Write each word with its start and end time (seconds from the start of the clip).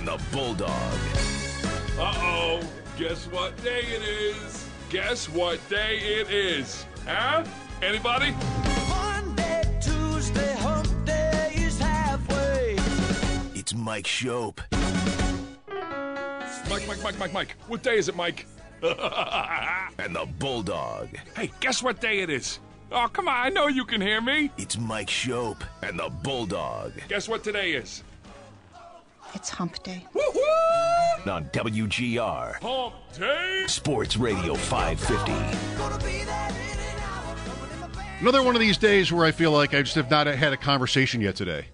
And 0.00 0.08
the 0.08 0.18
Bulldog. 0.32 0.70
Uh 1.98 2.14
oh. 2.16 2.60
Guess 2.96 3.26
what 3.26 3.54
day 3.62 3.80
it 3.80 4.00
is? 4.00 4.66
Guess 4.88 5.28
what 5.28 5.58
day 5.68 5.98
it 5.98 6.30
is? 6.30 6.86
Huh? 7.06 7.44
Anybody? 7.82 8.34
Monday, 8.88 9.78
Tuesday, 9.78 10.54
hump 10.54 10.88
day 11.04 11.52
is 11.54 11.78
halfway. 11.78 12.76
It's 13.54 13.74
Mike 13.74 14.06
Schopp. 14.06 14.60
Mike, 16.70 16.88
Mike, 16.88 17.02
Mike, 17.02 17.18
Mike, 17.18 17.32
Mike. 17.34 17.56
What 17.68 17.82
day 17.82 17.98
is 17.98 18.08
it, 18.08 18.16
Mike? 18.16 18.46
And 19.98 20.16
the 20.16 20.26
Bulldog. 20.38 21.10
Hey, 21.36 21.50
guess 21.60 21.82
what 21.82 22.00
day 22.00 22.20
it 22.20 22.30
is? 22.30 22.58
Oh, 22.90 23.06
come 23.12 23.28
on. 23.28 23.34
I 23.34 23.50
know 23.50 23.66
you 23.66 23.84
can 23.84 24.00
hear 24.00 24.22
me. 24.22 24.50
It's 24.56 24.78
Mike 24.78 25.08
Schopp 25.08 25.60
and 25.82 25.98
the 25.98 26.08
Bulldog. 26.22 26.92
Guess 27.08 27.28
what 27.28 27.44
today 27.44 27.72
is? 27.72 28.02
It's 29.34 29.48
hump 29.50 29.82
day. 29.82 30.04
Woo-hoo! 30.12 31.30
On 31.30 31.44
WGR, 31.46 32.60
Hump 32.62 32.94
day. 33.14 33.64
Sports 33.66 34.16
Radio 34.16 34.54
550. 34.54 35.76
Gonna 35.78 35.98
be 35.98 36.24
there 36.24 36.48
in 36.48 36.78
an 36.78 37.02
hour. 37.02 37.36
Going 37.46 37.80
in 37.82 37.88
my 37.88 38.02
van. 38.02 38.16
Another 38.20 38.42
one 38.42 38.54
of 38.54 38.60
these 38.60 38.78
days 38.78 39.12
where 39.12 39.24
I 39.26 39.30
feel 39.30 39.52
like 39.52 39.74
I 39.74 39.82
just 39.82 39.94
have 39.96 40.10
not 40.10 40.26
had 40.26 40.52
a 40.52 40.56
conversation 40.56 41.20
yet 41.20 41.36
today. 41.36 41.66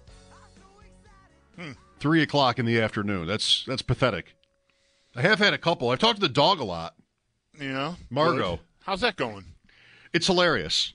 Hmm. 1.57 1.71
Three 1.99 2.21
o'clock 2.21 2.59
in 2.59 2.65
the 2.65 2.79
afternoon. 2.81 3.25
That's 3.27 3.63
that's 3.65 3.81
pathetic. 3.81 4.35
I 5.15 5.21
have 5.21 5.39
had 5.39 5.53
a 5.53 5.57
couple. 5.57 5.89
I've 5.89 5.99
talked 5.99 6.15
to 6.19 6.27
the 6.27 6.29
dog 6.33 6.59
a 6.59 6.63
lot. 6.65 6.95
Yeah. 7.59 7.95
Margot. 8.09 8.57
Good. 8.57 8.59
How's 8.83 9.01
that 9.01 9.15
going? 9.15 9.45
It's 10.13 10.27
hilarious. 10.27 10.93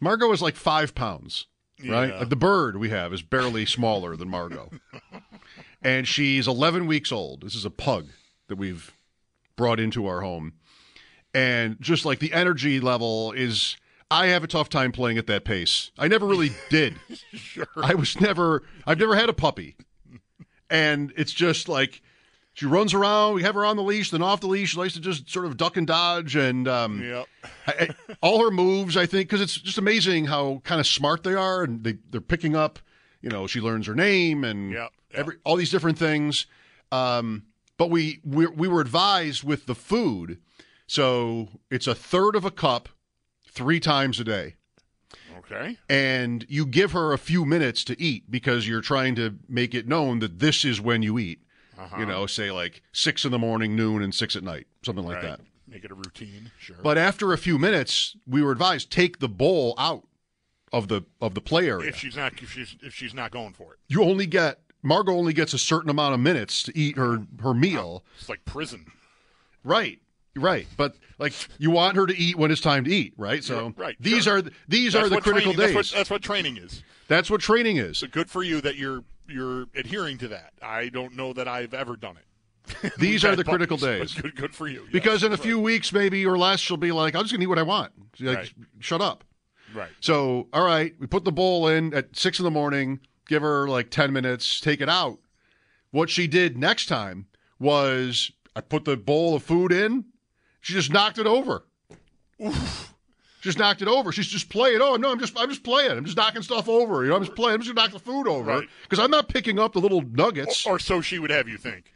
Margot 0.00 0.32
is 0.32 0.42
like 0.42 0.56
five 0.56 0.94
pounds, 0.94 1.46
right? 1.86 2.18
Like 2.18 2.28
the 2.30 2.36
bird 2.36 2.76
we 2.78 2.88
have 2.90 3.12
is 3.12 3.22
barely 3.22 3.66
smaller 3.66 4.16
than 4.16 4.28
Margot. 4.28 4.70
and 5.82 6.06
she's 6.06 6.46
11 6.48 6.86
weeks 6.86 7.10
old. 7.12 7.42
This 7.42 7.54
is 7.54 7.64
a 7.64 7.70
pug 7.70 8.08
that 8.48 8.56
we've 8.56 8.92
brought 9.56 9.80
into 9.80 10.06
our 10.06 10.20
home. 10.20 10.54
And 11.32 11.76
just 11.80 12.04
like 12.04 12.18
the 12.18 12.32
energy 12.32 12.80
level 12.80 13.32
is, 13.32 13.76
I 14.10 14.26
have 14.26 14.42
a 14.42 14.48
tough 14.48 14.68
time 14.68 14.90
playing 14.92 15.18
at 15.18 15.26
that 15.28 15.44
pace. 15.44 15.90
I 15.98 16.08
never 16.08 16.26
really 16.26 16.50
did. 16.70 16.96
Sure. 17.32 17.66
I 17.76 17.94
was 17.94 18.20
never, 18.20 18.62
I've 18.86 18.98
never 18.98 19.14
had 19.14 19.28
a 19.28 19.32
puppy. 19.34 19.76
And 20.68 21.12
it's 21.16 21.32
just 21.32 21.68
like, 21.68 22.02
she 22.54 22.66
runs 22.66 22.92
around. 22.94 23.34
We 23.34 23.42
have 23.42 23.54
her 23.54 23.64
on 23.64 23.76
the 23.76 23.82
leash, 23.82 24.10
then 24.10 24.22
off 24.22 24.40
the 24.40 24.46
leash. 24.48 24.72
She 24.72 24.76
likes 24.78 24.94
to 24.94 25.00
just 25.00 25.30
sort 25.30 25.46
of 25.46 25.56
duck 25.56 25.76
and 25.76 25.86
dodge, 25.86 26.36
and 26.36 26.66
um, 26.68 27.00
Yep. 27.02 27.26
I, 27.66 27.88
all 28.20 28.42
her 28.42 28.50
moves, 28.50 28.96
I 28.96 29.06
think, 29.06 29.28
because 29.28 29.40
it's 29.40 29.56
just 29.56 29.78
amazing 29.78 30.26
how 30.26 30.60
kind 30.64 30.80
of 30.80 30.86
smart 30.86 31.22
they 31.22 31.34
are, 31.34 31.62
and 31.62 31.82
they 31.84 31.94
they're 32.10 32.20
picking 32.20 32.56
up. 32.56 32.78
You 33.22 33.28
know, 33.28 33.46
she 33.46 33.60
learns 33.60 33.86
her 33.86 33.94
name 33.94 34.44
and 34.44 34.72
Yep, 34.72 34.80
yep. 35.10 35.18
every 35.18 35.36
all 35.44 35.56
these 35.56 35.70
different 35.70 35.98
things. 35.98 36.46
Um, 36.92 37.44
but 37.76 37.90
we 37.90 38.20
we 38.24 38.46
we 38.46 38.68
were 38.68 38.80
advised 38.80 39.44
with 39.44 39.66
the 39.66 39.74
food, 39.74 40.38
so 40.86 41.48
it's 41.70 41.86
a 41.86 41.94
third 41.94 42.34
of 42.36 42.44
a 42.44 42.50
cup, 42.50 42.88
three 43.48 43.80
times 43.80 44.18
a 44.20 44.24
day, 44.24 44.54
Okay. 45.38 45.78
and 45.88 46.44
you 46.48 46.66
give 46.66 46.92
her 46.92 47.12
a 47.12 47.18
few 47.18 47.44
minutes 47.44 47.84
to 47.84 48.00
eat 48.00 48.30
because 48.30 48.66
you're 48.68 48.80
trying 48.80 49.14
to 49.16 49.36
make 49.48 49.74
it 49.74 49.86
known 49.88 50.18
that 50.20 50.38
this 50.40 50.64
is 50.64 50.80
when 50.80 51.02
you 51.02 51.18
eat. 51.18 51.40
Uh-huh. 51.78 51.96
You 52.00 52.06
know, 52.06 52.26
say 52.26 52.50
like 52.50 52.82
six 52.92 53.24
in 53.24 53.30
the 53.30 53.38
morning, 53.38 53.74
noon, 53.74 54.02
and 54.02 54.14
six 54.14 54.36
at 54.36 54.42
night, 54.42 54.66
something 54.84 55.04
like 55.04 55.16
Right. 55.16 55.38
that. 55.38 55.40
Make 55.66 55.84
it 55.84 55.90
a 55.90 55.94
routine. 55.94 56.50
Sure. 56.58 56.76
But 56.82 56.98
after 56.98 57.32
a 57.32 57.38
few 57.38 57.58
minutes, 57.58 58.16
we 58.26 58.42
were 58.42 58.50
advised 58.52 58.90
take 58.90 59.20
the 59.20 59.28
bowl 59.28 59.74
out 59.78 60.06
of 60.72 60.88
the 60.88 61.02
of 61.20 61.34
the 61.34 61.40
play 61.40 61.68
area. 61.68 61.88
if 61.88 61.96
she's 61.96 62.16
not 62.16 62.32
if 62.42 62.52
she's 62.52 62.76
if 62.82 62.94
she's 62.94 63.14
not 63.14 63.30
going 63.30 63.52
for 63.52 63.72
it, 63.74 63.78
you 63.88 64.02
only 64.02 64.26
get 64.26 64.60
Margot 64.82 65.12
only 65.12 65.32
gets 65.32 65.52
a 65.52 65.58
certain 65.58 65.90
amount 65.90 66.14
of 66.14 66.20
minutes 66.20 66.62
to 66.64 66.76
eat 66.78 66.96
her 66.96 67.26
her 67.42 67.54
meal. 67.54 68.04
it's 68.18 68.28
like 68.28 68.44
prison. 68.44 68.86
Right. 69.64 70.00
Right. 70.36 70.66
But 70.76 70.94
like 71.18 71.32
you 71.58 71.70
want 71.70 71.96
her 71.96 72.06
to 72.06 72.16
eat 72.16 72.36
when 72.36 72.50
it's 72.50 72.60
time 72.60 72.84
to 72.84 72.90
eat, 72.90 73.14
right? 73.16 73.42
So 73.42 73.66
Yeah, 73.76 73.84
right, 73.84 73.96
these 74.00 74.24
sure. 74.24 74.36
are 74.36 74.42
the- 74.42 74.52
these 74.68 74.92
That's 74.92 75.06
are 75.06 75.08
the 75.08 75.20
critical 75.20 75.52
training, 75.54 75.56
days. 75.58 75.74
That's 75.74 75.92
what, 75.92 75.98
that's 75.98 76.10
what 76.10 76.22
training 76.22 76.56
is. 76.56 76.82
That's 77.08 77.28
what 77.30 77.40
training 77.40 77.76
is. 77.78 77.98
So 77.98 78.06
good 78.06 78.30
for 78.30 78.42
you 78.42 78.60
that 78.60 78.76
you're 78.76 79.02
you're 79.28 79.66
adhering 79.74 80.18
to 80.18 80.28
that. 80.28 80.52
I 80.62 80.88
don't 80.88 81.14
know 81.16 81.32
that 81.32 81.46
I've 81.48 81.74
ever 81.74 81.96
done 81.96 82.16
it. 82.16 82.92
These 82.98 83.24
are 83.24 83.34
the 83.36 83.44
critical 83.44 83.76
days. 83.76 84.14
Good, 84.14 84.36
good 84.36 84.54
for 84.54 84.68
you. 84.68 84.86
Because 84.92 85.22
in 85.24 85.32
a 85.32 85.34
right. 85.36 85.40
few 85.42 85.58
weeks, 85.58 85.92
maybe 85.92 86.24
or 86.26 86.38
less, 86.38 86.60
she'll 86.60 86.76
be 86.76 86.92
like, 86.92 87.14
"I'm 87.16 87.22
just 87.22 87.32
gonna 87.32 87.42
eat 87.42 87.48
what 87.48 87.58
I 87.58 87.62
want." 87.62 87.92
Like, 88.20 88.36
Right. 88.36 88.52
"Shut 88.78 89.00
up." 89.00 89.24
Right. 89.74 89.90
So, 90.00 90.48
all 90.52 90.64
right, 90.64 90.94
we 90.98 91.06
put 91.06 91.24
the 91.24 91.32
bowl 91.32 91.68
in 91.68 91.92
at 91.94 92.16
six 92.16 92.38
in 92.38 92.44
the 92.44 92.50
morning, 92.50 93.00
give 93.28 93.42
her 93.42 93.68
like 93.68 93.90
10 93.90 94.12
minutes, 94.12 94.60
take 94.60 94.80
it 94.80 94.88
out. 94.88 95.18
What 95.90 96.08
she 96.10 96.26
did 96.26 96.56
next 96.58 96.86
time 96.86 97.26
was 97.58 98.30
I 98.54 98.60
put 98.60 98.84
the 98.84 98.96
bowl 98.96 99.34
of 99.34 99.42
food 99.42 99.72
in, 99.72 100.04
she 100.60 100.72
just 100.72 100.92
knocked 100.92 101.18
it 101.18 101.26
over. 101.26 101.64
Just 103.40 103.58
knocked 103.58 103.80
it 103.80 103.88
over. 103.88 104.12
She's 104.12 104.26
just 104.28 104.50
playing. 104.50 104.80
Oh 104.82 104.96
no, 104.96 105.10
I'm 105.12 105.18
just 105.18 105.38
I'm 105.38 105.48
just 105.48 105.62
playing. 105.64 105.92
I'm 105.92 106.04
just 106.04 106.16
knocking 106.16 106.42
stuff 106.42 106.68
over. 106.68 107.02
You 107.04 107.08
know, 107.10 107.16
I'm 107.16 107.24
just 107.24 107.34
playing. 107.34 107.54
I'm 107.54 107.60
just 107.62 107.74
gonna 107.74 107.86
knock 107.86 107.92
the 107.94 107.98
food 108.04 108.28
over 108.28 108.50
Right. 108.50 108.68
because 108.82 108.98
I'm 108.98 109.10
not 109.10 109.28
picking 109.30 109.58
up 109.58 109.72
the 109.72 109.78
little 109.80 110.02
nuggets. 110.02 110.66
Or 110.66 110.78
so 110.78 111.00
she 111.00 111.18
would 111.18 111.30
have 111.30 111.48
you 111.48 111.56
think. 111.56 111.92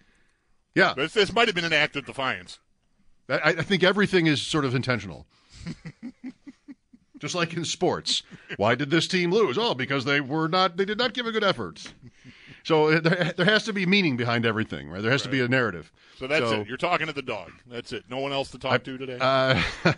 yeah, 0.74 0.94
This, 0.96 1.12
this 1.12 1.32
might 1.34 1.46
have 1.48 1.54
been 1.54 1.64
an 1.66 1.72
act 1.74 1.96
of 1.96 2.06
defiance. 2.06 2.58
I, 3.28 3.38
I 3.44 3.52
think 3.62 3.82
everything 3.84 4.26
is 4.26 4.40
sort 4.40 4.64
of 4.64 4.74
intentional. 4.74 5.26
Just 7.24 7.34
like 7.34 7.54
in 7.54 7.64
sports. 7.64 8.22
Why 8.58 8.74
did 8.74 8.90
this 8.90 9.08
team 9.08 9.32
lose? 9.32 9.56
Oh, 9.58 9.72
because 9.74 10.04
they 10.04 10.20
were 10.20 10.46
not 10.46 10.76
they 10.76 10.84
did 10.84 10.98
not 10.98 11.14
give 11.14 11.24
a 11.26 11.32
good 11.32 11.42
effort. 11.42 11.82
So 12.64 12.88
uh, 12.90 13.00
there, 13.00 13.32
there 13.36 13.46
has 13.46 13.64
to 13.64 13.72
be 13.72 13.86
meaning 13.86 14.16
behind 14.16 14.44
everything, 14.44 14.90
right? 14.90 15.00
There 15.02 15.10
has 15.10 15.22
to 15.22 15.28
be 15.30 15.40
a 15.40 15.48
narrative. 15.48 15.90
So 16.18 16.26
that's 16.26 16.48
So- 16.48 16.60
it. 16.60 16.68
You're 16.68 16.76
talking 16.76 17.06
to 17.06 17.12
the 17.12 17.22
dog. 17.22 17.50
That's 17.66 17.92
it. 17.92 18.04
No 18.10 18.18
one 18.18 18.32
else 18.32 18.50
to 18.52 18.58
talk 18.58 18.84
to 18.84 18.98
today. 18.98 19.18
Uh, 19.20 19.62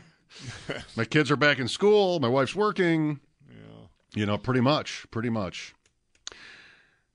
my 0.96 1.04
kids 1.04 1.30
are 1.30 1.36
back 1.36 1.58
in 1.58 1.68
school. 1.68 2.20
My 2.20 2.28
wife's 2.28 2.54
working. 2.54 3.20
Yeah. 3.48 3.56
You 4.14 4.26
know, 4.26 4.38
pretty 4.38 4.60
much, 4.60 5.06
pretty 5.10 5.30
much. 5.30 5.74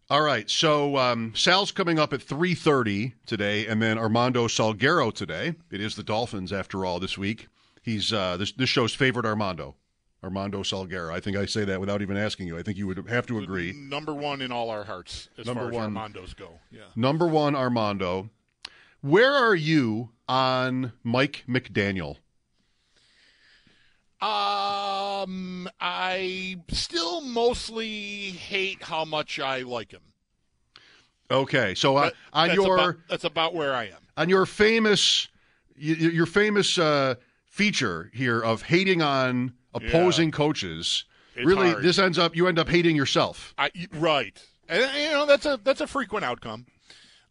All 0.10 0.22
right, 0.22 0.50
so 0.50 0.98
um, 0.98 1.32
Sal's 1.36 1.72
coming 1.72 1.98
up 1.98 2.12
at 2.12 2.22
three 2.22 2.54
thirty 2.54 3.14
today, 3.26 3.66
and 3.66 3.82
then 3.82 3.98
Armando 3.98 4.48
Salguero 4.48 5.14
today. 5.14 5.56
It 5.72 5.80
is 5.80 5.96
the 5.96 6.04
Dolphins, 6.04 6.52
after 6.52 6.84
all, 6.86 7.00
this 7.00 7.18
week. 7.18 7.48
He's 7.82 8.12
uh, 8.12 8.36
this 8.36 8.52
this 8.52 8.68
show's 8.70 8.94
favorite 8.94 9.26
Armando, 9.26 9.76
Armando 10.24 10.62
Salguero. 10.62 11.12
I 11.12 11.20
think 11.20 11.36
I 11.36 11.46
say 11.46 11.66
that 11.66 11.80
without 11.80 12.02
even 12.02 12.16
asking 12.16 12.48
you. 12.48 12.58
I 12.58 12.64
think 12.64 12.78
you 12.78 12.86
would 12.88 13.09
have 13.09 13.26
to 13.28 13.40
agree. 13.40 13.74
Number 13.74 14.14
one 14.14 14.42
in 14.42 14.52
all 14.52 14.70
our 14.70 14.84
hearts 14.84 15.30
as 15.38 15.48
Number 15.48 15.62
far 15.62 15.70
as 15.70 15.76
one. 15.76 15.94
Armandos 15.96 16.36
go. 16.36 16.59
Yeah. 16.70 16.82
Number 16.96 17.28
one, 17.28 17.56
Armando. 17.56 18.30
Where 19.02 19.34
are 19.34 19.56
you 19.56 20.09
on 20.28 20.94
Mike 21.04 21.44
McDaniel? 21.50 22.18
Um, 24.22 25.68
I 25.79 26.59
still 26.70 27.22
mostly 27.22 28.29
hate 28.29 28.84
how 28.84 29.03
much 29.06 29.40
I 29.40 29.62
like 29.62 29.91
him. 29.91 30.02
Okay, 31.32 31.73
so 31.73 31.97
on 31.97 32.12
that's 32.34 32.53
your 32.53 32.76
about, 32.76 32.96
that's 33.09 33.23
about 33.23 33.56
where 33.56 33.73
I 33.73 33.85
am. 33.85 33.97
on 34.18 34.29
your 34.29 34.46
famous 34.46 35.29
your 35.76 36.28
famous 36.28 36.78
uh, 36.78 37.16
feature 37.46 38.12
here 38.14 38.40
of 38.40 38.62
hating 38.64 39.02
on 39.02 39.53
opposing 39.73 40.32
coaches. 40.32 41.06
It's 41.35 41.46
really, 41.46 41.72
hard. 41.72 41.84
this 41.84 41.97
ends 41.97 42.18
up 42.20 42.35
you 42.35 42.47
end 42.47 42.59
up 42.59 42.68
hating 42.70 42.96
yourself. 42.96 43.53
I 43.58 43.72
right, 43.94 44.38
and 44.68 44.82
you 44.97 45.12
know 45.12 45.26
that's 45.26 45.46
a 45.46 45.59
that's 45.64 45.82
a 45.82 45.88
frequent 45.88 46.26
outcome 46.26 46.66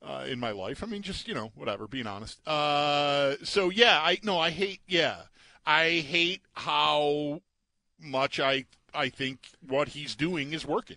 uh, 0.02 0.24
in 0.28 0.40
my 0.40 0.50
life. 0.52 0.82
I 0.82 0.86
mean, 0.86 1.02
just 1.02 1.28
you 1.28 1.34
know, 1.34 1.52
whatever. 1.54 1.86
Being 1.86 2.06
honest. 2.06 2.40
Uh, 2.48 3.34
so 3.42 3.68
yeah, 3.70 4.00
I 4.02 4.18
no, 4.22 4.38
I 4.38 4.50
hate. 4.50 4.80
Yeah, 4.88 5.16
I 5.66 6.04
hate 6.06 6.40
how 6.54 7.42
much 8.00 8.40
I 8.40 8.64
I 8.94 9.10
think 9.10 9.48
what 9.66 9.88
he's 9.88 10.14
doing 10.14 10.52
is 10.54 10.66
working. 10.66 10.96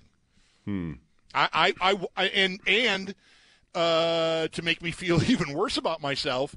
Hmm. 0.66 0.94
I, 1.36 1.74
I, 1.81 1.92
I, 1.92 2.06
I- 2.16 2.28
and 2.28 2.60
and 2.66 3.16
uh, 3.75 4.48
to 4.48 4.62
make 4.62 4.81
me 4.81 4.92
feel 4.92 5.22
even 5.30 5.54
worse 5.54 5.75
about 5.78 6.01
myself, 6.01 6.56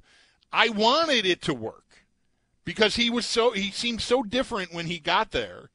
I 0.53 0.69
wanted 0.69 1.27
it 1.27 1.43
to 1.43 1.55
work 1.55 1.86
because 2.67 2.97
he 2.97 3.09
was 3.09 3.25
so 3.25 3.53
he 3.53 3.71
seemed 3.71 4.03
so 4.03 4.23
different 4.23 4.75
when 4.75 4.85
he 4.87 4.99
got 4.99 5.31
there, 5.31 5.71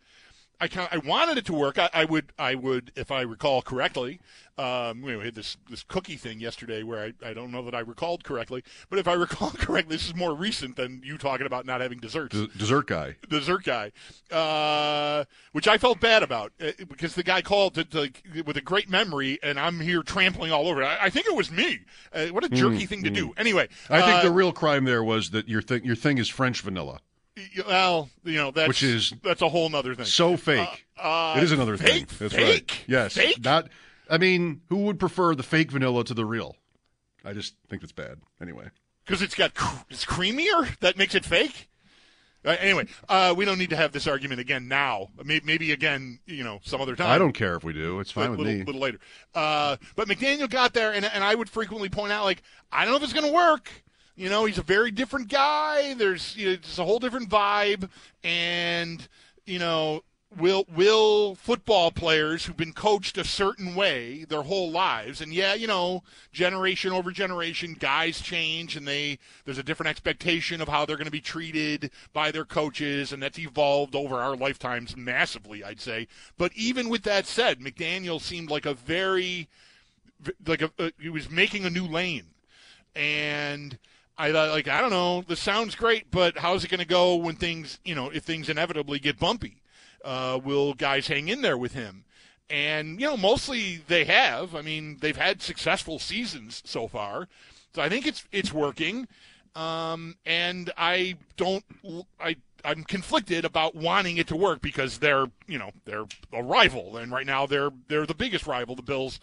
I 0.62 0.70
I 0.92 0.98
wanted 1.00 1.38
it 1.38 1.46
to 1.46 1.54
work. 1.54 1.80
I, 1.80 1.90
I 1.94 2.06
would 2.06 2.32
I 2.38 2.56
would 2.56 2.92
if 2.96 3.12
I 3.12 3.22
recall 3.22 3.62
correctly. 3.62 4.20
Um, 4.58 5.02
we 5.02 5.14
had 5.14 5.34
this 5.34 5.58
this 5.70 5.82
cookie 5.82 6.18
thing 6.18 6.40
yesterday 6.40 6.84
where 6.84 7.12
I, 7.24 7.30
I 7.30 7.34
don't 7.34 7.52
know 7.52 7.64
that 7.64 7.74
I 7.74 7.80
recalled 7.80 8.24
correctly, 8.24 8.64
but 8.90 9.00
if 9.00 9.08
I 9.08 9.14
recall 9.26 9.50
correctly, 9.50 9.96
this 9.96 10.08
is 10.08 10.16
more 10.16 10.36
recent 10.36 10.76
than 10.76 11.02
you 11.04 11.18
talking 11.18 11.48
about 11.48 11.66
not 11.66 11.82
having 11.82 12.00
desserts. 12.00 12.38
D- 12.38 12.50
dessert 12.56 12.86
guy. 12.88 13.16
dessert 13.28 13.64
guy, 13.64 13.92
uh, 14.30 15.26
which 15.52 15.68
I 15.68 15.80
felt 15.80 16.00
bad 16.00 16.22
about 16.22 16.52
uh, 16.62 16.72
because 16.88 17.16
the 17.16 17.24
guy 17.24 17.42
called 17.42 17.74
to, 17.76 17.84
to, 17.86 18.12
with 18.46 18.58
a 18.58 18.62
great 18.62 18.90
memory, 18.90 19.40
and 19.42 19.60
I'm 19.60 19.80
here 19.80 20.04
trampling 20.04 20.52
all 20.52 20.68
over. 20.68 20.84
it. 20.84 20.86
I, 20.86 21.06
I 21.06 21.10
think 21.10 21.26
it 21.26 21.36
was 21.36 21.50
me. 21.50 21.80
Uh, 22.14 22.28
what 22.28 22.44
a 22.44 22.50
jerky 22.50 22.86
thing 22.86 23.04
to 23.04 23.10
do. 23.10 23.34
Anyway, 23.38 23.68
I 23.90 24.02
think 24.02 24.18
uh, 24.18 24.24
the 24.24 24.32
real 24.32 24.54
crime 24.54 24.86
there 24.86 25.04
was 25.04 25.32
that 25.32 25.48
your 25.48 25.62
thing 25.62 25.84
your 25.86 25.96
thing 25.96 26.20
is 26.20 26.30
French 26.30 26.62
vanilla. 26.62 27.00
Well, 27.68 28.10
you 28.24 28.36
know, 28.36 28.52
that's 28.52 28.68
Which 28.68 28.84
is 28.84 29.14
that's 29.24 29.42
a 29.42 29.50
whole 29.50 29.74
other 29.76 29.96
thing. 29.96 30.06
So 30.06 30.38
fake. 30.38 30.86
uh, 30.98 31.36
it 31.38 31.44
is 31.44 31.52
another 31.52 31.78
fake? 31.78 32.08
thing. 32.10 32.18
That's 32.20 32.34
Fake? 32.36 32.72
right. 32.72 32.84
Yes. 32.88 33.14
Fake? 33.14 33.44
Not. 33.44 33.70
I 34.10 34.18
mean, 34.18 34.62
who 34.70 34.78
would 34.78 35.00
prefer 35.00 35.36
the 35.36 35.44
fake 35.44 35.72
vanilla 35.72 36.04
to 36.06 36.14
the 36.14 36.26
real? 36.26 36.56
I 37.24 37.34
just 37.34 37.56
think 37.70 37.82
that's 37.82 37.92
bad. 37.94 38.20
Anyway. 38.42 38.70
because 39.06 39.22
it's 39.22 39.36
got 39.36 39.52
it's 39.90 40.06
creamier. 40.06 40.78
That 40.80 40.98
makes 40.98 41.16
it 41.16 41.24
fake. 41.26 41.68
Uh, 42.44 42.56
anyway, 42.60 42.88
uh, 43.08 43.36
we 43.38 43.46
don't 43.46 43.60
need 43.60 43.70
to 43.70 43.76
have 43.76 43.92
this 43.92 44.08
argument 44.08 44.42
again 44.42 44.68
now. 44.68 45.10
Maybe, 45.24 45.46
maybe 45.46 45.72
again, 45.72 46.18
you 46.26 46.44
know, 46.44 46.60
some 46.64 46.82
other 46.82 46.96
time. 46.96 47.12
I 47.12 47.20
don't 47.20 47.34
care 47.34 47.56
if 47.56 47.64
we 47.64 47.72
do. 47.72 48.00
It's 48.00 48.10
fine 48.10 48.30
a 48.30 48.32
with 48.32 48.40
little, 48.40 48.54
me. 48.54 48.64
little 48.64 48.82
later. 48.82 48.98
Uh, 49.36 49.78
but 49.96 50.08
McDaniel 50.08 50.50
got 50.50 50.74
there, 50.74 50.92
and, 50.92 51.06
and 51.06 51.24
I 51.24 51.36
would 51.36 51.48
frequently 51.50 51.88
point 51.90 52.12
out, 52.12 52.24
like, 52.24 52.42
I 52.72 52.84
don't 52.84 52.94
know 52.94 52.98
if 52.98 53.04
it's 53.04 53.14
going 53.14 53.28
to 53.28 53.32
work. 53.32 53.70
You 54.16 54.30
know, 54.30 54.46
he's 54.46 54.58
a 54.58 54.64
very 54.64 54.92
different 54.92 55.30
guy. 55.30 55.94
There's 55.94 56.36
you 56.36 56.48
know, 56.48 56.52
it's 56.54 56.78
a 56.78 56.86
whole 56.86 57.00
different 57.00 57.30
vibe, 57.30 57.90
and 58.24 59.08
you 59.46 59.60
know, 59.60 60.04
will 60.38 60.66
will 60.74 61.36
football 61.36 61.92
players 61.92 62.46
who've 62.46 62.58
been 62.58 62.74
coached 62.74 63.18
a 63.18 63.24
certain 63.24 63.76
way 63.76 64.24
their 64.26 64.44
whole 64.44 64.72
lives, 64.72 65.22
and 65.22 65.34
yeah, 65.34 65.54
you 65.54 65.68
know, 65.68 66.04
generation 66.32 66.94
over 66.94 67.12
generation, 67.12 67.76
guys 67.80 68.22
change, 68.22 68.76
and 68.76 68.88
they 68.88 69.18
there's 69.46 69.58
a 69.58 69.64
different 69.64 69.90
expectation 69.90 70.62
of 70.62 70.68
how 70.68 70.86
they're 70.86 70.98
going 70.98 71.06
to 71.06 71.12
be 71.12 71.22
treated 71.22 71.92
by 72.14 72.32
their 72.32 72.46
coaches, 72.46 73.12
and 73.12 73.22
that's 73.22 73.40
evolved 73.40 73.96
over 73.96 74.20
our 74.20 74.36
lifetimes 74.36 74.96
massively, 74.96 75.64
I'd 75.64 75.82
say. 75.82 76.08
But 76.38 76.52
even 76.56 76.90
with 76.90 77.04
that 77.04 77.26
said, 77.26 77.60
McDaniel 77.60 78.22
seemed 78.22 78.50
like 78.50 78.66
a 78.66 78.74
very 78.74 79.50
like 80.46 80.62
a, 80.62 80.72
a, 80.78 80.92
he 81.00 81.10
was 81.10 81.30
making 81.30 81.66
a 81.66 81.70
new 81.70 81.86
lane, 81.86 82.28
and 82.96 83.78
I 84.22 84.32
thought 84.32 84.50
like 84.52 84.68
I 84.68 84.82
don't 84.82 84.92
know, 84.92 85.24
this 85.28 85.40
sounds 85.40 85.74
great, 85.74 86.12
but 86.12 86.38
how's 86.38 86.64
it 86.64 86.70
going 86.70 86.80
to 86.80 86.86
go 86.86 87.16
when 87.16 87.36
things 87.36 87.80
you 87.84 87.96
know 87.96 88.12
if 88.12 88.24
things 88.24 88.50
inevitably 88.50 89.00
get 89.00 89.18
bumpy? 89.18 89.62
Uh, 90.06 90.40
will 90.44 90.76
guys 90.76 91.08
hang 91.08 91.28
in 91.28 91.42
there 91.42 91.58
with 91.58 91.74
him? 91.74 92.06
And 92.48 93.02
you 93.02 93.08
know, 93.08 93.18
mostly 93.18 93.78
they 93.88 94.06
have. 94.06 94.54
I 94.54 94.62
mean, 94.62 94.98
they've 95.02 95.18
had 95.18 95.42
successful 95.42 95.98
seasons 95.98 96.62
so 96.66 96.88
far, 96.88 97.30
so 97.74 97.82
I 97.82 97.90
think 97.90 98.06
it's 98.06 98.28
it's 98.32 98.54
working. 98.54 99.08
Um, 99.56 100.16
and 100.24 100.72
I 100.78 101.16
don't 101.36 101.66
I. 102.20 102.36
I'm 102.64 102.84
conflicted 102.84 103.44
about 103.44 103.74
wanting 103.74 104.18
it 104.18 104.28
to 104.28 104.36
work 104.36 104.62
because 104.62 105.00
they're, 105.00 105.26
you 105.48 105.58
know, 105.58 105.72
they're 105.86 106.06
a 106.32 106.44
rival, 106.44 106.96
and 106.96 107.12
right 107.12 107.26
now 107.26 107.48
they're 107.48 107.72
they're 107.88 108.06
the 108.06 108.14
biggest 108.14 108.46
rival. 108.46 108.76
The 108.76 108.84
Bills, 108.84 109.20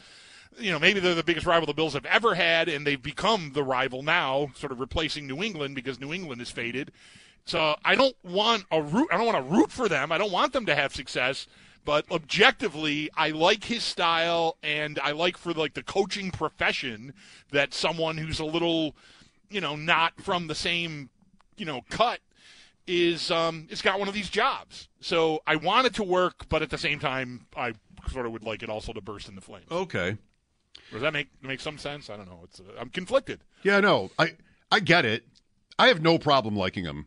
you 0.58 0.70
know, 0.70 0.78
maybe 0.78 1.00
they're 1.00 1.14
the 1.14 1.22
biggest 1.22 1.46
rival 1.46 1.66
the 1.66 1.74
Bills 1.74 1.94
have 1.94 2.06
ever 2.06 2.34
had, 2.34 2.68
and 2.68 2.86
they've 2.86 3.02
become 3.02 3.52
the 3.54 3.62
rival 3.62 4.02
now, 4.02 4.50
sort 4.54 4.72
of 4.72 4.80
replacing 4.80 5.26
New 5.26 5.42
England 5.42 5.74
because 5.74 6.00
New 6.00 6.12
England 6.12 6.40
is 6.40 6.50
faded. 6.50 6.92
So 7.44 7.76
I 7.84 7.94
don't 7.94 8.16
want 8.22 8.64
a 8.70 8.82
root. 8.82 9.08
I 9.10 9.16
don't 9.16 9.26
want 9.26 9.38
to 9.38 9.54
root 9.54 9.72
for 9.72 9.88
them. 9.88 10.12
I 10.12 10.18
don't 10.18 10.32
want 10.32 10.52
them 10.52 10.66
to 10.66 10.74
have 10.74 10.94
success. 10.94 11.46
But 11.84 12.04
objectively, 12.10 13.08
I 13.16 13.30
like 13.30 13.64
his 13.64 13.82
style, 13.82 14.58
and 14.62 14.98
I 15.02 15.12
like 15.12 15.38
for 15.38 15.54
like 15.54 15.72
the 15.72 15.82
coaching 15.82 16.30
profession 16.30 17.14
that 17.50 17.72
someone 17.72 18.18
who's 18.18 18.40
a 18.40 18.44
little, 18.44 18.94
you 19.48 19.62
know, 19.62 19.76
not 19.76 20.20
from 20.20 20.48
the 20.48 20.54
same, 20.54 21.08
you 21.56 21.64
know, 21.64 21.82
cut 21.88 22.20
is 22.86 23.30
um 23.30 23.66
it's 23.70 23.82
got 23.82 23.98
one 23.98 24.08
of 24.08 24.14
these 24.14 24.28
jobs. 24.28 24.88
So 25.00 25.42
I 25.46 25.56
want 25.56 25.86
it 25.86 25.94
to 25.94 26.04
work, 26.04 26.46
but 26.48 26.62
at 26.62 26.70
the 26.70 26.78
same 26.78 26.98
time, 26.98 27.46
I 27.56 27.72
sort 28.10 28.26
of 28.26 28.32
would 28.32 28.44
like 28.44 28.62
it 28.62 28.68
also 28.68 28.92
to 28.92 29.00
burst 29.00 29.28
into 29.28 29.40
flames. 29.40 29.70
Okay. 29.70 30.18
Does 30.92 31.02
that 31.02 31.12
make 31.12 31.28
make 31.42 31.60
some 31.60 31.78
sense? 31.78 32.10
I 32.10 32.16
don't 32.16 32.26
know. 32.26 32.40
It's 32.44 32.60
uh, 32.60 32.64
I'm 32.78 32.90
conflicted. 32.90 33.40
Yeah, 33.62 33.80
no, 33.80 34.10
I 34.18 34.34
I 34.70 34.80
get 34.80 35.04
it. 35.04 35.24
I 35.78 35.88
have 35.88 36.02
no 36.02 36.18
problem 36.18 36.56
liking 36.56 36.84
him. 36.84 37.06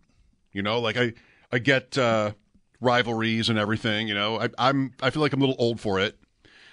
You 0.53 0.62
know, 0.62 0.79
like 0.79 0.97
I 0.97 1.13
I 1.51 1.59
get 1.59 1.97
uh, 1.97 2.33
rivalries 2.79 3.50
and 3.50 3.57
everything. 3.57 4.07
You 4.07 4.13
know, 4.15 4.39
I, 4.39 4.50
I'm 4.57 4.94
I 5.01 5.09
feel 5.09 5.21
like 5.21 5.33
I'm 5.33 5.41
a 5.41 5.45
little 5.45 5.63
old 5.63 5.79
for 5.79 6.00
it. 6.00 6.18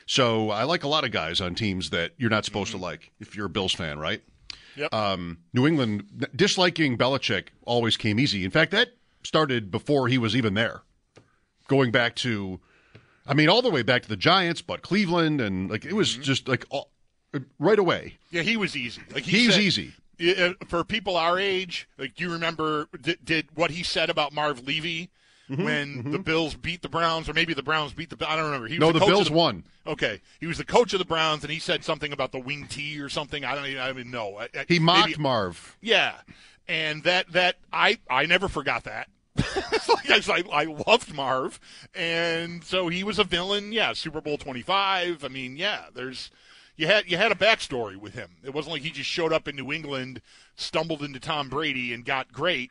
So 0.06 0.50
I 0.50 0.64
like 0.64 0.84
a 0.84 0.88
lot 0.88 1.04
of 1.04 1.10
guys 1.10 1.40
on 1.40 1.54
teams 1.54 1.90
that 1.90 2.12
you're 2.16 2.30
not 2.30 2.44
supposed 2.44 2.70
to 2.70 2.78
like 2.78 3.12
if 3.20 3.36
you're 3.36 3.46
a 3.46 3.50
Bills 3.50 3.74
fan, 3.74 3.98
right? 3.98 4.22
Yep. 4.76 4.94
Um, 4.94 5.38
New 5.52 5.66
England 5.66 6.28
disliking 6.34 6.96
Belichick 6.96 7.48
always 7.64 7.96
came 7.96 8.18
easy. 8.18 8.44
In 8.44 8.50
fact, 8.50 8.70
that 8.70 8.90
started 9.24 9.70
before 9.70 10.08
he 10.08 10.16
was 10.16 10.36
even 10.36 10.54
there. 10.54 10.82
Going 11.66 11.90
back 11.90 12.14
to, 12.16 12.60
I 13.28 13.34
mean, 13.34 13.48
all 13.48 13.62
the 13.62 13.70
way 13.70 13.82
back 13.82 14.02
to 14.02 14.08
the 14.08 14.16
Giants, 14.16 14.62
but 14.62 14.82
Cleveland, 14.82 15.40
and 15.40 15.70
like 15.70 15.84
it 15.84 15.92
was 15.92 16.16
just 16.16 16.48
like 16.48 16.64
all, 16.70 16.90
right 17.58 17.78
away. 17.78 18.14
Yeah, 18.30 18.42
he 18.42 18.56
was 18.56 18.74
easy. 18.76 19.02
Like 19.14 19.24
He 19.24 19.46
was 19.46 19.54
said- 19.56 19.62
easy. 19.62 19.92
For 20.66 20.82
people 20.82 21.16
our 21.16 21.38
age, 21.38 21.88
like 21.96 22.16
do 22.16 22.24
you 22.24 22.32
remember 22.32 22.88
did, 23.00 23.24
did 23.24 23.48
what 23.54 23.70
he 23.70 23.84
said 23.84 24.10
about 24.10 24.32
Marv 24.32 24.66
Levy 24.66 25.10
Mm-hmm, 25.50 25.64
when 25.64 26.10
the 26.12 26.18
Bills 26.18 26.52
beat 26.54 26.82
the 26.82 26.90
Browns, 26.90 27.26
or 27.26 27.32
maybe 27.32 27.54
the 27.54 27.62
Browns 27.62 27.94
beat 27.94 28.10
the 28.10 28.28
I 28.30 28.36
don't 28.36 28.44
remember. 28.44 28.66
He 28.66 28.74
was 28.74 28.80
No, 28.80 28.92
the 28.92 28.98
coach 28.98 29.08
of 29.08 29.14
Bills 29.14 29.30
won. 29.30 29.64
Okay, 29.86 30.20
he 30.40 30.46
was 30.46 30.58
the 30.58 30.64
coach 30.66 30.92
of 30.92 30.98
the 30.98 31.06
Browns, 31.06 31.42
and 31.42 31.50
he 31.50 31.58
said 31.58 31.82
something 31.84 32.12
about 32.12 32.32
the 32.32 32.38
wing 32.38 32.66
tee 32.68 33.00
or 33.00 33.08
something. 33.08 33.46
I 33.46 33.54
don't 33.54 33.64
even, 33.64 33.78
I 33.80 33.88
even 33.88 34.10
know. 34.10 34.36
I- 34.38 34.66
He 34.68 34.78
mocked 34.78 35.08
maybe- 35.08 35.22
Marv. 35.22 35.78
Yeah, 35.80 36.16
and 36.68 37.02
that 37.04 37.32
that 37.32 37.56
I 37.72 37.96
I 38.10 38.26
never 38.26 38.48
forgot 38.48 38.84
that. 38.84 39.08
Like 40.08 40.28
I, 40.28 40.62
I 40.62 40.64
loved 40.64 41.14
Marv, 41.14 41.60
and 41.94 42.64
so 42.64 42.88
he 42.88 43.04
was 43.04 43.18
a 43.18 43.24
villain. 43.24 43.72
Yeah, 43.72 43.92
Super 43.92 44.20
Bowl 44.20 44.38
twenty 44.38 44.62
five. 44.62 45.24
I 45.24 45.28
mean, 45.28 45.56
yeah, 45.56 45.86
there's 45.94 46.30
you 46.76 46.86
had 46.86 47.10
you 47.10 47.16
had 47.16 47.32
a 47.32 47.36
backstory 47.36 47.96
with 47.96 48.14
him. 48.14 48.30
It 48.42 48.54
wasn't 48.54 48.72
like 48.74 48.82
he 48.82 48.90
just 48.90 49.10
showed 49.10 49.32
up 49.32 49.48
in 49.48 49.56
New 49.56 49.72
England, 49.72 50.22
stumbled 50.56 51.02
into 51.02 51.20
Tom 51.20 51.48
Brady, 51.48 51.92
and 51.92 52.04
got 52.04 52.32
great, 52.32 52.70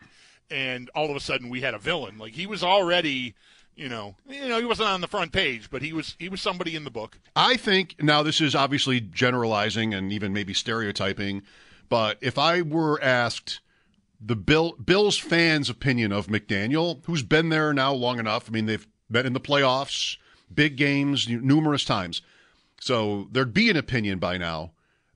and 0.50 0.90
all 0.96 1.10
of 1.10 1.16
a 1.16 1.20
sudden 1.20 1.50
we 1.50 1.62
had 1.62 1.74
a 1.74 1.80
villain. 1.80 2.18
Like 2.18 2.34
he 2.34 2.48
was 2.48 2.64
already. 2.64 3.36
You 3.76 3.90
know, 3.90 4.16
you 4.28 4.48
know, 4.48 4.58
he 4.58 4.66
wasn't 4.66 4.90
on 4.90 5.02
the 5.02 5.08
front 5.08 5.32
page, 5.32 5.70
but 5.70 5.84
he 5.84 5.94
was 5.94 6.16
he 6.18 6.30
was 6.30 6.42
somebody 6.42 6.76
in 6.76 6.84
the 6.84 6.90
book. 6.90 7.20
I 7.36 7.58
think 7.58 8.02
now 8.02 8.24
this 8.24 8.42
is 8.42 8.56
obviously 8.56 9.00
generalizing 9.00 9.94
and 9.94 10.12
even 10.12 10.34
maybe 10.34 10.56
stereotyping, 10.56 11.44
but 11.88 12.18
if 12.20 12.40
I 12.40 12.64
were 12.64 13.00
asked 13.04 13.60
the 14.20 14.36
Bill 14.36 14.74
Bills 14.74 15.18
fans' 15.18 15.70
opinion 15.70 16.12
of 16.12 16.28
McDaniel, 16.28 17.04
who's 17.06 17.24
been 17.24 17.50
there 17.50 17.74
now 17.74 17.94
long 17.94 18.20
enough, 18.20 18.50
I 18.50 18.52
mean 18.52 18.66
they've 18.66 18.88
been 19.10 19.26
in 19.26 19.34
the 19.34 19.40
playoffs, 19.40 20.18
big 20.54 20.76
games 20.76 21.28
numerous 21.30 21.86
times, 21.86 22.22
so 22.80 23.28
there'd 23.32 23.54
be 23.54 23.70
an 23.70 23.78
opinion 23.78 24.20
by 24.20 24.38
now 24.38 24.72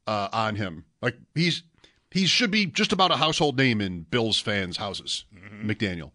uh, 0.07 0.29
on 0.31 0.55
him. 0.55 0.85
Like 1.01 1.17
he's 1.33 1.63
he 2.11 2.25
should 2.25 2.51
be 2.51 2.65
just 2.65 2.91
about 2.91 3.11
a 3.11 3.17
household 3.17 3.57
name 3.57 3.81
in 3.81 4.01
Bills 4.03 4.39
fans' 4.39 4.77
houses, 4.77 5.25
McDaniel, 5.63 6.11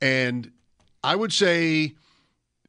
and 0.00 0.50
I 1.04 1.16
would 1.16 1.32
say 1.32 1.94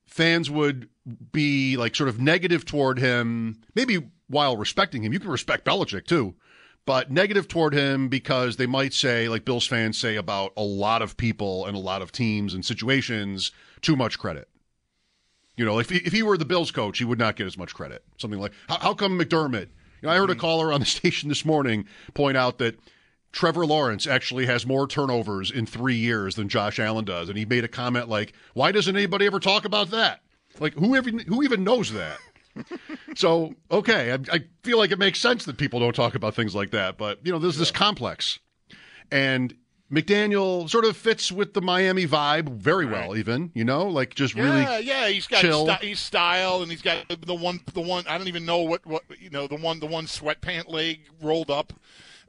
fans 0.05 0.50
would 0.50 0.89
be 1.32 1.77
like 1.77 1.96
sort 1.96 2.10
of 2.10 2.20
negative 2.20 2.65
toward 2.65 3.00
him, 3.00 3.62
maybe 3.75 4.10
while 4.27 4.58
respecting 4.58 5.03
him. 5.03 5.13
You 5.13 5.20
can 5.20 5.29
respect 5.29 5.65
Belichick 5.65 6.05
too, 6.05 6.36
but 6.86 7.12
negative 7.12 7.48
toward 7.48 7.74
him 7.74 8.10
because 8.10 8.58
they 8.58 8.66
might 8.66 8.94
say, 8.94 9.30
like 9.30 9.46
Bills 9.46 9.66
fans 9.66 9.98
say 9.98 10.16
about 10.16 10.52
a 10.58 10.63
lot 10.63 11.02
of 11.02 11.18
people 11.18 11.66
and 11.66 11.75
a 11.75 11.80
lot 11.80 12.02
of 12.02 12.12
teams 12.12 12.54
and 12.54 12.66
situations, 12.66 13.52
too 13.82 13.96
much 13.96 14.20
credit. 14.20 14.50
You 15.56 15.66
know, 15.66 15.80
if 15.80 15.90
he, 15.90 15.98
if 15.98 16.12
he 16.12 16.24
were 16.24 16.38
the 16.38 16.46
Bills 16.46 16.72
coach, 16.72 16.98
he 16.98 17.06
would 17.06 17.20
not 17.20 17.36
get 17.36 17.48
as 17.48 17.58
much 17.58 17.74
credit. 17.74 18.04
Something 18.18 18.40
like, 18.40 18.54
how, 18.68 18.80
how 18.80 18.94
come 18.94 19.20
McDermott? 19.20 19.70
You 20.02 20.08
know, 20.08 20.10
I 20.10 20.18
heard 20.18 20.30
a 20.30 20.34
mm-hmm. 20.34 20.42
caller 20.42 20.74
on 20.74 20.80
the 20.80 20.86
station 20.88 21.30
this 21.30 21.46
morning 21.46 21.86
point 22.13 22.38
out 22.38 22.58
that 22.58 22.80
Trevor 23.32 23.66
Lawrence 23.66 24.06
actually 24.06 24.46
has 24.46 24.66
more 24.66 24.88
turnovers 24.88 25.50
in 25.50 25.66
three 25.66 25.96
years 25.96 26.36
than 26.36 26.50
Josh 26.50 26.80
Allen 26.80 27.06
does, 27.06 27.30
and 27.30 27.38
he 27.38 27.46
made 27.46 27.63
a 27.63 27.68
comment 27.68 28.08
like, 28.08 28.34
"Why 28.54 28.72
doesn't 28.72 28.96
anybody 28.96 29.25
ever 29.25 29.40
talk 29.40 29.66
about 29.66 29.90
that? 29.90 30.22
Like, 30.60 30.75
who 30.75 30.96
even 30.96 31.18
who 31.20 31.42
even 31.42 31.63
knows 31.63 31.92
that?" 31.94 32.20
so, 33.16 33.54
okay, 33.72 34.12
I, 34.12 34.18
I 34.36 34.40
feel 34.64 34.78
like 34.78 34.92
it 34.92 35.00
makes 35.00 35.20
sense 35.20 35.46
that 35.46 35.58
people 35.58 35.80
don't 35.80 35.96
talk 35.96 36.16
about 36.16 36.36
things 36.36 36.54
like 36.56 36.72
that, 36.72 36.98
but 36.98 37.20
you 37.26 37.32
know, 37.32 37.40
there's 37.40 37.58
this 37.58 37.72
complex, 37.72 38.40
and 39.12 39.54
McDaniel 39.92 40.70
sort 40.70 40.86
of 40.86 40.98
fits 40.98 41.32
with 41.32 41.54
the 41.54 41.62
Miami 41.62 42.08
vibe 42.08 42.50
very 42.50 42.86
well, 42.86 43.16
even 43.16 43.52
you 43.54 43.64
know, 43.64 43.86
like 43.86 44.16
just 44.16 44.34
Yeah, 44.36 44.44
really 44.44 44.86
yeah, 44.86 45.08
he's 45.10 45.28
got 45.28 45.42
chill. 45.42 45.66
Sti- 45.66 45.80
he's 45.86 46.00
style, 46.00 46.62
and 46.62 46.72
he's 46.72 46.82
got 46.82 47.06
the 47.26 47.36
one, 47.36 47.60
the 47.74 47.82
one. 47.82 48.06
I 48.08 48.18
don't 48.18 48.28
even 48.28 48.46
know 48.46 48.60
what, 48.60 48.86
what 48.86 49.04
you 49.20 49.30
know, 49.30 49.48
the 49.48 49.56
one, 49.58 49.80
the 49.80 49.86
one 49.88 50.06
sweatpant 50.06 50.70
leg 50.70 51.02
rolled 51.22 51.52
up. 51.52 51.74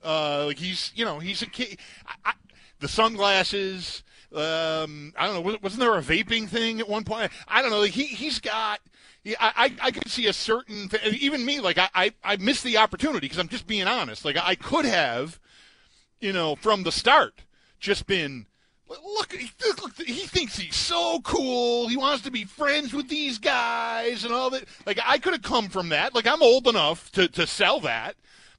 Uh, 0.04 0.46
like 0.46 0.58
he's, 0.58 0.92
you 0.94 1.04
know, 1.04 1.18
he's 1.18 1.40
a 1.40 1.46
kid. 1.46 1.78
I, 2.06 2.30
I, 2.30 2.32
the 2.80 2.88
sunglasses, 2.88 4.02
Um, 4.34 5.14
I 5.16 5.24
don't 5.26 5.34
know. 5.36 5.40
was- 5.40 5.62
Wasn't 5.62 5.80
there 5.80 5.96
a 5.96 6.02
vaping 6.02 6.48
thing 6.48 6.80
at 6.80 6.88
one 6.88 7.04
point? 7.04 7.30
I 7.48 7.62
don't 7.62 7.70
know. 7.70 7.82
He 7.82 8.04
he's 8.04 8.40
got. 8.40 8.80
Yeah, 9.24 9.36
I, 9.40 9.52
I 9.80 9.86
I 9.86 9.90
could 9.90 10.10
see 10.10 10.26
a 10.26 10.34
certain 10.34 10.90
even 11.06 11.44
me 11.44 11.60
like 11.60 11.78
I 11.78 11.88
I, 11.94 12.12
I 12.22 12.36
missed 12.36 12.62
the 12.62 12.76
opportunity 12.76 13.20
because 13.20 13.38
I'm 13.38 13.48
just 13.48 13.66
being 13.66 13.88
honest. 13.88 14.24
Like 14.24 14.36
I 14.36 14.54
could 14.54 14.84
have, 14.84 15.40
you 16.20 16.32
know, 16.32 16.56
from 16.56 16.82
the 16.82 16.92
start, 16.92 17.42
just 17.80 18.06
been 18.06 18.46
look. 18.88 19.34
Look, 19.80 19.96
he 19.96 20.26
thinks 20.26 20.58
he's 20.58 20.76
so 20.76 21.20
cool. 21.24 21.88
He 21.88 21.96
wants 21.96 22.22
to 22.24 22.30
be 22.30 22.44
friends 22.44 22.92
with 22.92 23.08
these 23.08 23.38
guys 23.38 24.24
and 24.24 24.34
all 24.34 24.50
that. 24.50 24.64
Like 24.84 24.98
I 25.04 25.18
could 25.18 25.32
have 25.32 25.42
come 25.42 25.68
from 25.68 25.88
that. 25.88 26.14
Like 26.14 26.26
I'm 26.26 26.42
old 26.42 26.68
enough 26.68 27.10
to 27.12 27.26
to 27.28 27.46
sell 27.46 27.80
that 27.80 28.16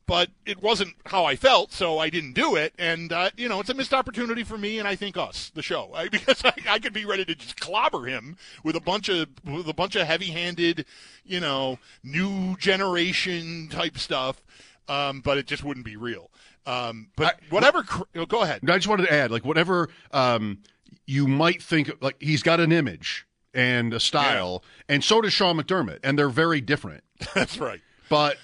but 0.07 0.29
it 0.45 0.61
wasn't 0.61 0.95
how 1.05 1.25
I 1.25 1.35
felt, 1.35 1.71
so 1.71 1.97
I 1.99 2.09
didn't 2.09 2.33
do 2.33 2.55
it. 2.55 2.73
And 2.77 3.11
uh, 3.11 3.31
you 3.37 3.49
know, 3.49 3.59
it's 3.59 3.69
a 3.69 3.73
missed 3.73 3.93
opportunity 3.93 4.43
for 4.43 4.57
me, 4.57 4.79
and 4.79 4.87
I 4.87 4.95
think 4.95 5.17
us, 5.17 5.51
the 5.53 5.61
show, 5.61 5.91
I, 5.93 6.09
because 6.09 6.43
I, 6.43 6.53
I 6.69 6.79
could 6.79 6.93
be 6.93 7.05
ready 7.05 7.25
to 7.25 7.35
just 7.35 7.59
clobber 7.59 8.05
him 8.05 8.37
with 8.63 8.75
a 8.75 8.81
bunch 8.81 9.09
of 9.09 9.27
with 9.43 9.67
a 9.67 9.73
bunch 9.73 9.95
of 9.95 10.07
heavy-handed, 10.07 10.85
you 11.25 11.39
know, 11.39 11.79
new 12.03 12.55
generation 12.57 13.67
type 13.69 13.97
stuff, 13.97 14.43
um, 14.87 15.21
but 15.21 15.37
it 15.37 15.47
just 15.47 15.63
wouldn't 15.63 15.85
be 15.85 15.95
real. 15.95 16.29
Um, 16.65 17.07
but 17.15 17.39
whatever, 17.49 17.83
cr- 17.83 18.03
oh, 18.15 18.25
go 18.25 18.41
ahead. 18.41 18.61
I 18.67 18.75
just 18.75 18.87
wanted 18.87 19.07
to 19.07 19.13
add, 19.13 19.31
like, 19.31 19.45
whatever 19.45 19.89
um, 20.11 20.59
you 21.05 21.27
might 21.27 21.61
think, 21.61 21.91
like, 22.01 22.15
he's 22.19 22.41
got 22.41 22.59
an 22.59 22.71
image 22.71 23.27
and 23.53 23.93
a 23.93 23.99
style, 23.99 24.63
and 24.89 25.03
so 25.03 25.21
does 25.21 25.31
Sean 25.31 25.57
McDermott, 25.57 25.99
and 26.03 26.17
they're 26.17 26.29
very 26.29 26.61
different. 26.61 27.03
That's 27.35 27.59
right. 27.59 27.81
But 28.09 28.37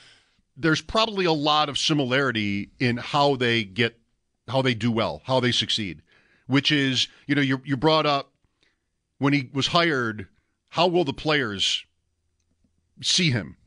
there's 0.58 0.82
probably 0.82 1.26
a 1.26 1.32
lot 1.32 1.70
of 1.70 1.78
similarity 1.78 2.70
in 2.80 2.98
how 2.98 3.36
they 3.36 3.64
get, 3.64 3.98
how 4.48 4.62
they 4.62 4.74
do 4.74 4.92
well, 4.92 5.22
how 5.26 5.40
they 5.40 5.52
succeed, 5.52 6.02
which 6.48 6.72
is, 6.72 7.08
you 7.28 7.36
know, 7.36 7.42
you 7.42 7.62
you 7.66 7.78
brought 7.78 8.06
up 8.06 8.32
when 9.18 9.34
he 9.34 9.50
was 9.54 9.68
hired, 9.68 10.28
how 10.70 10.88
will 10.88 11.04
the 11.04 11.14
players 11.14 11.86
see 13.02 13.32
him? 13.32 13.58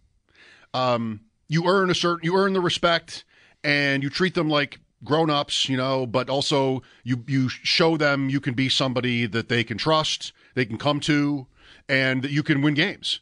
Um, 0.72 1.20
you 1.48 1.66
earn 1.66 1.90
a 1.90 1.94
certain, 1.94 2.24
you 2.24 2.36
earn 2.36 2.52
the 2.52 2.60
respect, 2.60 3.24
and 3.62 4.02
you 4.02 4.10
treat 4.10 4.34
them 4.34 4.48
like 4.48 4.80
grown-ups, 5.04 5.68
you 5.68 5.76
know, 5.76 6.06
but 6.06 6.28
also 6.28 6.82
you 7.02 7.24
you 7.26 7.48
show 7.48 7.96
them 7.96 8.28
you 8.28 8.40
can 8.40 8.54
be 8.54 8.68
somebody 8.68 9.26
that 9.26 9.48
they 9.48 9.64
can 9.64 9.78
trust, 9.78 10.32
they 10.54 10.64
can 10.64 10.78
come 10.78 11.00
to, 11.00 11.46
and 11.88 12.22
that 12.22 12.30
you 12.30 12.42
can 12.42 12.62
win 12.62 12.74
games. 12.74 13.20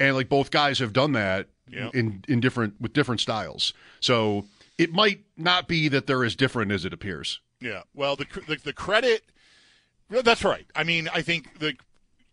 And 0.00 0.14
like 0.16 0.28
both 0.28 0.50
guys 0.50 0.78
have 0.78 0.92
done 0.92 1.12
that 1.12 1.48
Yeah. 1.70 1.90
in 1.94 2.24
in 2.28 2.40
different 2.40 2.80
with 2.80 2.92
different 2.92 3.20
styles. 3.20 3.72
So 4.00 4.46
it 4.76 4.92
might 4.92 5.20
not 5.36 5.68
be 5.68 5.88
that 5.88 6.06
they're 6.06 6.24
as 6.24 6.36
different 6.36 6.72
as 6.72 6.84
it 6.84 6.92
appears. 6.92 7.40
Yeah. 7.60 7.82
Well, 7.94 8.16
the 8.16 8.26
the, 8.46 8.56
the 8.56 8.72
credit. 8.72 9.24
That's 10.10 10.44
right. 10.44 10.66
I 10.74 10.84
mean, 10.84 11.08
I 11.12 11.22
think 11.22 11.58
the 11.58 11.74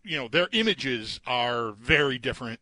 you 0.02 0.16
know 0.16 0.28
their 0.28 0.48
images 0.52 1.20
are 1.26 1.72
very 1.72 2.18
different, 2.18 2.60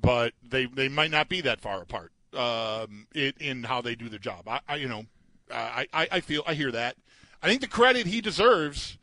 but 0.00 0.34
they 0.42 0.66
they 0.66 0.88
might 0.88 1.10
not 1.10 1.28
be 1.28 1.40
that 1.40 1.60
far 1.60 1.82
apart 1.82 2.12
um, 2.34 3.06
in, 3.14 3.32
in 3.40 3.62
how 3.64 3.80
they 3.80 3.94
do 3.94 4.08
their 4.08 4.18
job. 4.18 4.46
I, 4.48 4.60
I 4.68 4.76
you 4.76 4.88
know 4.88 5.06
I, 5.52 5.86
I 5.92 6.08
I 6.12 6.20
feel 6.20 6.42
I 6.46 6.54
hear 6.54 6.70
that. 6.72 6.96
I 7.42 7.48
think 7.48 7.60
the 7.60 7.66
credit 7.68 8.06
he 8.06 8.20
deserves, 8.20 8.98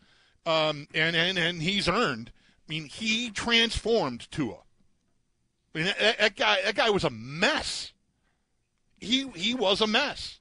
um, 0.46 0.88
and 0.94 1.16
and 1.16 1.38
and 1.38 1.62
he's 1.62 1.90
earned. 1.90 2.32
I 2.68 2.72
mean, 2.72 2.86
he 2.86 3.32
transformed 3.32 4.30
Tua. 4.32 4.60
I 5.74 5.78
mean, 5.78 5.88
that, 5.88 6.18
that 6.20 6.36
guy 6.36 6.58
that 6.64 6.76
guy 6.76 6.90
was 6.90 7.04
a 7.04 7.10
mess. 7.10 7.94
He 9.00 9.28
he 9.30 9.54
was 9.54 9.82
a 9.82 9.88
mess 9.88 10.40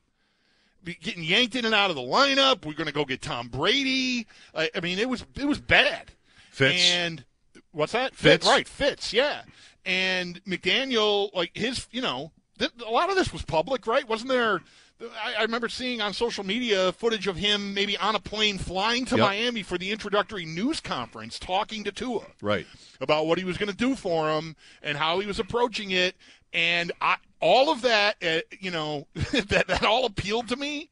be 0.88 0.94
getting 0.94 1.23
yanked 1.23 1.54
in 1.54 1.64
and 1.64 1.75
out 1.75 1.90
of 1.90 1.97
the 1.97 2.02
lineup. 2.02 2.64
We're 2.64 2.73
going 2.73 2.87
to 2.87 2.92
go 2.92 3.04
get 3.04 3.20
Tom 3.20 3.49
Brady. 3.49 4.26
I, 4.54 4.70
I 4.75 4.80
mean, 4.80 4.99
it 4.99 5.08
was 5.08 5.25
it 5.37 5.44
was 5.44 5.61
bad. 5.61 6.12
Fitz. 6.50 6.90
and 6.90 7.25
what's 7.73 7.92
that? 7.92 8.14
Fitz. 8.14 8.47
right? 8.47 8.66
Fitz, 8.66 9.12
yeah. 9.12 9.42
And 9.85 10.42
McDaniel, 10.44 11.32
like 11.35 11.50
his, 11.54 11.87
you 11.90 12.02
know, 12.02 12.32
th- 12.58 12.73
a 12.85 12.90
lot 12.90 13.11
of 13.11 13.16
this 13.16 13.32
was 13.32 13.42
public, 13.42 13.87
right? 13.87 14.08
Wasn't 14.08 14.28
there? 14.28 14.61
I, 15.00 15.34
I 15.38 15.42
remember 15.42 15.68
seeing 15.68 16.00
on 16.00 16.12
social 16.12 16.44
media 16.44 16.92
footage 16.92 17.26
of 17.26 17.36
him 17.36 17.72
maybe 17.72 17.96
on 17.98 18.14
a 18.16 18.18
plane 18.20 18.58
flying 18.58 19.04
to 19.06 19.16
Yep. 19.16 19.24
Miami 19.26 19.62
for 19.62 19.78
the 19.78 19.90
introductory 19.92 20.44
news 20.44 20.80
conference, 20.80 21.38
talking 21.38 21.84
to 21.84 21.92
Tua 21.92 22.26
Right. 22.42 22.66
about 23.00 23.26
what 23.26 23.38
he 23.38 23.44
was 23.44 23.56
going 23.58 23.70
to 23.70 23.76
do 23.76 23.94
for 23.94 24.28
him 24.30 24.56
and 24.82 24.98
how 24.98 25.20
he 25.20 25.26
was 25.26 25.38
approaching 25.38 25.92
it. 25.92 26.16
And 26.52 26.90
I, 27.00 27.16
all 27.40 27.70
of 27.70 27.82
that, 27.82 28.16
uh, 28.22 28.40
you 28.58 28.70
know, 28.70 29.06
that, 29.14 29.66
that 29.68 29.84
all 29.84 30.04
appealed 30.06 30.48
to 30.48 30.56
me. 30.56 30.88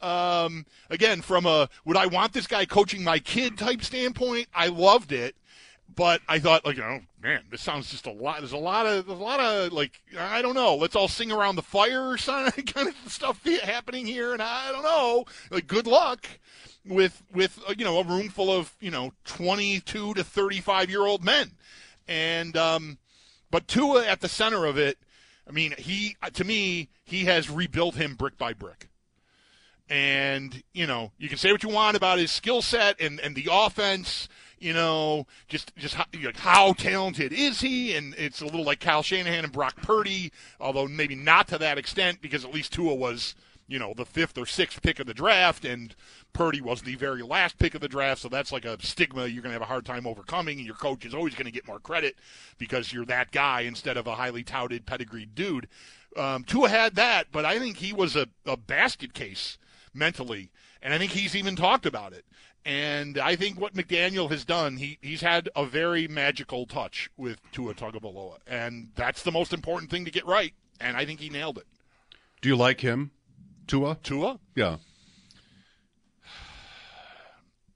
Um, 0.00 0.64
again, 0.88 1.20
from 1.20 1.44
a 1.44 1.68
would 1.84 1.96
I 1.98 2.06
want 2.06 2.32
this 2.32 2.46
guy 2.46 2.64
coaching 2.64 3.04
my 3.04 3.18
kid 3.18 3.58
type 3.58 3.82
standpoint, 3.82 4.48
I 4.54 4.68
loved 4.68 5.12
it. 5.12 5.34
But 5.94 6.22
I 6.28 6.38
thought, 6.38 6.64
like, 6.64 6.78
oh 6.78 7.00
man, 7.22 7.42
this 7.50 7.60
sounds 7.60 7.90
just 7.90 8.06
a 8.06 8.12
lot. 8.12 8.38
There's 8.38 8.52
a 8.52 8.56
lot 8.56 8.86
of, 8.86 9.06
there's 9.06 9.18
a 9.18 9.22
lot 9.22 9.40
of, 9.40 9.72
like, 9.72 10.00
I 10.18 10.42
don't 10.42 10.54
know. 10.54 10.76
Let's 10.76 10.96
all 10.96 11.08
sing 11.08 11.30
around 11.30 11.56
the 11.56 11.62
fire 11.62 12.10
or 12.10 12.16
kind 12.16 12.88
of 12.88 12.94
stuff 13.06 13.44
happening 13.62 14.06
here, 14.06 14.32
and 14.32 14.42
I 14.42 14.72
don't 14.72 14.82
know. 14.82 15.24
Like, 15.50 15.66
good 15.66 15.86
luck 15.86 16.26
with 16.86 17.22
with 17.32 17.58
uh, 17.68 17.74
you 17.76 17.84
know 17.84 17.98
a 17.98 18.04
room 18.04 18.28
full 18.28 18.50
of 18.50 18.74
you 18.80 18.90
know 18.90 19.12
22 19.24 20.14
to 20.14 20.24
35 20.24 20.90
year 20.90 21.06
old 21.06 21.24
men, 21.24 21.52
and 22.08 22.56
um, 22.56 22.98
but 23.50 23.68
Tua 23.68 24.06
at 24.06 24.20
the 24.20 24.28
center 24.28 24.64
of 24.64 24.78
it. 24.78 24.98
I 25.48 25.52
mean, 25.52 25.74
he 25.78 26.16
to 26.32 26.44
me 26.44 26.88
he 27.04 27.24
has 27.24 27.50
rebuilt 27.50 27.96
him 27.96 28.14
brick 28.14 28.38
by 28.38 28.52
brick. 28.52 28.88
And 29.88 30.62
you 30.72 30.86
know, 30.86 31.10
you 31.18 31.28
can 31.28 31.38
say 31.38 31.50
what 31.50 31.64
you 31.64 31.68
want 31.68 31.96
about 31.96 32.18
his 32.18 32.30
skill 32.30 32.62
set 32.62 33.00
and, 33.00 33.18
and 33.18 33.34
the 33.34 33.48
offense. 33.50 34.28
You 34.60 34.74
know, 34.74 35.26
just 35.48 35.74
just 35.76 35.94
how, 35.94 36.04
how 36.36 36.72
talented 36.74 37.32
is 37.32 37.62
he? 37.62 37.96
And 37.96 38.14
it's 38.18 38.42
a 38.42 38.44
little 38.44 38.62
like 38.64 38.80
Kyle 38.80 39.02
Shanahan 39.02 39.44
and 39.44 39.52
Brock 39.52 39.76
Purdy, 39.80 40.32
although 40.60 40.86
maybe 40.86 41.14
not 41.14 41.48
to 41.48 41.58
that 41.58 41.78
extent 41.78 42.20
because 42.20 42.44
at 42.44 42.52
least 42.52 42.74
Tua 42.74 42.94
was 42.94 43.34
you 43.68 43.78
know 43.78 43.94
the 43.96 44.04
fifth 44.04 44.36
or 44.36 44.44
sixth 44.44 44.82
pick 44.82 45.00
of 45.00 45.06
the 45.06 45.14
draft, 45.14 45.64
and 45.64 45.94
Purdy 46.34 46.60
was 46.60 46.82
the 46.82 46.96
very 46.96 47.22
last 47.22 47.58
pick 47.58 47.74
of 47.74 47.80
the 47.80 47.88
draft. 47.88 48.20
So 48.20 48.28
that's 48.28 48.52
like 48.52 48.66
a 48.66 48.76
stigma 48.84 49.28
you're 49.28 49.42
going 49.42 49.54
to 49.54 49.58
have 49.58 49.62
a 49.62 49.64
hard 49.64 49.86
time 49.86 50.06
overcoming, 50.06 50.58
and 50.58 50.66
your 50.66 50.76
coach 50.76 51.06
is 51.06 51.14
always 51.14 51.34
going 51.34 51.46
to 51.46 51.52
get 51.52 51.66
more 51.66 51.80
credit 51.80 52.16
because 52.58 52.92
you're 52.92 53.06
that 53.06 53.32
guy 53.32 53.62
instead 53.62 53.96
of 53.96 54.06
a 54.06 54.16
highly 54.16 54.42
touted 54.42 54.84
pedigreed 54.84 55.34
dude. 55.34 55.68
Um, 56.16 56.44
Tua 56.44 56.68
had 56.68 56.96
that, 56.96 57.28
but 57.32 57.46
I 57.46 57.58
think 57.58 57.78
he 57.78 57.94
was 57.94 58.14
a, 58.14 58.26
a 58.44 58.58
basket 58.58 59.14
case 59.14 59.56
mentally, 59.94 60.50
and 60.82 60.92
I 60.94 60.98
think 60.98 61.12
he's 61.12 61.34
even 61.36 61.56
talked 61.56 61.86
about 61.86 62.12
it. 62.12 62.24
And 62.64 63.16
I 63.16 63.36
think 63.36 63.58
what 63.58 63.72
McDaniel 63.74 64.30
has 64.30 64.44
done, 64.44 64.76
he, 64.76 64.98
he's 65.00 65.22
had 65.22 65.48
a 65.56 65.64
very 65.64 66.06
magical 66.06 66.66
touch 66.66 67.08
with 67.16 67.38
Tua 67.52 67.72
Tagovailoa, 67.74 68.36
and 68.46 68.90
that's 68.96 69.22
the 69.22 69.32
most 69.32 69.52
important 69.54 69.90
thing 69.90 70.04
to 70.04 70.10
get 70.10 70.26
right. 70.26 70.52
And 70.78 70.96
I 70.96 71.04
think 71.06 71.20
he 71.20 71.30
nailed 71.30 71.56
it. 71.58 71.66
Do 72.42 72.48
you 72.50 72.56
like 72.56 72.80
him, 72.80 73.10
Tua? 73.66 73.96
Tua, 74.02 74.38
Yeah. 74.54 74.76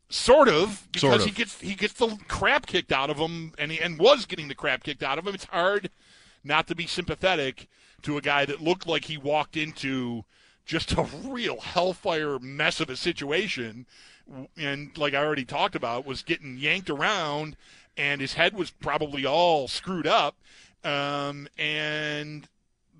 sort 0.08 0.48
of, 0.48 0.86
because 0.92 1.00
Sort 1.10 1.20
of. 1.20 1.26
he 1.26 1.32
gets 1.32 1.60
he 1.60 1.74
gets 1.74 1.94
the 1.94 2.16
crap 2.28 2.66
kicked 2.66 2.92
out 2.92 3.10
of 3.10 3.16
him, 3.16 3.52
and 3.58 3.72
he, 3.72 3.80
and 3.80 3.98
was 3.98 4.26
getting 4.26 4.48
the 4.48 4.54
crap 4.54 4.82
kicked 4.84 5.02
out 5.02 5.18
of 5.18 5.26
him. 5.26 5.34
It's 5.34 5.44
hard 5.44 5.90
not 6.42 6.66
to 6.68 6.74
be 6.74 6.86
sympathetic 6.86 7.68
to 8.02 8.16
a 8.16 8.20
guy 8.20 8.44
that 8.44 8.60
looked 8.60 8.86
like 8.86 9.06
he 9.06 9.16
walked 9.16 9.56
into 9.56 10.24
just 10.64 10.92
a 10.92 11.02
real 11.24 11.60
hellfire 11.60 12.38
mess 12.38 12.80
of 12.80 12.88
a 12.90 12.96
situation, 12.96 13.86
and 14.56 14.96
like 14.96 15.14
I 15.14 15.24
already 15.24 15.44
talked 15.44 15.74
about, 15.74 16.06
was 16.06 16.22
getting 16.22 16.56
yanked 16.56 16.90
around, 16.90 17.56
and 17.96 18.20
his 18.20 18.34
head 18.34 18.54
was 18.54 18.70
probably 18.70 19.26
all 19.26 19.68
screwed 19.68 20.06
up, 20.06 20.36
um, 20.82 21.48
and 21.58 22.48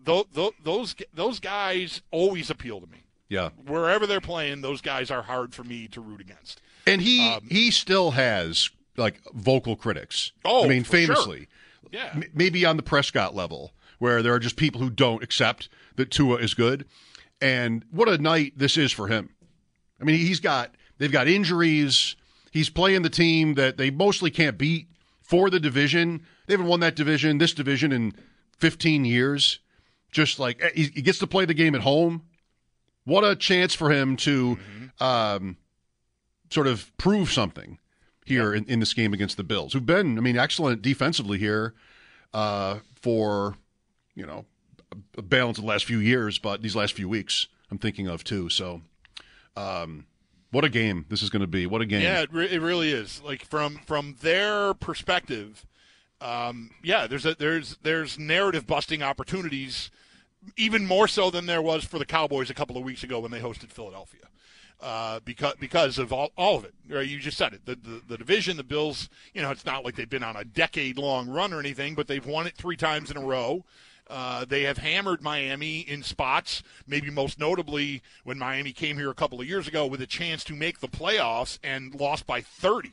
th- 0.04 0.26
th- 0.34 0.52
those 0.62 0.94
those 1.14 1.40
guys 1.40 2.02
always 2.10 2.50
appeal 2.50 2.80
to 2.80 2.86
me. 2.86 2.98
Yeah. 3.28 3.50
Wherever 3.66 4.06
they're 4.06 4.20
playing, 4.20 4.60
those 4.60 4.80
guys 4.82 5.10
are 5.10 5.22
hard 5.22 5.54
for 5.54 5.64
me 5.64 5.88
to 5.88 6.00
root 6.00 6.20
against. 6.20 6.60
And 6.86 7.00
he 7.00 7.26
Um, 7.26 7.48
he 7.50 7.70
still 7.70 8.10
has 8.12 8.68
like 8.96 9.20
vocal 9.32 9.74
critics. 9.76 10.32
Oh, 10.44 10.64
I 10.64 10.68
mean, 10.68 10.84
for 10.84 10.96
sure. 10.98 11.06
famously. 11.06 11.48
Yeah. 11.90 12.10
M- 12.14 12.24
maybe 12.34 12.64
on 12.66 12.76
the 12.76 12.82
Prescott 12.82 13.34
level, 13.34 13.72
where 13.98 14.22
there 14.22 14.34
are 14.34 14.38
just 14.38 14.56
people 14.56 14.80
who 14.82 14.90
don't 14.90 15.22
accept 15.22 15.68
that 15.96 16.10
Tua 16.10 16.36
is 16.36 16.52
good. 16.54 16.84
And 17.44 17.84
what 17.90 18.08
a 18.08 18.16
night 18.16 18.54
this 18.56 18.78
is 18.78 18.90
for 18.90 19.06
him. 19.06 19.28
I 20.00 20.04
mean, 20.04 20.16
he's 20.16 20.40
got 20.40 20.74
they've 20.96 21.12
got 21.12 21.28
injuries. 21.28 22.16
He's 22.50 22.70
playing 22.70 23.02
the 23.02 23.10
team 23.10 23.52
that 23.54 23.76
they 23.76 23.90
mostly 23.90 24.30
can't 24.30 24.56
beat 24.56 24.88
for 25.20 25.50
the 25.50 25.60
division. 25.60 26.24
They 26.46 26.54
haven't 26.54 26.68
won 26.68 26.80
that 26.80 26.96
division, 26.96 27.36
this 27.36 27.52
division, 27.52 27.92
in 27.92 28.14
15 28.60 29.04
years. 29.04 29.58
Just 30.10 30.38
like 30.38 30.58
eh, 30.62 30.70
he 30.74 31.02
gets 31.02 31.18
to 31.18 31.26
play 31.26 31.44
the 31.44 31.52
game 31.52 31.74
at 31.74 31.82
home. 31.82 32.22
What 33.04 33.24
a 33.24 33.36
chance 33.36 33.74
for 33.74 33.90
him 33.90 34.16
to 34.18 34.58
um, 34.98 35.58
sort 36.48 36.66
of 36.66 36.96
prove 36.96 37.30
something 37.30 37.78
here 38.24 38.54
in, 38.54 38.64
in 38.64 38.80
this 38.80 38.94
game 38.94 39.12
against 39.12 39.36
the 39.36 39.44
Bills, 39.44 39.74
who've 39.74 39.84
been, 39.84 40.16
I 40.16 40.22
mean, 40.22 40.38
excellent 40.38 40.80
defensively 40.80 41.36
here 41.36 41.74
uh, 42.32 42.78
for, 43.02 43.58
you 44.14 44.24
know, 44.24 44.46
balance 45.22 45.58
the 45.58 45.64
last 45.64 45.84
few 45.84 45.98
years, 45.98 46.38
but 46.38 46.62
these 46.62 46.76
last 46.76 46.92
few 46.94 47.08
weeks 47.08 47.46
I'm 47.70 47.78
thinking 47.78 48.06
of 48.08 48.24
too. 48.24 48.48
So, 48.50 48.82
um, 49.56 50.06
What 50.50 50.64
a 50.64 50.68
game 50.68 51.06
this 51.08 51.22
is 51.22 51.30
going 51.30 51.40
to 51.40 51.46
be. 51.48 51.66
What 51.66 51.80
a 51.82 51.86
game. 51.86 52.02
Yeah, 52.02 52.20
it, 52.22 52.32
re- 52.32 52.50
it 52.50 52.60
really 52.60 52.92
is. 52.92 53.20
Like 53.24 53.44
from 53.44 53.78
from 53.86 54.16
their 54.20 54.74
perspective, 54.74 55.66
um, 56.20 56.70
yeah, 56.82 57.06
there's 57.06 57.26
a, 57.26 57.34
there's 57.34 57.76
there's 57.82 58.18
narrative 58.18 58.66
busting 58.66 59.02
opportunities, 59.02 59.90
even 60.56 60.86
more 60.86 61.08
so 61.08 61.30
than 61.30 61.46
there 61.46 61.62
was 61.62 61.84
for 61.84 61.98
the 61.98 62.06
Cowboys 62.06 62.50
a 62.50 62.54
couple 62.54 62.76
of 62.76 62.84
weeks 62.84 63.02
ago 63.02 63.20
when 63.20 63.30
they 63.30 63.40
hosted 63.40 63.70
Philadelphia. 63.70 64.20
Uh, 64.80 65.18
because 65.24 65.54
because 65.58 65.98
of 65.98 66.12
all, 66.12 66.30
all 66.36 66.56
of 66.58 66.64
it, 66.64 66.74
right? 66.90 67.08
You 67.08 67.18
just 67.18 67.38
said 67.38 67.54
it. 67.54 67.64
The, 67.64 67.74
the 67.76 68.02
the 68.08 68.18
division, 68.18 68.56
the 68.56 68.64
Bills. 68.64 69.08
You 69.32 69.40
know, 69.42 69.50
it's 69.50 69.64
not 69.64 69.84
like 69.84 69.94
they've 69.96 70.08
been 70.10 70.24
on 70.24 70.36
a 70.36 70.44
decade 70.44 70.98
long 70.98 71.28
run 71.28 71.52
or 71.52 71.60
anything, 71.60 71.94
but 71.94 72.06
they've 72.06 72.26
won 72.26 72.46
it 72.46 72.54
three 72.56 72.76
times 72.76 73.10
in 73.10 73.16
a 73.16 73.24
row. 73.24 73.64
Uh, 74.08 74.44
they 74.44 74.62
have 74.62 74.78
hammered 74.78 75.22
Miami 75.22 75.80
in 75.80 76.02
spots, 76.02 76.62
maybe 76.86 77.10
most 77.10 77.38
notably 77.38 78.02
when 78.24 78.38
Miami 78.38 78.72
came 78.72 78.98
here 78.98 79.10
a 79.10 79.14
couple 79.14 79.40
of 79.40 79.48
years 79.48 79.66
ago 79.66 79.86
with 79.86 80.02
a 80.02 80.06
chance 80.06 80.44
to 80.44 80.54
make 80.54 80.80
the 80.80 80.88
playoffs 80.88 81.58
and 81.62 81.94
lost 81.94 82.26
by 82.26 82.42
30 82.42 82.92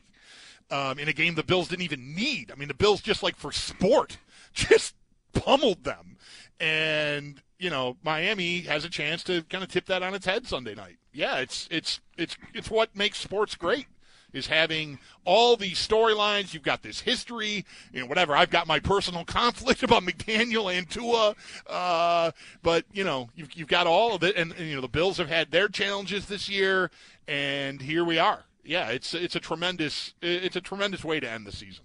um, 0.71 0.97
in 0.97 1.07
a 1.07 1.13
game 1.13 1.35
the 1.35 1.43
Bills 1.43 1.67
didn't 1.67 1.83
even 1.83 2.15
need. 2.15 2.51
I 2.51 2.55
mean, 2.55 2.69
the 2.69 2.73
Bills, 2.73 3.01
just 3.01 3.21
like 3.21 3.35
for 3.35 3.51
sport, 3.51 4.17
just 4.53 4.95
pummeled 5.33 5.83
them. 5.83 6.17
And, 6.59 7.41
you 7.59 7.69
know, 7.69 7.97
Miami 8.03 8.61
has 8.61 8.85
a 8.85 8.89
chance 8.89 9.23
to 9.25 9.43
kind 9.43 9.63
of 9.63 9.69
tip 9.69 9.85
that 9.87 10.03
on 10.03 10.13
its 10.13 10.25
head 10.25 10.47
Sunday 10.47 10.75
night. 10.75 10.97
Yeah, 11.13 11.39
it's 11.39 11.67
it's 11.69 11.99
it's 12.17 12.37
it's 12.53 12.71
what 12.71 12.95
makes 12.95 13.17
sports 13.17 13.55
great 13.55 13.87
is 14.33 14.47
having 14.47 14.99
all 15.25 15.55
these 15.55 15.85
storylines. 15.85 16.53
You've 16.53 16.63
got 16.63 16.81
this 16.81 17.01
history, 17.01 17.65
you 17.93 18.01
know, 18.01 18.05
whatever. 18.05 18.35
I've 18.35 18.49
got 18.49 18.67
my 18.67 18.79
personal 18.79 19.25
conflict 19.25 19.83
about 19.83 20.03
McDaniel 20.03 20.75
and 20.75 20.89
Tua, 20.89 21.35
uh, 21.67 22.31
but 22.63 22.85
you 22.93 23.03
know, 23.03 23.29
you've, 23.35 23.53
you've 23.53 23.67
got 23.67 23.87
all 23.87 24.15
of 24.15 24.23
it, 24.23 24.35
and, 24.35 24.51
and 24.53 24.67
you 24.67 24.75
know, 24.75 24.81
the 24.81 24.87
Bills 24.87 25.17
have 25.17 25.29
had 25.29 25.51
their 25.51 25.67
challenges 25.67 26.25
this 26.25 26.49
year, 26.49 26.91
and 27.27 27.81
here 27.81 28.03
we 28.03 28.17
are. 28.17 28.43
Yeah, 28.63 28.89
it's 28.89 29.13
it's 29.13 29.35
a 29.35 29.39
tremendous 29.39 30.13
it's 30.21 30.55
a 30.55 30.61
tremendous 30.61 31.03
way 31.03 31.19
to 31.19 31.29
end 31.29 31.47
the 31.47 31.51
season. 31.51 31.83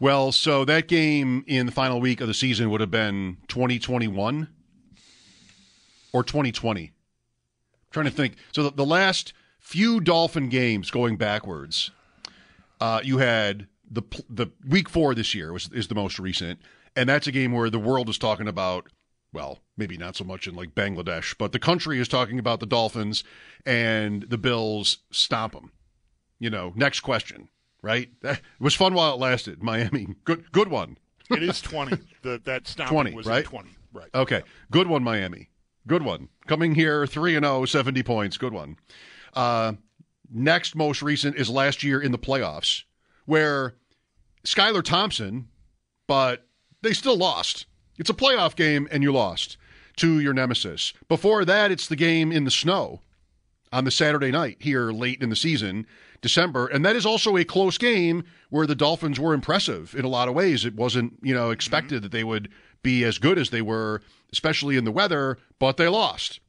Well, 0.00 0.32
so 0.32 0.64
that 0.64 0.88
game 0.88 1.44
in 1.46 1.66
the 1.66 1.72
final 1.72 2.00
week 2.00 2.20
of 2.20 2.28
the 2.28 2.34
season 2.34 2.70
would 2.70 2.80
have 2.80 2.90
been 2.90 3.36
2021 3.48 4.48
or 6.12 6.24
2020. 6.24 6.82
I'm 6.82 6.90
trying 7.90 8.06
to 8.06 8.10
think. 8.10 8.34
So 8.52 8.64
the, 8.64 8.70
the 8.70 8.84
last 8.84 9.32
few 9.64 10.00
Dolphin 10.00 10.48
games 10.48 10.90
going 10.90 11.16
backwards, 11.16 11.90
uh, 12.80 13.00
you 13.02 13.18
had 13.18 13.66
the 13.90 14.02
the 14.28 14.48
week 14.68 14.88
four 14.88 15.14
this 15.14 15.34
year 15.34 15.52
was 15.52 15.70
is 15.72 15.88
the 15.88 15.94
most 15.94 16.18
recent, 16.20 16.60
and 16.94 17.08
that's 17.08 17.26
a 17.26 17.32
game 17.32 17.50
where 17.52 17.70
the 17.70 17.78
world 17.78 18.08
is 18.08 18.18
talking 18.18 18.46
about. 18.46 18.88
Well, 19.32 19.58
maybe 19.76 19.96
not 19.96 20.14
so 20.14 20.22
much 20.22 20.46
in 20.46 20.54
like 20.54 20.76
Bangladesh, 20.76 21.34
but 21.36 21.50
the 21.50 21.58
country 21.58 21.98
is 21.98 22.06
talking 22.06 22.38
about 22.38 22.60
the 22.60 22.66
Dolphins 22.66 23.24
and 23.66 24.22
the 24.22 24.38
Bills 24.38 24.98
stomp 25.10 25.54
them. 25.54 25.72
You 26.38 26.50
know, 26.50 26.72
next 26.76 27.00
question, 27.00 27.48
right? 27.82 28.10
That, 28.22 28.38
it 28.38 28.60
was 28.60 28.76
fun 28.76 28.94
while 28.94 29.14
it 29.14 29.18
lasted. 29.18 29.60
Miami, 29.60 30.14
good 30.24 30.52
good 30.52 30.68
one. 30.68 30.98
It 31.30 31.42
is 31.42 31.60
twenty. 31.60 31.98
the, 32.22 32.40
that 32.44 32.68
stomping 32.68 32.94
20, 32.94 33.14
was 33.14 33.26
right? 33.26 33.44
twenty. 33.44 33.70
Right. 33.92 34.10
Okay, 34.14 34.42
good 34.70 34.88
one, 34.88 35.02
Miami. 35.02 35.48
Good 35.86 36.02
one. 36.02 36.28
Coming 36.46 36.74
here 36.74 37.06
3 37.06 37.36
and 37.36 37.44
0, 37.44 37.66
70 37.66 38.02
points. 38.02 38.38
Good 38.38 38.54
one. 38.54 38.76
Uh, 39.34 39.74
next 40.32 40.74
most 40.74 41.02
recent 41.02 41.36
is 41.36 41.50
last 41.50 41.82
year 41.82 42.00
in 42.00 42.12
the 42.12 42.18
playoffs, 42.18 42.84
where 43.26 43.74
Skylar 44.44 44.82
Thompson, 44.82 45.48
but 46.06 46.46
they 46.82 46.92
still 46.92 47.16
lost. 47.16 47.66
It's 47.98 48.10
a 48.10 48.14
playoff 48.14 48.56
game, 48.56 48.88
and 48.90 49.02
you 49.02 49.12
lost 49.12 49.56
to 49.96 50.20
your 50.20 50.34
nemesis. 50.34 50.92
Before 51.08 51.44
that, 51.44 51.70
it's 51.70 51.86
the 51.86 51.96
game 51.96 52.32
in 52.32 52.44
the 52.44 52.50
snow 52.50 53.00
on 53.72 53.84
the 53.84 53.90
Saturday 53.90 54.30
night 54.30 54.56
here 54.60 54.90
late 54.90 55.22
in 55.22 55.30
the 55.30 55.36
season, 55.36 55.86
December. 56.20 56.66
And 56.66 56.84
that 56.84 56.96
is 56.96 57.06
also 57.06 57.36
a 57.36 57.44
close 57.44 57.78
game 57.78 58.24
where 58.50 58.66
the 58.66 58.74
Dolphins 58.74 59.18
were 59.20 59.34
impressive 59.34 59.94
in 59.96 60.04
a 60.04 60.08
lot 60.08 60.28
of 60.28 60.34
ways. 60.34 60.64
It 60.64 60.74
wasn't, 60.74 61.18
you 61.22 61.34
know, 61.34 61.50
expected 61.50 62.02
that 62.02 62.12
they 62.12 62.24
would 62.24 62.50
be 62.82 63.04
as 63.04 63.18
good 63.18 63.38
as 63.38 63.50
they 63.50 63.62
were, 63.62 64.02
especially 64.32 64.76
in 64.76 64.84
the 64.84 64.92
weather, 64.92 65.38
but 65.58 65.76
they 65.76 65.88
lost. 65.88 66.40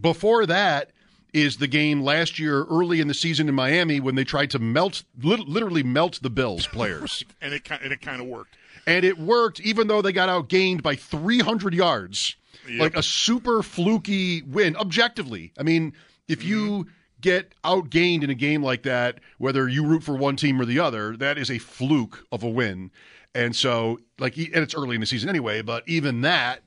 Before 0.00 0.46
that 0.46 0.90
is 1.36 1.58
the 1.58 1.66
game 1.66 2.00
last 2.00 2.38
year 2.38 2.64
early 2.64 2.98
in 2.98 3.08
the 3.08 3.14
season 3.14 3.46
in 3.46 3.54
Miami 3.54 4.00
when 4.00 4.14
they 4.14 4.24
tried 4.24 4.50
to 4.50 4.58
melt 4.58 5.04
literally 5.22 5.82
melt 5.82 6.18
the 6.22 6.30
Bills 6.30 6.66
players. 6.72 7.24
And 7.42 7.52
it 7.52 7.70
and 7.70 7.92
it 7.92 8.00
kind 8.00 8.22
of 8.22 8.26
worked. 8.26 8.56
and 8.86 9.04
it 9.04 9.18
worked 9.18 9.60
even 9.60 9.86
though 9.86 10.00
they 10.00 10.12
got 10.12 10.30
outgained 10.30 10.82
by 10.82 10.96
300 10.96 11.74
yards. 11.74 12.36
Yep. 12.66 12.80
Like 12.80 12.96
a 12.96 13.02
super 13.02 13.62
fluky 13.62 14.42
win 14.42 14.76
objectively. 14.76 15.52
I 15.58 15.62
mean, 15.62 15.92
if 16.26 16.42
you 16.42 16.70
mm-hmm. 16.70 16.90
get 17.20 17.54
outgained 17.62 18.24
in 18.24 18.30
a 18.30 18.34
game 18.34 18.62
like 18.62 18.82
that, 18.84 19.20
whether 19.38 19.68
you 19.68 19.84
root 19.84 20.02
for 20.02 20.16
one 20.16 20.36
team 20.36 20.60
or 20.60 20.64
the 20.64 20.80
other, 20.80 21.16
that 21.18 21.38
is 21.38 21.50
a 21.50 21.58
fluke 21.58 22.24
of 22.32 22.42
a 22.42 22.48
win. 22.48 22.90
And 23.36 23.54
so, 23.54 24.00
like, 24.18 24.36
and 24.36 24.56
it's 24.56 24.74
early 24.74 24.96
in 24.96 25.00
the 25.00 25.06
season 25.06 25.28
anyway, 25.28 25.62
but 25.62 25.84
even 25.86 26.22
that 26.22 26.62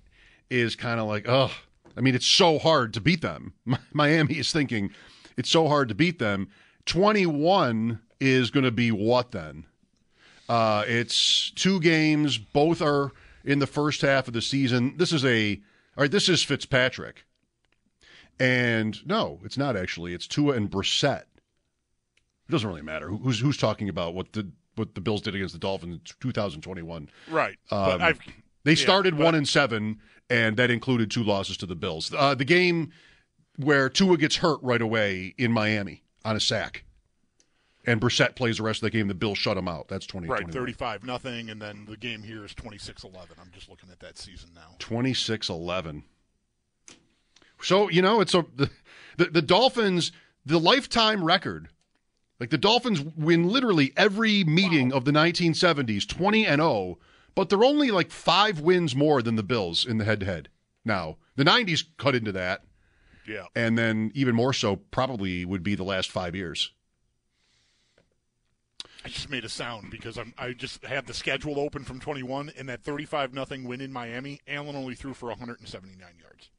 is 0.49 0.75
kind 0.75 0.99
of 0.99 1.07
like, 1.07 1.27
oh, 1.27 1.51
I 1.99 2.01
mean, 2.01 2.15
it's 2.15 2.25
so 2.25 2.57
hard 2.59 2.93
to 2.93 3.01
beat 3.01 3.21
them. 3.21 3.53
Miami 3.93 4.35
is 4.35 4.53
thinking 4.53 4.91
it's 5.35 5.49
so 5.49 5.67
hard 5.67 5.89
to 5.89 5.95
beat 5.95 6.17
them. 6.17 6.47
21 6.85 7.99
is 8.21 8.49
going 8.51 8.63
to 8.63 8.71
be 8.71 8.89
what 8.89 9.31
then? 9.31 9.65
Uh, 10.47 10.85
it's 10.87 11.51
two 11.51 11.81
games. 11.81 12.37
Both 12.37 12.81
are 12.81 13.11
in 13.43 13.59
the 13.59 13.67
first 13.67 14.01
half 14.01 14.29
of 14.29 14.33
the 14.33 14.41
season. 14.41 14.95
This 14.97 15.11
is 15.11 15.25
a 15.25 15.61
all 15.97 16.03
right. 16.03 16.11
This 16.11 16.29
is 16.29 16.41
Fitzpatrick, 16.41 17.25
and 18.39 19.05
no, 19.05 19.39
it's 19.43 19.57
not 19.57 19.75
actually. 19.75 20.13
It's 20.13 20.25
Tua 20.25 20.53
and 20.53 20.71
Brissett. 20.71 21.23
It 22.47 22.51
doesn't 22.51 22.67
really 22.67 22.81
matter 22.81 23.09
who's 23.09 23.39
who's 23.39 23.57
talking 23.57 23.89
about 23.89 24.15
what 24.15 24.33
the 24.33 24.49
what 24.75 24.95
the 24.95 25.01
Bills 25.01 25.21
did 25.21 25.35
against 25.35 25.53
the 25.53 25.59
Dolphins 25.59 25.95
in 25.95 26.01
2021. 26.19 27.09
Right. 27.29 27.57
Um, 27.69 27.85
but 27.85 28.01
I've 28.01 28.19
They 28.63 28.73
yeah, 28.73 28.83
started 28.83 29.17
but- 29.17 29.25
one 29.25 29.35
and 29.35 29.47
seven, 29.47 29.99
and 30.29 30.57
that 30.57 30.69
included 30.69 31.09
two 31.11 31.23
losses 31.23 31.57
to 31.57 31.65
the 31.65 31.75
Bills. 31.75 32.13
Uh, 32.15 32.35
the 32.35 32.45
game 32.45 32.91
where 33.57 33.89
Tua 33.89 34.17
gets 34.17 34.37
hurt 34.37 34.59
right 34.61 34.81
away 34.81 35.33
in 35.37 35.51
Miami 35.51 36.03
on 36.23 36.35
a 36.35 36.39
sack, 36.39 36.83
and 37.85 37.99
Brissett 37.99 38.35
plays 38.35 38.57
the 38.57 38.63
rest 38.63 38.77
of 38.77 38.87
the 38.87 38.89
game. 38.91 39.07
The 39.07 39.13
Bills 39.13 39.37
shut 39.37 39.57
him 39.57 39.67
out. 39.67 39.87
That's 39.87 40.05
20. 40.05 40.27
right 40.27 40.49
35 40.49 41.03
nothing 41.03 41.49
and 41.49 41.61
then 41.61 41.85
the 41.89 41.97
game 41.97 42.23
here 42.23 42.45
is 42.45 42.53
26-11. 42.53 43.15
I'm 43.41 43.51
just 43.53 43.69
looking 43.69 43.89
at 43.89 43.99
that 43.99 44.17
season 44.17 44.51
now. 44.53 44.75
26-11. 44.79 46.03
So, 47.61 47.89
you 47.89 48.01
know, 48.01 48.21
it's 48.21 48.33
a 48.33 48.45
the, 48.55 48.69
the, 49.17 49.25
the 49.25 49.41
Dolphins, 49.41 50.11
the 50.45 50.59
lifetime 50.59 51.23
record. 51.23 51.69
Like 52.39 52.51
the 52.51 52.57
Dolphins 52.57 53.01
win 53.01 53.49
literally 53.49 53.91
every 53.97 54.45
meeting 54.45 54.93
of 54.93 55.03
the 55.03 55.11
1970s, 55.11 56.07
20 56.07 56.45
and 56.45 56.61
0, 56.61 56.97
but 57.39 57.47
they're 57.47 57.63
only 57.63 57.89
like 57.89 58.11
5 58.11 58.59
wins 58.59 58.97
more 58.97 59.21
than 59.21 59.37
the 59.37 59.43
Bills 59.43 59.85
in 59.85 59.97
the 59.97 60.03
head-to-head. 60.03 60.49
Now, 60.83 61.15
the 61.37 61.45
90s 61.45 61.85
cut 61.95 62.13
into 62.13 62.33
that, 62.33 62.65
Yeah. 63.25 63.45
and 63.55 63.77
then 63.77 64.11
even 64.13 64.35
more 64.35 64.51
so 64.51 64.75
probably 64.75 65.45
would 65.45 65.63
be 65.63 65.73
the 65.73 65.85
last 65.85 66.11
5 66.11 66.35
years. 66.35 66.73
I 69.05 69.07
just 69.07 69.29
made 69.29 69.45
a 69.45 69.49
sound 69.49 69.89
because 69.89 70.17
I'm, 70.17 70.33
I 70.37 70.51
just 70.51 70.83
had 70.83 71.07
the 71.07 71.13
schedule 71.13 71.61
open 71.61 71.85
from 71.85 72.01
21 72.01 72.51
and 72.57 72.67
that 72.67 72.83
35 72.83 73.33
nothing 73.33 73.63
win 73.63 73.79
in 73.79 73.93
Miami. 73.93 74.41
Allen 74.45 74.75
only 74.75 74.95
threw 74.95 75.13
for 75.13 75.29
179 75.29 75.97
yards. 76.19 76.49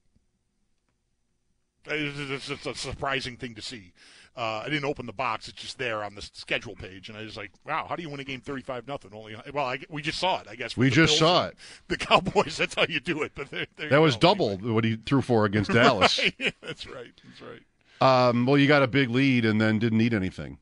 It's, 1.85 2.49
it's, 2.49 2.49
it's 2.49 2.67
a 2.67 2.75
surprising 2.75 3.37
thing 3.37 3.55
to 3.55 3.61
see. 3.61 3.93
Uh, 4.37 4.63
I 4.65 4.69
didn't 4.69 4.85
open 4.85 5.07
the 5.07 5.13
box; 5.13 5.49
it's 5.49 5.61
just 5.61 5.77
there 5.79 6.05
on 6.05 6.15
the 6.15 6.23
schedule 6.23 6.77
page, 6.77 7.09
and 7.09 7.19
I 7.19 7.23
was 7.23 7.37
like, 7.37 7.51
"Wow, 7.67 7.87
how 7.89 7.97
do 7.97 8.03
you 8.03 8.09
win 8.09 8.21
a 8.21 8.25
game 8.25 8.41
35 8.41 8.87
nothing?" 8.87 9.11
Only 9.13 9.35
well, 9.53 9.67
I, 9.67 9.81
we 9.89 10.03
just 10.03 10.19
saw 10.19 10.41
it. 10.41 10.47
I 10.49 10.55
guess 10.55 10.77
We 10.77 10.89
just 10.89 11.11
Bills 11.13 11.19
saw 11.19 11.47
it. 11.49 11.57
The 11.89 11.97
Cowboys. 11.97 12.57
That's 12.59 12.75
how 12.75 12.87
you 12.89 13.01
do 13.01 13.23
it. 13.23 13.33
But 13.35 13.51
there 13.51 13.67
you 13.79 13.89
That 13.89 14.01
was 14.01 14.17
double 14.17 14.57
what 14.59 14.85
he 14.85 14.97
threw 14.97 15.21
for 15.21 15.45
against 15.45 15.73
Dallas. 15.73 16.21
Right. 16.39 16.55
that's 16.63 16.87
right. 16.87 17.13
That's 17.25 17.43
right. 17.43 18.29
Um, 18.29 18.47
well, 18.47 18.57
you 18.57 18.67
got 18.69 18.83
a 18.83 18.87
big 18.87 19.11
lead 19.11 19.45
and 19.45 19.61
then 19.61 19.79
didn't 19.79 19.99
need 19.99 20.15
anything 20.15 20.59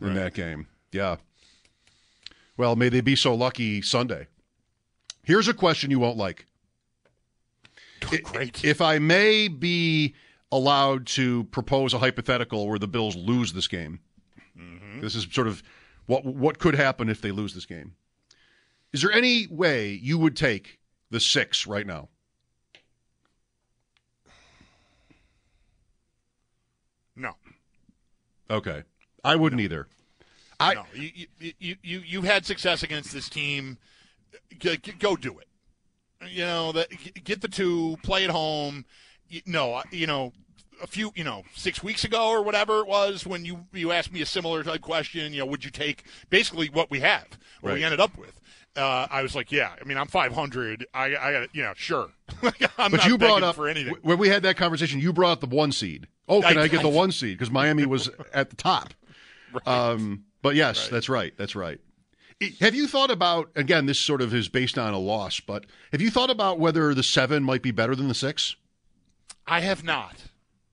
in 0.00 0.08
Right. 0.08 0.14
that 0.16 0.34
game. 0.34 0.66
Yeah. 0.90 1.16
Well, 2.56 2.76
may 2.76 2.88
they 2.88 3.00
be 3.00 3.16
so 3.16 3.34
lucky 3.34 3.80
Sunday. 3.82 4.26
Here's 5.22 5.48
a 5.48 5.54
question 5.54 5.90
you 5.90 6.00
won't 6.00 6.18
like. 6.18 6.46
Great. 8.00 8.64
If 8.64 8.80
I 8.80 8.98
may 8.98 9.48
be 9.48 10.14
allowed 10.52 11.06
to 11.06 11.44
propose 11.44 11.94
a 11.94 11.98
hypothetical 11.98 12.68
where 12.68 12.78
the 12.78 12.86
Bills 12.86 13.16
lose 13.16 13.52
this 13.52 13.66
game, 13.66 13.98
mm-hmm. 14.56 15.00
this 15.00 15.16
is 15.16 15.26
sort 15.32 15.48
of 15.48 15.62
what 16.06 16.24
what 16.24 16.58
could 16.60 16.76
happen 16.76 17.08
if 17.08 17.20
they 17.20 17.32
lose 17.32 17.54
this 17.54 17.66
game. 17.66 17.94
Is 18.92 19.02
there 19.02 19.10
any 19.10 19.48
way 19.50 19.90
you 19.90 20.18
would 20.18 20.36
take 20.36 20.78
the 21.10 21.18
six 21.18 21.66
right 21.66 21.86
now? 21.86 22.08
no. 27.16 27.34
Okay, 28.50 28.82
I 29.24 29.36
wouldn't 29.36 29.60
either. 29.60 29.86
I 30.60 30.74
no, 30.74 30.84
you, 30.94 31.26
you, 31.38 31.52
you, 31.58 31.76
you, 31.82 32.02
you've 32.04 32.24
had 32.24 32.44
success 32.44 32.82
against 32.82 33.12
this 33.12 33.28
team. 33.28 33.78
G- 34.58 34.76
g- 34.76 34.92
go 34.98 35.16
do 35.16 35.38
it. 35.38 35.48
You 36.28 36.44
know, 36.44 36.72
that, 36.72 36.90
g- 36.90 37.12
get 37.24 37.40
the 37.40 37.48
two, 37.48 37.96
play 38.02 38.24
at 38.24 38.30
home. 38.30 38.84
You, 39.28 39.40
no, 39.46 39.82
you 39.90 40.06
know, 40.06 40.32
a 40.82 40.86
few, 40.86 41.12
you 41.14 41.24
know, 41.24 41.44
six 41.54 41.82
weeks 41.82 42.04
ago 42.04 42.28
or 42.28 42.42
whatever 42.42 42.80
it 42.80 42.86
was 42.88 43.24
when 43.26 43.44
you 43.44 43.66
you 43.72 43.92
asked 43.92 44.12
me 44.12 44.20
a 44.20 44.26
similar 44.26 44.62
type 44.62 44.80
question. 44.82 45.32
You 45.32 45.40
know, 45.40 45.46
would 45.46 45.64
you 45.64 45.70
take 45.70 46.04
basically 46.28 46.68
what 46.68 46.90
we 46.90 47.00
have, 47.00 47.26
what 47.60 47.74
we 47.74 47.84
ended 47.84 48.00
up 48.00 48.16
with? 48.18 48.38
Uh, 48.74 49.06
I 49.10 49.22
was 49.22 49.34
like, 49.34 49.52
yeah. 49.52 49.72
I 49.80 49.84
mean, 49.84 49.98
I'm 49.98 50.06
500. 50.06 50.86
I, 50.94 51.04
I 51.16 51.32
got, 51.32 51.54
yeah, 51.54 51.74
sure. 51.76 52.08
I'm 52.78 52.90
But 52.90 53.04
you 53.04 53.18
brought 53.18 53.42
up 53.42 53.54
for 53.56 53.68
anything. 53.68 53.94
when 54.02 54.16
we 54.16 54.28
had 54.30 54.42
that 54.44 54.56
conversation. 54.56 54.98
You 54.98 55.12
brought 55.12 55.32
up 55.32 55.40
the 55.40 55.54
one 55.54 55.72
seed. 55.72 56.06
Oh, 56.26 56.40
can 56.40 56.56
I, 56.56 56.62
I- 56.62 56.68
get 56.68 56.80
the 56.82 56.88
one 56.88 57.12
seed 57.12 57.36
because 57.38 57.50
Miami 57.50 57.84
was 57.84 58.08
at 58.32 58.48
the 58.50 58.56
top. 58.56 58.94
Um, 59.66 60.24
but 60.40 60.54
yes, 60.54 60.88
that's 60.88 61.08
right. 61.10 61.34
That's 61.36 61.54
right. 61.54 61.78
Have 62.60 62.74
you 62.74 62.88
thought 62.88 63.10
about 63.10 63.50
again? 63.54 63.86
This 63.86 64.00
sort 64.00 64.20
of 64.20 64.34
is 64.34 64.48
based 64.48 64.76
on 64.76 64.92
a 64.94 64.98
loss, 64.98 65.38
but 65.38 65.64
have 65.92 66.00
you 66.00 66.10
thought 66.10 66.30
about 66.30 66.58
whether 66.58 66.92
the 66.92 67.02
seven 67.04 67.44
might 67.44 67.62
be 67.62 67.70
better 67.70 67.94
than 67.94 68.08
the 68.08 68.14
six? 68.14 68.56
I 69.46 69.60
have 69.60 69.84
not. 69.84 70.14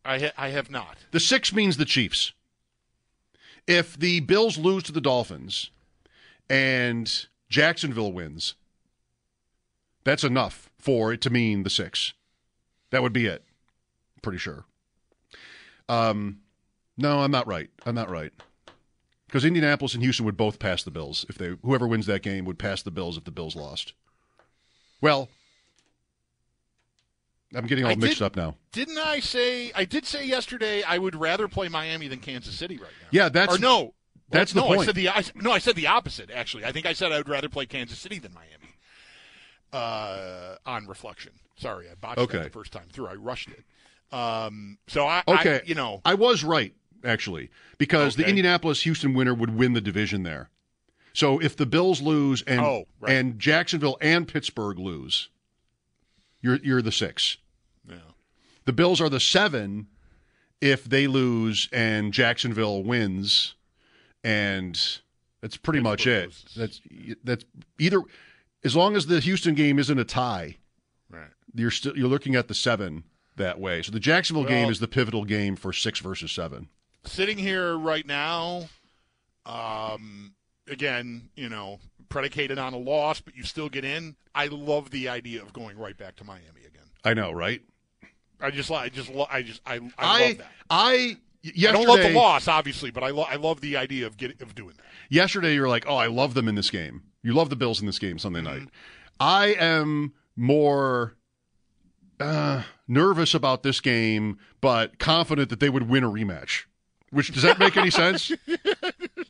I 0.10 0.20
ha- 0.20 0.32
I 0.38 0.50
have 0.50 0.72
not. 0.72 0.98
The 1.12 1.20
six 1.20 1.54
means 1.54 1.78
the 1.78 1.86
Chiefs. 1.86 2.34
If 3.68 3.96
the 3.96 4.22
Bills 4.22 4.58
lose 4.58 4.82
to 4.84 4.92
the 4.92 5.02
Dolphins 5.02 5.70
and 6.50 7.28
Jacksonville 7.48 8.12
wins, 8.12 8.56
that's 10.04 10.24
enough 10.24 10.72
for 10.80 11.14
it 11.14 11.22
to 11.22 11.30
mean 11.30 11.62
the 11.62 11.70
six. 11.70 12.14
That 12.90 13.04
would 13.04 13.14
be 13.14 13.28
it. 13.28 13.44
Pretty 14.24 14.40
sure. 14.40 14.66
Um, 15.88 16.40
no, 16.98 17.20
I'm 17.20 17.32
not 17.32 17.46
right. 17.46 17.70
I'm 17.86 17.94
not 17.94 18.10
right. 18.10 18.32
Because 19.28 19.46
Indianapolis 19.46 19.94
and 19.94 20.02
Houston 20.02 20.26
would 20.26 20.38
both 20.38 20.58
pass 20.58 20.82
the 20.82 20.90
Bills 20.90 21.24
if 21.30 21.38
they 21.38 21.56
whoever 21.62 21.88
wins 21.88 22.08
that 22.08 22.24
game 22.24 22.46
would 22.46 22.58
pass 22.58 22.82
the 22.82 22.90
Bills 22.90 23.16
if 23.16 23.26
the 23.26 23.32
Bills 23.32 23.56
lost. 23.56 23.94
Well, 25.02 25.30
I'm 27.56 27.66
getting 27.66 27.86
all 27.86 27.92
I 27.92 27.96
mixed 27.96 28.20
did- 28.20 28.26
up 28.26 28.36
now. 28.36 28.56
Didn't 28.72 28.98
I 29.00 29.20
say? 29.20 29.72
I 29.74 29.86
did 29.86 30.06
say 30.06 30.26
yesterday 30.26 30.84
I 30.84 30.98
would 31.00 31.16
rather 31.16 31.48
play 31.48 31.68
Miami 31.68 32.08
than 32.08 32.20
Kansas 32.20 32.54
City 32.56 32.78
right 32.78 32.92
now. 33.02 33.08
Yeah, 33.12 33.30
that's 33.30 33.56
or 33.56 33.60
no. 33.60 33.94
that's 34.30 34.54
no, 34.54 34.62
the 34.62 34.68
I 34.68 34.76
point. 34.76 34.86
said 34.86 34.96
the 34.96 35.10
I, 35.10 35.24
no. 35.36 35.52
I 35.52 35.58
said 35.60 35.76
the 35.76 35.88
opposite. 35.88 36.30
Actually, 36.32 36.66
I 36.66 36.72
think 36.72 36.86
I 36.86 36.94
said 36.94 37.12
I 37.12 37.18
would 37.18 37.30
rather 37.30 37.50
play 37.50 37.66
Kansas 37.66 37.98
City 37.98 38.20
than 38.20 38.34
Miami. 38.34 38.76
Uh, 39.72 40.56
on 40.66 40.88
reflection, 40.88 41.32
sorry, 41.56 41.88
I 41.90 41.94
botched 41.94 42.18
Okay. 42.20 42.38
that 42.40 42.44
the 42.46 42.50
first 42.50 42.72
time 42.72 42.86
through. 42.92 43.08
I 43.08 43.14
rushed 43.14 43.50
it. 43.50 43.64
Um, 44.16 44.80
so 44.88 45.06
I, 45.06 45.22
Okay. 45.28 45.58
I, 45.58 45.62
you 45.66 45.76
know, 45.76 46.02
I 46.04 46.16
was 46.16 46.44
right 46.44 46.74
actually 47.06 47.52
because 47.78 48.16
the 48.16 48.28
Indianapolis 48.28 48.82
Houston 48.82 49.14
winner 49.14 49.34
would 49.36 49.56
win 49.56 49.74
the 49.74 49.82
division 49.82 50.24
there. 50.24 50.50
So 51.14 51.40
if 51.40 51.56
the 51.56 51.68
Bills 51.68 52.02
lose 52.02 52.42
and 52.44 52.60
Oh, 52.62 52.86
right. 53.00 53.14
and 53.16 53.38
Jacksonville 53.40 53.98
and 54.02 54.28
Pittsburgh 54.28 54.80
lose, 54.80 55.30
you're 56.42 56.58
you're 56.58 56.82
the 56.82 56.92
six. 56.92 57.38
yeah. 57.88 57.98
The 58.66 58.74
Bills 58.74 59.02
are 59.02 59.10
the 59.10 59.20
seven 59.20 59.88
if 60.62 60.84
they 60.84 61.08
lose 61.08 61.70
and 61.72 62.14
Jacksonville 62.14 62.84
wins, 62.84 63.56
and 64.24 64.80
that's 65.42 65.58
pretty 65.58 65.80
much 65.80 66.06
it. 66.06 66.34
That's 66.56 66.82
that's 67.24 67.46
either 67.80 68.02
as 68.64 68.76
long 68.76 68.96
as 68.96 69.08
the 69.08 69.20
Houston 69.20 69.56
game 69.56 69.80
isn't 69.80 70.00
a 70.00 70.04
tie, 70.04 70.58
right. 71.10 71.30
you're 71.56 71.72
still 71.72 71.98
you're 71.98 72.10
looking 72.10 72.36
at 72.36 72.48
the 72.48 72.54
seven 72.54 73.04
that 73.38 73.60
way. 73.60 73.82
So 73.82 73.92
the 73.92 74.00
Jacksonville 74.00 74.46
game 74.46 74.70
is 74.70 74.80
the 74.80 74.88
pivotal 74.88 75.26
game 75.26 75.56
for 75.56 75.74
six 75.74 76.00
versus 76.00 76.32
seven. 76.32 76.70
Sitting 77.06 77.38
here 77.38 77.78
right 77.78 78.06
now, 78.06 78.68
um, 79.46 80.34
again, 80.68 81.30
you 81.36 81.50
know, 81.50 81.80
predicated 82.10 82.58
on 82.60 82.74
a 82.74 82.78
loss, 82.78 83.22
but 83.22 83.36
you 83.36 83.44
still 83.44 83.70
get 83.70 83.86
in. 83.86 84.16
I 84.36 84.48
love 84.48 84.90
the 84.92 85.08
idea 85.10 85.42
of 85.42 85.54
going 85.54 85.78
right 85.78 85.98
back 85.98 86.16
to 86.18 86.24
Miami 86.24 86.62
again. 86.68 86.84
I 87.04 87.14
know, 87.14 87.32
right? 87.32 87.62
I 88.42 88.52
just, 88.52 88.72
I 88.72 88.90
just, 88.90 89.10
lo- 89.10 89.28
I 89.30 89.42
just, 89.42 89.62
I, 89.66 89.76
I, 89.76 89.80
I 89.98 90.28
love 90.28 90.38
that. 90.40 90.48
I 90.70 91.18
yesterday, 91.44 91.68
I 91.68 91.72
don't 91.72 91.88
love 91.88 92.00
the 92.02 92.14
loss, 92.14 92.48
obviously, 92.48 92.90
but 92.92 93.04
I, 93.04 93.10
lo- 93.10 93.26
I 93.30 93.36
love 93.36 93.62
the 93.62 93.78
idea 93.78 94.08
of 94.08 94.18
get, 94.18 94.42
of 94.42 94.56
doing 94.56 94.74
that. 94.78 94.86
Yesterday, 95.10 95.54
you 95.56 95.62
were 95.62 95.68
like, 95.68 95.86
"Oh, 95.88 95.96
I 95.96 96.08
love 96.08 96.34
them 96.36 96.48
in 96.48 96.56
this 96.56 96.70
game." 96.70 97.04
You 97.22 97.34
love 97.34 97.50
the 97.50 97.56
Bills 97.58 97.82
in 97.82 97.86
this 97.86 98.00
game 98.00 98.18
Sunday 98.18 98.40
Mm-hmm. 98.42 98.60
night. 98.60 98.68
I 99.20 99.48
am 99.60 100.14
more 100.38 101.16
uh, 102.20 102.64
nervous 102.88 103.34
about 103.34 103.64
this 103.64 103.82
game, 103.82 104.38
but 104.62 105.00
confident 105.00 105.50
that 105.50 105.60
they 105.60 105.70
would 105.70 105.90
win 105.90 106.04
a 106.06 106.10
rematch. 106.10 106.64
Which 107.12 107.32
does 107.34 107.44
that 107.44 107.60
make 107.60 107.76
any 107.76 107.90
sense? 107.90 108.32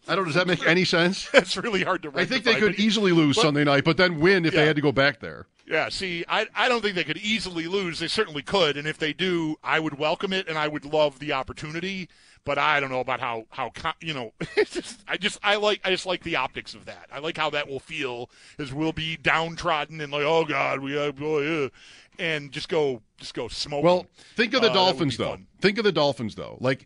I 0.09 0.15
don't. 0.15 0.25
Does 0.25 0.35
that 0.35 0.47
make 0.47 0.65
any 0.65 0.85
sense? 0.85 1.29
That's 1.33 1.55
really 1.57 1.83
hard 1.83 2.03
to. 2.03 2.11
I 2.15 2.25
think 2.25 2.43
they 2.43 2.55
could 2.59 2.79
easily 2.79 3.11
lose 3.11 3.35
but- 3.35 3.43
Sunday 3.43 3.63
night, 3.63 3.83
but 3.85 3.97
then 3.97 4.19
win 4.19 4.45
if 4.45 4.53
they 4.53 4.65
had 4.65 4.75
to 4.75 4.81
go 4.81 4.91
back 4.91 5.19
there. 5.19 5.45
Yeah, 5.67 5.89
see, 5.89 6.25
I, 6.27 6.47
I 6.55 6.67
don't 6.67 6.81
think 6.81 6.95
they 6.95 7.03
could 7.03 7.17
easily 7.17 7.67
lose. 7.67 7.99
They 7.99 8.07
certainly 8.07 8.41
could, 8.41 8.75
and 8.75 8.87
if 8.87 8.97
they 8.97 9.13
do, 9.13 9.55
I 9.63 9.79
would 9.79 9.99
welcome 9.99 10.33
it 10.33 10.47
and 10.47 10.57
I 10.57 10.67
would 10.67 10.83
love 10.83 11.19
the 11.19 11.33
opportunity. 11.33 12.09
But 12.43 12.57
I 12.57 12.79
don't 12.79 12.89
know 12.89 13.01
about 13.01 13.19
how 13.19 13.45
how 13.51 13.71
you 14.01 14.13
know. 14.15 14.33
Just, 14.55 15.01
I 15.07 15.17
just 15.17 15.37
I 15.43 15.57
like 15.57 15.81
I 15.85 15.91
just 15.91 16.05
like 16.07 16.23
the 16.23 16.37
optics 16.37 16.73
of 16.73 16.85
that. 16.85 17.07
I 17.11 17.19
like 17.19 17.37
how 17.37 17.51
that 17.51 17.67
will 17.67 17.79
feel 17.81 18.31
as 18.57 18.73
we'll 18.73 18.93
be 18.93 19.17
downtrodden 19.17 20.01
and 20.01 20.11
like 20.11 20.23
oh 20.23 20.45
god 20.45 20.79
we 20.79 20.97
uh, 20.97 21.69
and 22.17 22.51
just 22.51 22.69
go 22.69 23.01
just 23.17 23.33
go 23.35 23.47
smoke. 23.49 23.83
Well, 23.83 24.07
think 24.35 24.53
of 24.53 24.61
the 24.61 24.71
Uh, 24.71 24.73
Dolphins 24.73 25.17
though. 25.17 25.31
fun. 25.31 25.47
Think 25.61 25.77
of 25.77 25.83
the 25.83 25.91
Dolphins 25.91 26.33
though. 26.35 26.57
Like 26.59 26.85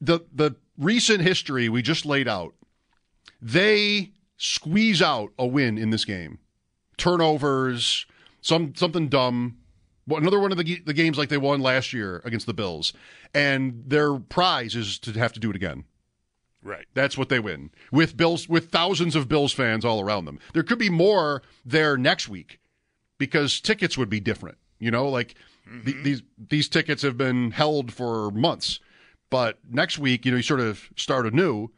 the 0.00 0.20
the 0.34 0.56
recent 0.78 1.20
history 1.20 1.68
we 1.68 1.82
just 1.82 2.06
laid 2.06 2.28
out. 2.28 2.54
They 3.40 4.12
squeeze 4.36 5.00
out 5.02 5.32
a 5.38 5.46
win 5.46 5.78
in 5.78 5.90
this 5.90 6.04
game. 6.04 6.38
Turnovers, 6.96 8.06
some 8.40 8.74
something 8.74 9.08
dumb. 9.08 9.58
Another 10.08 10.38
one 10.38 10.52
of 10.52 10.58
the, 10.58 10.80
the 10.84 10.92
games 10.92 11.16
like 11.16 11.30
they 11.30 11.38
won 11.38 11.60
last 11.60 11.92
year 11.92 12.20
against 12.24 12.46
the 12.46 12.52
Bills, 12.52 12.92
and 13.32 13.84
their 13.86 14.16
prize 14.18 14.76
is 14.76 14.98
to 15.00 15.12
have 15.12 15.32
to 15.32 15.40
do 15.40 15.48
it 15.48 15.56
again. 15.56 15.84
right. 16.62 16.84
That's 16.92 17.16
what 17.16 17.30
they 17.30 17.40
win 17.40 17.70
with 17.90 18.16
Bills 18.16 18.48
with 18.48 18.70
thousands 18.70 19.16
of 19.16 19.28
Bills 19.28 19.52
fans 19.52 19.84
all 19.84 20.00
around 20.00 20.26
them. 20.26 20.38
There 20.52 20.62
could 20.62 20.78
be 20.78 20.90
more 20.90 21.42
there 21.64 21.96
next 21.96 22.28
week 22.28 22.60
because 23.18 23.60
tickets 23.60 23.96
would 23.96 24.10
be 24.10 24.20
different. 24.20 24.58
You 24.78 24.90
know, 24.90 25.08
like 25.08 25.34
th- 25.64 25.96
mm-hmm. 25.96 26.02
these 26.02 26.22
these 26.36 26.68
tickets 26.68 27.02
have 27.02 27.16
been 27.16 27.52
held 27.52 27.92
for 27.92 28.30
months, 28.30 28.80
but 29.34 29.58
next 29.68 29.98
week, 29.98 30.24
you 30.24 30.30
know, 30.30 30.36
you 30.36 30.42
sort 30.44 30.60
of 30.60 30.88
start 30.96 31.26
anew, 31.26 31.70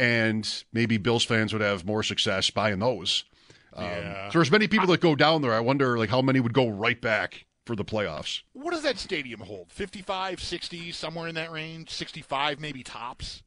and 0.00 0.64
maybe 0.72 0.96
Bills 0.96 1.24
fans 1.24 1.52
would 1.52 1.62
have 1.62 1.84
more 1.86 2.02
success 2.02 2.50
buying 2.50 2.80
those. 2.80 3.24
Um, 3.72 3.84
Yeah. 3.84 4.30
So 4.30 4.38
there's 4.40 4.50
many 4.50 4.66
people 4.66 4.88
that 4.88 5.00
go 5.00 5.14
down 5.14 5.40
there. 5.42 5.54
I 5.54 5.60
wonder, 5.60 5.96
like, 5.96 6.10
how 6.10 6.20
many 6.22 6.40
would 6.40 6.52
go 6.54 6.68
right 6.68 7.00
back 7.00 7.46
for 7.66 7.76
the 7.76 7.84
playoffs? 7.84 8.42
What 8.52 8.72
does 8.72 8.82
that 8.82 8.98
stadium 8.98 9.40
hold? 9.40 9.70
55, 9.70 10.40
60, 10.40 10.90
somewhere 10.90 11.28
in 11.28 11.36
that 11.36 11.52
range. 11.52 11.90
Sixty-five, 11.90 12.58
maybe 12.58 12.82
tops. 12.82 13.42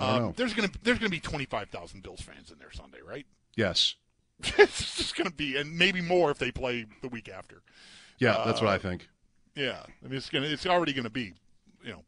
Um, 0.00 0.32
there's 0.36 0.52
gonna 0.54 0.70
there's 0.82 0.98
gonna 0.98 1.08
be 1.08 1.20
twenty-five 1.20 1.68
thousand 1.70 2.02
Bills 2.02 2.20
fans 2.20 2.50
in 2.50 2.58
there 2.58 2.72
Sunday, 2.72 2.98
right? 3.06 3.26
Yes, 3.56 3.94
it's 4.58 4.96
just 4.96 5.14
going 5.14 5.30
to 5.30 5.36
be, 5.36 5.56
and 5.56 5.78
maybe 5.78 6.00
more 6.00 6.32
if 6.32 6.38
they 6.38 6.50
play 6.50 6.86
the 7.00 7.08
week 7.08 7.28
after. 7.28 7.62
yeah, 8.18 8.42
that's 8.44 8.60
Uh, 8.60 8.64
what 8.64 8.74
I 8.74 8.78
think. 8.78 9.08
Yeah, 9.54 9.82
I 10.04 10.08
mean, 10.08 10.16
it's 10.16 10.28
to, 10.30 10.42
it's 10.42 10.66
already 10.66 10.92
going 10.92 11.04
to 11.04 11.10
be, 11.10 11.34
you 11.84 11.92
know, 11.92 12.02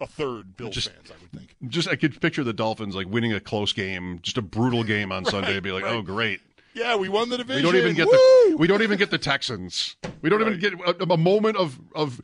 a 0.00 0.06
third 0.06 0.56
Bills 0.56 0.74
Just- 0.74 0.90
fans, 0.90 1.10
I 1.10 1.14
would 1.20 1.32
think. 1.32 1.54
Just 1.68 1.88
I 1.88 1.96
could 1.96 2.20
picture 2.20 2.42
the 2.44 2.52
Dolphins 2.52 2.94
like 2.96 3.06
winning 3.08 3.32
a 3.32 3.40
close 3.40 3.72
game, 3.72 4.18
just 4.22 4.38
a 4.38 4.42
brutal 4.42 4.82
game 4.84 5.12
on 5.12 5.24
Sunday. 5.26 5.54
and 5.54 5.62
be 5.62 5.72
like, 5.72 5.84
oh, 5.84 5.88
right. 5.88 5.96
oh, 5.96 6.02
great. 6.02 6.40
Yeah, 6.72 6.96
we 6.96 7.08
won 7.08 7.28
the 7.28 7.36
division. 7.38 7.64
We 7.64 7.70
don't 7.72 7.80
even 7.80 7.96
get 7.96 8.06
Woo! 8.06 8.12
the 8.50 8.56
we 8.58 8.66
don't 8.68 8.82
even 8.82 8.96
get 8.96 9.10
the 9.10 9.18
Texans. 9.18 9.96
We 10.22 10.30
don't 10.30 10.40
even 10.40 10.58
get 10.58 10.72
a, 10.74 11.12
a 11.12 11.16
moment 11.16 11.56
of 11.56 11.78
of 11.94 12.20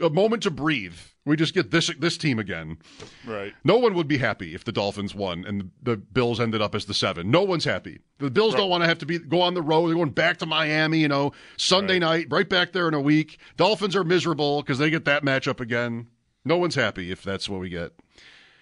a 0.00 0.08
moment 0.10 0.42
to 0.44 0.50
breathe. 0.50 0.96
We 1.26 1.36
just 1.36 1.52
get 1.54 1.70
this 1.70 1.90
this 1.98 2.16
team 2.18 2.38
again. 2.38 2.78
right. 3.26 3.52
No 3.62 3.76
one 3.76 3.94
would 3.94 4.08
be 4.08 4.16
happy 4.18 4.54
if 4.54 4.64
the 4.64 4.72
Dolphins 4.72 5.14
won 5.14 5.44
and 5.46 5.70
the 5.82 5.96
Bills 5.98 6.40
ended 6.40 6.62
up 6.62 6.74
as 6.74 6.86
the 6.86 6.94
seven. 6.94 7.30
No 7.30 7.42
one's 7.42 7.64
happy. 7.64 8.00
The 8.18 8.30
Bills 8.30 8.54
don't 8.54 8.70
want 8.70 8.82
to 8.84 8.88
have 8.88 8.98
to 8.98 9.06
be 9.06 9.18
go 9.18 9.42
on 9.42 9.52
the 9.54 9.62
road. 9.62 9.88
They're 9.88 9.94
going 9.96 10.10
back 10.10 10.38
to 10.38 10.46
Miami. 10.46 10.98
You 10.98 11.08
know, 11.08 11.32
Sunday 11.58 11.98
night, 11.98 12.26
right 12.30 12.48
back 12.48 12.72
there 12.72 12.88
in 12.88 12.94
a 12.94 13.00
week. 13.00 13.38
Dolphins 13.58 13.94
are 13.94 14.04
miserable 14.04 14.62
because 14.62 14.78
they 14.78 14.88
get 14.90 15.04
that 15.04 15.22
matchup 15.24 15.60
again. 15.60 16.08
No 16.44 16.58
one's 16.58 16.74
happy 16.74 17.10
if 17.10 17.22
that's 17.22 17.48
what 17.48 17.60
we 17.60 17.70
get. 17.70 17.92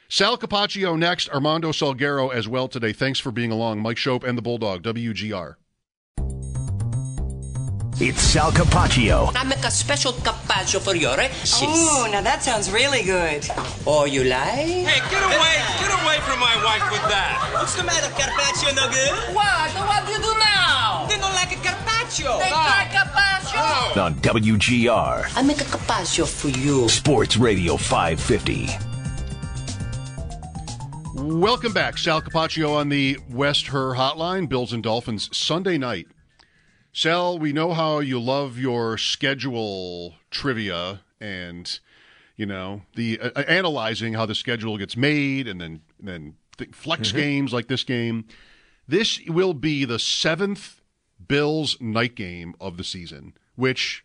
Sal 0.09 0.38
Capaccio 0.38 0.97
next. 0.97 1.29
Armando 1.31 1.73
Salguero 1.73 2.33
as 2.33 2.47
well 2.47 2.68
today. 2.68 2.92
Thanks 2.92 3.18
for 3.18 3.33
being 3.33 3.51
along. 3.51 3.81
Mike 3.81 3.97
Schopp 3.97 4.23
and 4.23 4.38
the 4.38 4.42
Bulldog. 4.42 4.83
WGR. 4.83 5.57
It's 8.01 8.21
Sal 8.21 8.53
Capaccio. 8.53 9.33
I 9.35 9.45
make 9.45 9.64
a 9.64 9.71
special 9.71 10.12
capaccio 10.12 10.81
for 10.81 10.95
your 10.95 11.16
sis. 11.45 11.62
Ooh, 11.62 12.11
now 12.11 12.23
that 12.23 12.42
sounds 12.42 12.71
really 12.71 13.03
good. 13.03 13.47
Oh, 13.87 14.05
you 14.05 14.25
like? 14.25 14.87
Hey, 14.87 15.01
get 15.11 15.23
away! 15.23 15.55
Get 15.79 15.92
away 16.03 16.18
from 16.27 16.40
my 16.40 16.55
wife 16.64 16.87
with 16.90 17.03
that! 17.11 17.51
What's 17.53 17.75
the 17.75 17.85
matter, 17.85 18.11
Carpaccio? 18.14 18.75
No 18.75 18.88
good? 18.90 19.35
What? 19.35 19.71
What 19.87 20.07
do 20.07 20.12
you 20.12 20.18
do 20.18 20.35
now? 20.38 21.07
They 21.09 21.18
don't 21.18 21.35
like 21.35 21.53
a 21.53 21.61
Carpaccio! 21.62 21.82
They 22.18 22.25
like 22.29 22.90
carpaccio. 22.90 24.03
On 24.03 24.14
WGR. 24.16 25.33
I 25.35 25.42
make 25.42 25.62
a 25.62 25.64
carpaccio 25.64 26.27
for 26.27 26.48
you. 26.48 26.87
Sports 26.90 27.38
Radio 27.38 27.79
550. 27.79 28.68
Welcome 31.14 31.72
back. 31.72 31.96
Sal 31.96 32.20
Capaccio 32.20 32.75
on 32.77 32.90
the 32.90 33.16
West 33.31 33.68
Her 33.68 33.94
Hotline. 33.94 34.46
Bills 34.48 34.75
and 34.75 34.83
Dolphins 34.83 35.35
Sunday 35.37 35.79
night. 35.79 36.07
Sal, 36.92 37.38
we 37.38 37.53
know 37.55 37.72
how 37.72 38.01
you 38.01 38.20
love 38.20 38.59
your 38.59 38.98
schedule 38.98 40.14
trivia 40.31 41.01
and, 41.20 41.66
you 42.37 42.42
You 42.42 42.46
know, 42.46 42.83
the 42.94 43.20
uh, 43.20 43.42
analyzing 43.48 44.12
how 44.14 44.27
the 44.27 44.35
schedule 44.35 44.77
gets 44.77 44.96
made, 44.98 45.48
and 45.48 45.61
then 45.61 45.81
then 45.98 46.35
th- 46.59 46.75
flex 46.75 47.09
Mm-hmm. 47.09 47.16
games 47.18 47.53
like 47.55 47.68
this 47.68 47.85
game. 47.85 48.27
This 48.87 49.18
will 49.29 49.55
be 49.55 49.85
the 49.87 49.98
seventh 49.98 50.81
Bills 51.28 51.80
night 51.80 52.14
game 52.14 52.54
of 52.61 52.76
the 52.76 52.85
season, 52.85 53.35
which 53.56 54.04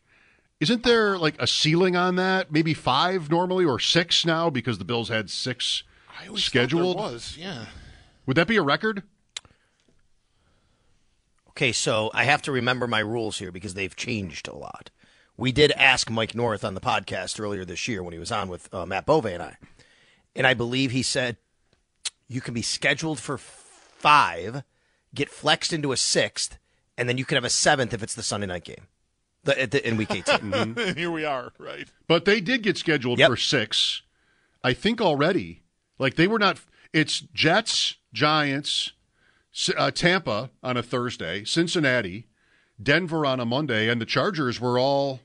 isn't 0.60 0.84
there 0.84 1.18
like 1.18 1.36
a 1.40 1.48
ceiling 1.48 1.96
on 1.96 2.16
that? 2.16 2.52
Maybe 2.52 2.74
five 2.74 3.30
normally 3.30 3.66
or 3.66 3.80
six 3.80 4.26
now 4.26 4.50
because 4.50 4.78
the 4.78 4.86
Bills 4.86 5.10
had 5.10 5.30
six 5.30 5.84
I 6.20 6.28
always 6.28 6.44
scheduled. 6.44 6.98
there 6.98 7.04
was, 7.04 7.38
yeah. 7.38 7.66
Would 8.26 8.38
that 8.38 8.48
be 8.48 8.58
a 8.58 8.64
record? 8.64 9.04
Okay, 11.50 11.72
so 11.72 12.12
I 12.14 12.24
have 12.26 12.42
to 12.44 12.52
remember 12.52 12.88
my 12.88 13.00
rules 13.00 13.40
here 13.40 13.52
because 13.52 13.74
they've 13.74 13.96
changed 13.96 14.48
a 14.48 14.56
lot. 14.56 14.92
We 15.38 15.52
did 15.52 15.72
ask 15.72 16.10
Mike 16.10 16.36
North 16.36 16.64
on 16.64 16.74
the 16.74 16.82
podcast 16.82 17.40
earlier 17.40 17.66
this 17.66 17.88
year 17.88 18.02
when 18.02 18.14
he 18.14 18.20
was 18.20 18.32
on 18.32 18.50
with 18.50 18.74
uh, 18.74 18.86
Matt 18.86 19.06
Bove 19.06 19.26
and 19.26 19.42
I. 19.42 19.58
And 20.36 20.46
I 20.46 20.54
believe 20.54 20.92
he 20.92 21.04
said 21.04 21.38
you 22.28 22.42
can 22.42 22.54
be 22.54 22.62
scheduled 22.62 23.20
for 23.20 23.38
five, 23.38 24.64
get 25.14 25.30
flexed 25.30 25.74
into 25.74 25.92
a 25.92 25.98
sixth, 25.98 26.58
and 26.98 27.08
then 27.08 27.18
you 27.18 27.26
can 27.26 27.36
have 27.36 27.46
a 27.46 27.50
seventh 27.50 27.94
if 27.94 28.02
it's 28.04 28.16
the 28.16 28.24
Sunday 28.24 28.48
night 28.48 28.64
game 28.64 28.88
the, 29.44 29.68
the, 29.70 29.88
in 29.88 29.98
week 29.98 30.12
18. 30.12 30.76
Here 30.96 31.12
we 31.12 31.26
are, 31.26 31.52
right? 31.58 31.88
But 32.08 32.26
they 32.26 32.42
did 32.42 32.64
get 32.64 32.78
scheduled 32.78 33.20
Yep. 33.20 33.30
for 33.30 33.38
six, 33.38 34.02
I 34.64 34.74
think 34.74 35.02
already. 35.02 35.64
Like 36.00 36.16
they 36.16 36.28
were 36.28 36.40
not. 36.40 36.60
It's 36.94 37.20
Jets, 37.20 37.96
Giants, 38.14 38.92
uh, 39.78 39.92
Tampa 39.92 40.52
on 40.64 40.78
a 40.78 40.84
Thursday, 40.84 41.44
Cincinnati, 41.44 42.28
Denver 42.82 43.26
on 43.26 43.40
a 43.40 43.46
Monday, 43.46 43.90
and 43.90 44.00
the 44.00 44.06
Chargers 44.06 44.60
were 44.62 44.78
all 44.80 45.22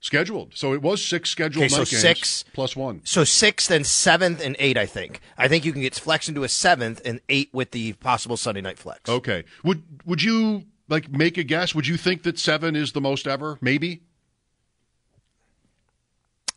scheduled. 0.00 0.52
So 0.54 0.72
it 0.72 0.82
was 0.82 1.04
six 1.04 1.30
scheduled 1.30 1.64
Okay, 1.64 1.68
so 1.68 1.78
night 1.78 1.88
games 1.90 2.00
six- 2.02 2.44
plus 2.52 2.74
one. 2.74 3.02
So 3.04 3.22
sixth 3.24 3.70
and 3.70 3.86
seventh 3.86 4.40
and 4.44 4.56
eight, 4.58 4.76
I 4.76 4.86
think. 4.86 5.20
I 5.38 5.46
think 5.48 5.64
you 5.64 5.72
can 5.72 5.82
get 5.82 5.94
flexed 5.94 6.28
into 6.28 6.42
a 6.42 6.48
seventh 6.48 7.00
and 7.04 7.20
eight 7.28 7.50
with 7.52 7.70
the 7.72 7.92
possible 7.94 8.36
Sunday 8.36 8.60
night 8.60 8.78
flex. 8.78 9.08
Okay. 9.08 9.44
Would 9.64 9.82
would 10.04 10.22
you 10.22 10.64
like 10.88 11.10
make 11.10 11.38
a 11.38 11.42
guess? 11.44 11.74
Would 11.74 11.86
you 11.86 11.96
think 11.96 12.22
that 12.24 12.38
seven 12.38 12.74
is 12.76 12.92
the 12.92 13.00
most 13.00 13.26
ever? 13.28 13.58
Maybe. 13.60 14.02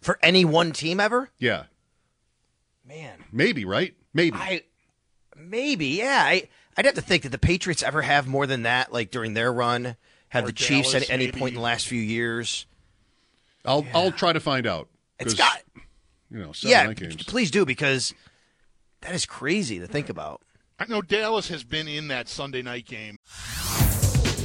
For 0.02 0.20
any 0.22 0.44
one 0.44 0.72
team 0.74 1.00
ever? 1.00 1.30
Yeah. 1.38 1.64
Man. 2.86 3.24
Maybe 3.32 3.64
right. 3.66 3.96
Maybe. 4.14 4.36
I 4.38 4.64
maybe, 5.38 5.88
yeah. 5.88 6.24
I 6.26 6.50
I'd 6.76 6.86
have 6.86 6.96
to 6.96 7.02
think 7.02 7.24
that 7.24 7.30
the 7.30 7.38
Patriots 7.38 7.84
ever 7.84 8.02
have 8.02 8.28
more 8.28 8.46
than 8.48 8.64
that, 8.64 8.92
like 8.92 9.12
during 9.12 9.34
their 9.34 9.52
run. 9.54 9.96
Have 10.30 10.46
Or 10.46 10.48
the 10.48 10.54
Chiefs 10.54 10.92
Dallas, 10.94 11.10
at 11.10 11.14
any 11.14 11.26
maybe. 11.28 11.40
point 11.40 11.50
in 11.52 11.56
the 11.56 11.62
last 11.62 11.88
few 11.88 12.02
years? 12.02 12.66
I'll 13.66 13.86
I'll 13.94 14.12
try 14.12 14.34
to 14.34 14.40
find 14.40 14.68
out. 14.68 14.90
It's 15.20 15.34
got 15.34 15.62
you 16.30 16.40
know 16.40 16.52
seven 16.52 16.72
yeah. 16.72 16.94
games. 16.94 17.24
Please 17.24 17.52
do 17.52 17.66
because 17.66 18.14
that 19.02 19.14
is 19.14 19.26
crazy 19.26 19.80
to 19.80 19.88
think 19.88 20.10
about. 20.10 20.42
I 20.80 20.86
know 20.86 21.02
Dallas 21.02 21.48
has 21.50 21.64
been 21.64 21.88
in 21.88 22.08
that 22.10 22.28
Sunday 22.28 22.62
night 22.62 22.86
game. 22.86 23.18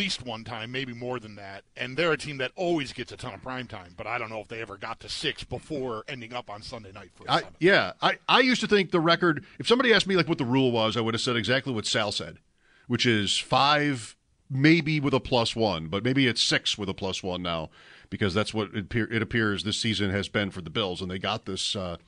Least 0.00 0.24
one 0.24 0.44
time, 0.44 0.72
maybe 0.72 0.94
more 0.94 1.20
than 1.20 1.34
that. 1.34 1.62
And 1.76 1.94
they're 1.94 2.12
a 2.12 2.16
team 2.16 2.38
that 2.38 2.52
always 2.56 2.94
gets 2.94 3.12
a 3.12 3.18
ton 3.18 3.34
of 3.34 3.42
prime 3.42 3.66
time, 3.66 3.92
but 3.98 4.06
I 4.06 4.16
don't 4.16 4.30
know 4.30 4.40
if 4.40 4.48
they 4.48 4.62
ever 4.62 4.78
got 4.78 4.98
to 5.00 5.10
six 5.10 5.44
before 5.44 6.04
ending 6.08 6.32
up 6.32 6.48
on 6.48 6.62
Sunday 6.62 6.90
night 6.90 7.10
for 7.14 7.30
I, 7.30 7.42
yeah, 7.58 7.92
I, 8.00 8.16
I 8.26 8.40
used 8.40 8.62
to 8.62 8.66
think 8.66 8.92
the 8.92 9.00
record. 9.00 9.44
If 9.58 9.68
somebody 9.68 9.92
asked 9.92 10.06
me 10.06 10.16
like 10.16 10.26
what 10.26 10.38
the 10.38 10.46
rule 10.46 10.72
was, 10.72 10.96
I 10.96 11.02
would 11.02 11.12
have 11.12 11.20
said 11.20 11.36
exactly 11.36 11.74
what 11.74 11.84
Sal 11.84 12.12
said, 12.12 12.38
which 12.86 13.04
is 13.04 13.36
five, 13.36 14.16
maybe 14.48 15.00
with 15.00 15.12
a 15.12 15.20
plus 15.20 15.54
one, 15.54 15.88
but 15.88 16.02
maybe 16.02 16.26
it's 16.26 16.42
six 16.42 16.78
with 16.78 16.88
a 16.88 16.94
plus 16.94 17.22
one 17.22 17.42
now, 17.42 17.68
because 18.08 18.32
that's 18.32 18.54
what 18.54 18.74
it, 18.74 18.84
appear, 18.84 19.12
it 19.12 19.20
appears 19.20 19.64
this 19.64 19.76
season 19.76 20.10
has 20.10 20.30
been 20.30 20.50
for 20.50 20.62
the 20.62 20.70
Bills, 20.70 21.02
and 21.02 21.10
they 21.10 21.18
got 21.18 21.44
this 21.44 21.76
uh, 21.76 21.98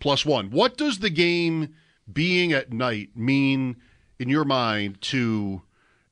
plus 0.00 0.26
one. 0.26 0.50
What 0.50 0.76
does 0.76 0.98
the 0.98 1.10
game 1.10 1.76
being 2.12 2.52
at 2.52 2.72
night 2.72 3.10
mean 3.14 3.76
in 4.18 4.28
your 4.28 4.44
mind 4.44 5.00
to 5.02 5.62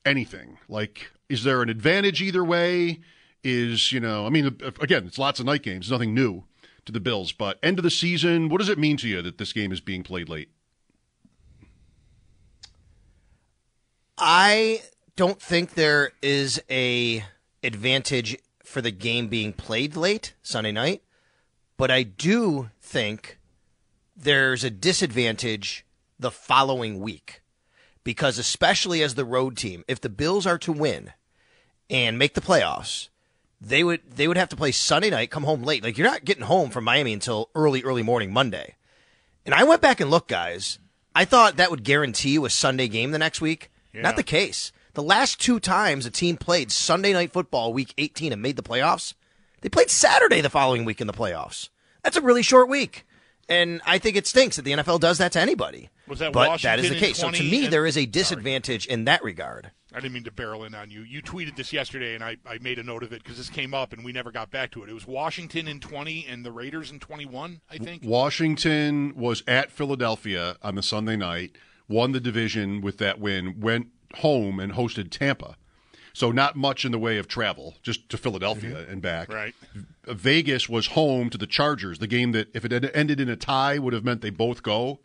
anything? 0.05 0.59
Like, 0.69 1.11
is 1.29 1.43
there 1.43 1.61
an 1.61 1.69
advantage 1.69 2.21
either 2.21 2.43
way? 2.43 3.01
Is 3.43 3.91
you 3.91 3.99
know, 3.99 4.25
I 4.25 4.29
mean, 4.29 4.57
uh, 4.63 4.71
again, 4.81 5.05
it's 5.05 5.19
lots 5.19 5.39
of 5.39 5.45
night 5.45 5.61
games, 5.61 5.91
nothing 5.91 6.13
new 6.13 6.45
to 6.85 6.91
the 6.91 6.99
Bills. 6.99 7.31
But 7.31 7.59
end 7.61 7.77
of 7.77 7.83
the 7.83 7.91
season, 7.91 8.49
what 8.49 8.59
does 8.59 8.69
it 8.69 8.79
mean 8.79 8.97
to 8.97 9.07
you 9.07 9.21
that 9.21 9.37
this 9.37 9.53
game 9.53 9.71
is 9.71 9.81
being 9.81 10.03
played 10.03 10.29
late? 10.29 10.49
I 14.17 14.81
don't 15.15 15.41
think 15.41 15.73
there 15.73 16.11
is 16.21 16.61
a 16.69 17.23
advantage 17.63 18.37
for 18.63 18.81
the 18.81 18.91
game 18.91 19.27
being 19.27 19.53
played 19.53 19.95
late 19.95 20.33
Sunday 20.41 20.71
night, 20.71 21.03
but 21.77 21.91
I 21.91 22.03
do 22.03 22.69
think 22.81 23.39
there's 24.15 24.63
a 24.63 24.69
disadvantage 24.69 25.85
the 26.17 26.31
following 26.31 26.99
week 26.99 27.41
because 28.05 28.37
especially 28.37 29.03
as 29.03 29.15
the 29.15 29.25
road 29.25 29.57
team, 29.57 29.83
if 29.89 29.99
the 29.99 30.07
Bills 30.07 30.47
are 30.47 30.59
to 30.59 30.71
win 30.71 31.11
and 31.89 32.17
make 32.17 32.35
the 32.35 32.41
playoffs, 32.41 33.09
they 33.59 33.83
would 33.83 34.01
they 34.09 34.29
would 34.29 34.37
have 34.37 34.49
to 34.49 34.55
play 34.55 34.71
Sunday 34.71 35.09
night, 35.09 35.31
come 35.31 35.43
home 35.43 35.63
late. 35.63 35.83
Like 35.83 35.97
you're 35.97 36.07
not 36.07 36.23
getting 36.23 36.43
home 36.43 36.69
from 36.69 36.85
Miami 36.85 37.11
until 37.11 37.49
early 37.53 37.83
early 37.83 38.03
morning 38.03 38.31
Monday. 38.31 38.75
And 39.45 39.53
I 39.53 39.65
went 39.65 39.81
back 39.81 39.99
and 39.99 40.09
looked, 40.09 40.29
guys. 40.29 40.79
I 41.13 41.25
thought 41.25 41.57
that 41.57 41.71
would 41.71 41.83
guarantee 41.83 42.31
you 42.31 42.45
a 42.45 42.49
Sunday 42.49 42.87
game 42.87 43.11
the 43.11 43.19
next 43.19 43.41
week. 43.41 43.71
Not 43.93 44.15
the 44.17 44.23
case. 44.23 44.71
The 44.93 45.03
last 45.03 45.39
two 45.41 45.59
times 45.59 46.05
a 46.05 46.11
team 46.11 46.37
played 46.37 46.71
Sunday 46.71 47.13
night 47.13 47.31
football 47.31 47.73
week 47.73 47.93
18 47.97 48.33
and 48.33 48.41
made 48.41 48.55
the 48.55 48.63
playoffs, 48.63 49.13
they 49.61 49.69
played 49.69 49.89
Saturday 49.89 50.41
the 50.41 50.49
following 50.49 50.85
week 50.85 50.99
in 51.01 51.07
the 51.07 51.13
playoffs. 51.13 51.69
That's 52.03 52.17
a 52.17 52.21
really 52.21 52.41
short 52.41 52.69
week. 52.69 53.05
And 53.47 53.81
I 53.85 53.99
think 53.99 54.15
it 54.15 54.25
stinks 54.25 54.55
that 54.55 54.63
the 54.63 54.71
NFL 54.71 54.99
does 54.99 55.19
that 55.19 55.31
to 55.33 55.39
anybody. 55.39 55.89
Was 56.07 56.19
that 56.19 56.33
but 56.33 56.49
Washington 56.49 56.77
that 56.77 56.85
is 56.85 56.89
the 56.89 56.99
case. 56.99 57.17
So 57.17 57.29
to 57.29 57.43
me, 57.43 57.65
and- 57.65 57.73
there 57.73 57.85
is 57.85 57.97
a 57.97 58.05
disadvantage 58.05 58.85
in 58.87 59.05
that 59.05 59.23
regard. 59.23 59.71
I 59.93 59.99
didn't 60.01 60.13
mean 60.13 60.23
to 60.25 60.31
barrel 60.31 60.65
in 60.65 60.75
on 60.75 60.91
you. 60.91 61.03
You 61.03 61.21
tweeted 61.21 61.55
this 61.55 61.71
yesterday, 61.71 62.15
and 62.15 62.23
I, 62.23 62.35
I 62.45 62.57
made 62.57 62.79
a 62.79 62.83
note 62.83 63.01
of 63.03 63.13
it 63.13 63.23
because 63.23 63.37
this 63.37 63.49
came 63.49 63.73
up, 63.73 63.93
and 63.93 64.03
we 64.03 64.11
never 64.11 64.29
got 64.29 64.51
back 64.51 64.71
to 64.71 64.83
it. 64.83 64.89
It 64.89 64.93
was 64.93 65.07
Washington 65.07 65.69
in 65.69 65.79
20 65.79 66.25
and 66.27 66.43
the 66.43 66.51
Raiders 66.51 66.91
in 66.91 66.99
21, 66.99 67.61
I 67.71 67.77
think. 67.77 68.03
Washington 68.03 69.13
was 69.15 69.41
at 69.47 69.71
Philadelphia 69.71 70.57
on 70.61 70.75
the 70.75 70.83
Sunday 70.83 71.15
night, 71.15 71.55
won 71.87 72.11
the 72.11 72.19
division 72.19 72.81
with 72.81 72.97
that 72.97 73.19
win, 73.21 73.61
went 73.61 73.87
home 74.15 74.59
and 74.59 74.73
hosted 74.73 75.11
Tampa. 75.11 75.55
So 76.15 76.31
not 76.31 76.55
much 76.55 76.85
in 76.85 76.93
the 76.93 76.97
way 76.97 77.17
of 77.17 77.27
travel, 77.27 77.75
just 77.83 78.07
to 78.07 78.17
Philadelphia 78.17 78.85
and 78.89 79.01
back. 79.01 79.27
Right. 79.27 79.53
Vegas 80.05 80.69
was 80.69 80.87
home 80.87 81.29
to 81.29 81.37
the 81.37 81.45
Chargers, 81.45 81.99
the 81.99 82.07
game 82.07 82.31
that 82.31 82.47
if 82.55 82.63
it 82.63 82.71
had 82.71 82.89
ended 82.93 83.19
in 83.19 83.27
a 83.27 83.35
tie 83.35 83.77
would 83.79 83.91
have 83.91 84.05
meant 84.05 84.21
they 84.21 84.29
both 84.29 84.63
go. 84.63 85.01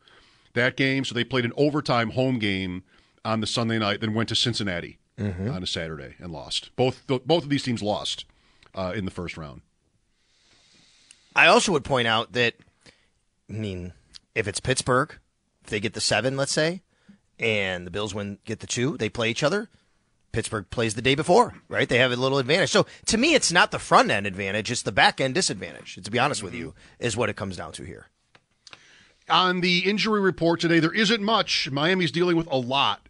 That 0.52 0.76
game, 0.76 1.04
so 1.04 1.12
they 1.12 1.24
played 1.24 1.44
an 1.44 1.52
overtime 1.56 2.10
home 2.10 2.38
game 2.38 2.84
on 3.24 3.40
the 3.40 3.48
Sunday 3.48 3.76
night, 3.80 4.00
then 4.00 4.14
went 4.14 4.28
to 4.28 4.36
Cincinnati 4.36 4.98
on 5.18 5.60
a 5.64 5.66
Saturday 5.66 6.14
and 6.20 6.30
lost. 6.32 6.70
Both 6.76 7.04
both 7.08 7.42
of 7.42 7.48
these 7.48 7.64
teams 7.64 7.82
lost 7.82 8.24
uh, 8.72 8.92
in 8.94 9.04
the 9.04 9.10
first 9.10 9.36
round. 9.36 9.62
I 11.34 11.48
also 11.48 11.72
would 11.72 11.84
point 11.84 12.06
out 12.06 12.34
that, 12.34 12.54
I 13.48 13.52
mean, 13.52 13.94
if 14.36 14.46
it's 14.46 14.60
Pittsburgh, 14.60 15.18
if 15.64 15.70
they 15.70 15.80
get 15.80 15.94
the 15.94 16.00
seven, 16.00 16.36
let's 16.36 16.52
say, 16.52 16.82
and 17.40 17.84
the 17.84 17.90
Bills 17.90 18.14
win 18.14 18.38
get 18.44 18.60
the 18.60 18.68
two, 18.68 18.96
they 18.96 19.08
play 19.08 19.28
each 19.28 19.42
other. 19.42 19.68
Pittsburgh 20.32 20.68
plays 20.70 20.94
the 20.94 21.02
day 21.02 21.14
before, 21.14 21.54
right? 21.68 21.88
They 21.88 21.98
have 21.98 22.12
a 22.12 22.16
little 22.16 22.38
advantage. 22.38 22.70
So 22.70 22.86
to 23.06 23.18
me, 23.18 23.34
it's 23.34 23.50
not 23.50 23.70
the 23.70 23.78
front 23.78 24.10
end 24.10 24.26
advantage; 24.26 24.70
it's 24.70 24.82
the 24.82 24.92
back 24.92 25.20
end 25.20 25.34
disadvantage. 25.34 25.98
To 26.02 26.10
be 26.10 26.18
honest 26.18 26.42
with 26.42 26.54
you, 26.54 26.74
is 26.98 27.16
what 27.16 27.28
it 27.28 27.36
comes 27.36 27.56
down 27.56 27.72
to 27.72 27.84
here. 27.84 28.06
On 29.28 29.60
the 29.60 29.80
injury 29.88 30.20
report 30.20 30.60
today, 30.60 30.80
there 30.80 30.92
isn't 30.92 31.22
much. 31.22 31.70
Miami's 31.70 32.10
dealing 32.10 32.36
with 32.36 32.48
a 32.50 32.56
lot, 32.56 33.08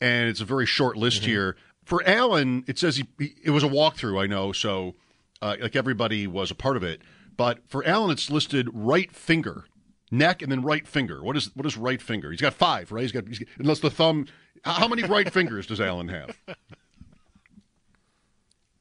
and 0.00 0.28
it's 0.28 0.40
a 0.40 0.44
very 0.44 0.66
short 0.66 0.96
list 0.96 1.24
here. 1.24 1.56
For 1.84 2.02
Allen, 2.06 2.64
it 2.66 2.78
says 2.78 2.96
he, 2.96 3.06
he- 3.18 3.34
it 3.44 3.50
was 3.50 3.62
a 3.64 3.68
walkthrough, 3.68 4.22
I 4.22 4.26
know, 4.26 4.52
so 4.52 4.94
uh, 5.40 5.56
like 5.60 5.74
everybody 5.74 6.26
was 6.26 6.50
a 6.50 6.54
part 6.54 6.76
of 6.76 6.82
it. 6.82 7.00
But 7.36 7.60
for 7.68 7.84
Allen, 7.86 8.10
it's 8.10 8.30
listed 8.30 8.68
right 8.72 9.10
finger, 9.14 9.64
neck, 10.10 10.42
and 10.42 10.52
then 10.52 10.62
right 10.62 10.86
finger. 10.86 11.22
What 11.22 11.36
is 11.36 11.50
what 11.54 11.64
is 11.64 11.76
right 11.78 12.02
finger? 12.02 12.30
He's 12.30 12.40
got 12.42 12.52
five, 12.54 12.92
right? 12.92 13.02
He's 13.02 13.12
got, 13.12 13.26
he's 13.26 13.38
got 13.38 13.48
unless 13.58 13.80
the 13.80 13.90
thumb. 13.90 14.26
How 14.62 14.72
how 14.72 14.88
many 14.88 15.02
right 15.04 15.30
fingers 15.32 15.66
does 15.66 15.80
Allen 15.80 16.08
have? 16.08 16.36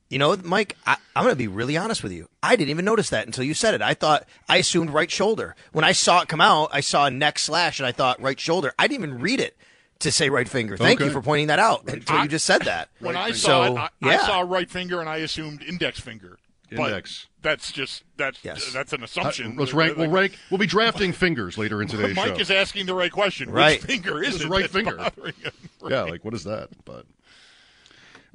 You 0.09 0.19
know, 0.19 0.35
Mike, 0.43 0.75
I, 0.85 0.97
I'm 1.15 1.23
going 1.23 1.31
to 1.33 1.37
be 1.37 1.47
really 1.47 1.77
honest 1.77 2.03
with 2.03 2.11
you. 2.11 2.27
I 2.43 2.57
didn't 2.57 2.69
even 2.71 2.83
notice 2.83 3.09
that 3.11 3.25
until 3.27 3.45
you 3.45 3.53
said 3.53 3.73
it. 3.75 3.81
I 3.81 3.93
thought, 3.93 4.25
I 4.49 4.57
assumed 4.57 4.89
right 4.89 5.09
shoulder. 5.09 5.55
When 5.71 5.85
I 5.85 5.93
saw 5.93 6.21
it 6.21 6.27
come 6.27 6.41
out, 6.41 6.69
I 6.73 6.81
saw 6.81 7.05
a 7.05 7.11
neck 7.11 7.39
slash 7.39 7.79
and 7.79 7.87
I 7.87 7.93
thought 7.93 8.21
right 8.21 8.37
shoulder. 8.37 8.73
I 8.77 8.87
didn't 8.87 9.05
even 9.05 9.19
read 9.21 9.39
it 9.39 9.55
to 9.99 10.11
say 10.11 10.29
right 10.29 10.49
finger. 10.49 10.75
Thank 10.75 10.99
Okay. 10.99 11.07
you 11.07 11.11
for 11.13 11.21
pointing 11.21 11.47
that 11.47 11.59
out 11.59 11.87
until 11.89 12.17
I- 12.17 12.23
you 12.23 12.27
just 12.29 12.45
said 12.45 12.63
that. 12.63 12.89
When 12.99 13.15
I 13.15 13.31
So, 13.31 13.37
saw 13.37 13.63
it, 13.65 13.77
I, 13.77 13.83
I 13.83 13.89
yeah. 14.11 14.25
saw 14.25 14.41
right 14.41 14.69
finger 14.69 14.99
and 14.99 15.07
I 15.07 15.17
assumed 15.17 15.63
index 15.63 15.99
finger. 16.01 16.37
But 16.73 16.89
Index. 16.89 17.27
that's 17.41 17.71
just 17.71 18.03
that's 18.17 18.39
Yes. 18.43 18.71
that's 18.71 18.93
an 18.93 19.01
Uh, 19.01 19.05
assumption. 19.05 19.55
let's 19.57 19.73
rank. 19.73 19.97
We'll 19.97 20.09
rank. 20.09 20.37
We'll 20.49 20.57
be 20.57 20.67
drafting 20.67 21.11
fingers 21.11 21.57
later 21.57 21.81
in 21.81 21.87
today's 21.89 22.15
Mike 22.15 22.35
show. 22.35 22.41
is 22.41 22.49
asking 22.51 22.85
the 22.85 22.93
right 22.93 23.11
question. 23.11 23.49
Right. 23.49 23.81
Which 23.81 23.91
finger 23.91 24.23
is 24.23 24.35
It's 24.35 24.45
it? 24.45 24.49
right 24.49 24.69
finger. 24.69 24.95
bothering 24.95 25.33
him? 25.35 25.51
Yeah, 25.89 26.03
like 26.03 26.23
what 26.23 26.33
is 26.33 26.43
that? 26.45 26.69
But 26.85 27.05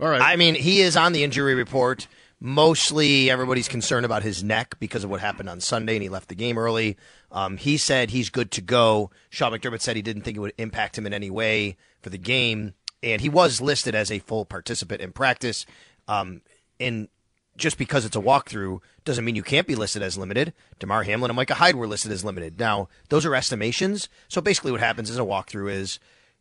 all 0.00 0.08
right. 0.08 0.20
I 0.20 0.36
mean, 0.36 0.54
he 0.54 0.80
is 0.82 0.96
on 0.96 1.12
the 1.12 1.24
injury 1.24 1.54
report. 1.54 2.06
Mostly 2.38 3.30
everybody's 3.30 3.68
concerned 3.68 4.04
about 4.04 4.22
his 4.22 4.44
neck 4.44 4.74
because 4.78 5.02
of 5.04 5.08
what 5.10 5.20
happened 5.20 5.48
on 5.48 5.58
Sunday 5.60 5.94
and 5.96 6.02
he 6.02 6.08
left 6.10 6.28
the 6.28 6.34
game 6.34 6.58
early. 6.58 6.98
Um, 7.32 7.56
he 7.56 7.78
said 7.78 8.10
he's 8.10 8.28
good 8.28 8.50
to 8.52 8.60
go. 8.60 9.10
Sean 9.30 9.52
McDermott 9.52 9.80
said 9.80 9.96
he 9.96 10.02
didn't 10.02 10.22
think 10.22 10.36
it 10.36 10.40
would 10.40 10.52
impact 10.58 10.98
him 10.98 11.06
in 11.06 11.14
any 11.14 11.30
way 11.30 11.76
for 12.02 12.10
the 12.10 12.18
game. 12.18 12.74
And 13.02 13.22
he 13.22 13.28
was 13.30 13.60
listed 13.62 13.94
as 13.94 14.10
a 14.12 14.18
full 14.18 14.44
participant 14.44 15.00
in 15.00 15.12
practice. 15.12 15.64
Um, 16.08 16.42
and 16.78 17.08
just 17.56 17.78
because 17.78 18.04
it's 18.04 18.16
a 18.16 18.20
walkthrough 18.20 18.80
doesn't 19.04 19.24
mean 19.24 19.36
you 19.36 19.42
can't 19.42 19.66
be 19.66 19.74
listed 19.74 20.02
as 20.02 20.18
limited. 20.18 20.52
Damar 20.78 21.04
Hamlin 21.04 21.30
and 21.30 21.36
Micah 21.36 21.54
Hyde 21.54 21.76
were 21.76 21.86
listed 21.86 22.12
as 22.12 22.24
limited. 22.24 22.58
Now, 22.58 22.88
those 23.08 23.24
are 23.24 23.34
estimations. 23.34 24.08
So 24.28 24.40
basically 24.40 24.72
what 24.72 24.80
happens 24.80 25.10
in 25.10 25.20
a 25.20 25.24
walkthrough 25.24 25.72
is 25.72 25.98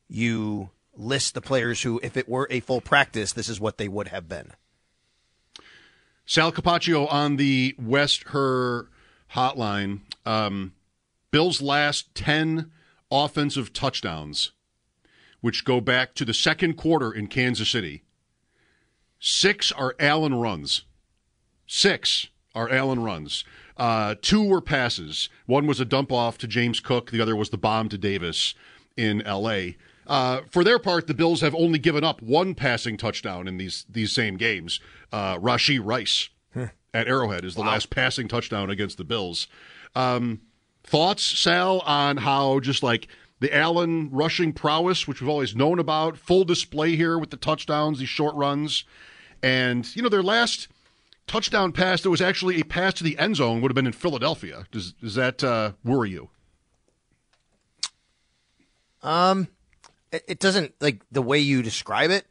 you 0.07 0.69
list 0.95 1.33
the 1.33 1.41
players 1.41 1.81
who, 1.81 1.99
if 2.03 2.17
it 2.17 2.29
were 2.29 2.47
a 2.49 2.59
full 2.59 2.81
practice, 2.81 3.33
this 3.33 3.49
is 3.49 3.59
what 3.59 3.77
they 3.77 3.87
would 3.87 4.09
have 4.09 4.27
been. 4.27 4.51
Sal 6.25 6.51
Capaccio 6.51 7.11
on 7.11 7.35
the 7.35 7.75
West 7.77 8.23
Her 8.29 8.89
hotline. 9.33 10.01
Um, 10.25 10.73
Bill's 11.31 11.61
last 11.61 12.15
10 12.15 12.71
offensive 13.11 13.73
touchdowns, 13.73 14.51
which 15.41 15.65
go 15.65 15.79
back 15.79 16.15
to 16.15 16.25
the 16.25 16.33
second 16.33 16.75
quarter 16.75 17.11
in 17.11 17.27
Kansas 17.27 17.69
City, 17.69 18.03
six 19.19 19.71
are 19.71 19.95
Allen 19.99 20.35
runs. 20.35 20.83
Six 21.67 22.27
are 22.53 22.69
Allen 22.69 23.03
runs. 23.03 23.43
Uh, 23.77 24.15
two 24.21 24.43
were 24.43 24.61
passes. 24.61 25.29
One 25.45 25.67
was 25.67 25.79
a 25.79 25.85
dump 25.85 26.11
off 26.11 26.37
to 26.39 26.47
James 26.47 26.79
Cook, 26.79 27.11
the 27.11 27.21
other 27.21 27.35
was 27.35 27.49
the 27.49 27.57
bomb 27.57 27.89
to 27.89 27.97
Davis 27.97 28.53
in 28.95 29.21
L.A. 29.23 29.75
Uh, 30.07 30.41
for 30.49 30.63
their 30.63 30.79
part, 30.79 31.07
the 31.07 31.13
Bills 31.13 31.41
have 31.41 31.55
only 31.55 31.79
given 31.79 32.03
up 32.03 32.21
one 32.21 32.55
passing 32.55 32.95
touchdown 32.95 33.47
in 33.47 33.57
these 33.57 33.85
these 33.89 34.11
same 34.11 34.37
games. 34.37 34.79
Uh, 35.11 35.37
Rashee 35.37 35.81
Rice 35.83 36.29
at 36.93 37.07
Arrowhead 37.07 37.43
is 37.43 37.55
the 37.55 37.61
last 37.61 37.89
passing 37.89 38.27
touchdown 38.27 38.69
against 38.69 38.97
the 38.97 39.03
Bills. 39.03 39.47
Um, 39.95 40.41
thoughts, 40.83 41.23
Sal, 41.23 41.79
on 41.81 42.17
how 42.17 42.59
just 42.59 42.83
like 42.83 43.07
the 43.39 43.53
Allen 43.53 44.09
rushing 44.11 44.53
prowess, 44.53 45.07
which 45.07 45.19
we've 45.21 45.29
always 45.29 45.55
known 45.55 45.79
about, 45.79 46.17
full 46.17 46.45
display 46.45 46.95
here 46.95 47.19
with 47.19 47.31
the 47.31 47.37
touchdowns, 47.37 47.99
these 47.99 48.07
short 48.07 48.35
runs, 48.35 48.85
and 49.43 49.93
you 49.95 50.01
know 50.01 50.09
their 50.09 50.23
last 50.23 50.67
touchdown 51.27 51.71
pass 51.71 52.01
that 52.01 52.09
was 52.09 52.21
actually 52.21 52.59
a 52.59 52.65
pass 52.65 52.93
to 52.95 53.03
the 53.03 53.17
end 53.17 53.35
zone 53.35 53.61
would 53.61 53.71
have 53.71 53.75
been 53.75 53.87
in 53.87 53.93
Philadelphia. 53.93 54.65
Does 54.71 54.93
does 54.93 55.15
that 55.15 55.43
uh, 55.43 55.71
worry 55.83 56.11
you? 56.11 56.29
Um, 59.03 59.49
it, 60.11 60.23
it 60.27 60.39
doesn't 60.39 60.73
like 60.81 61.01
the 61.11 61.21
way 61.21 61.39
you 61.39 61.61
describe 61.61 62.11
it 62.11 62.25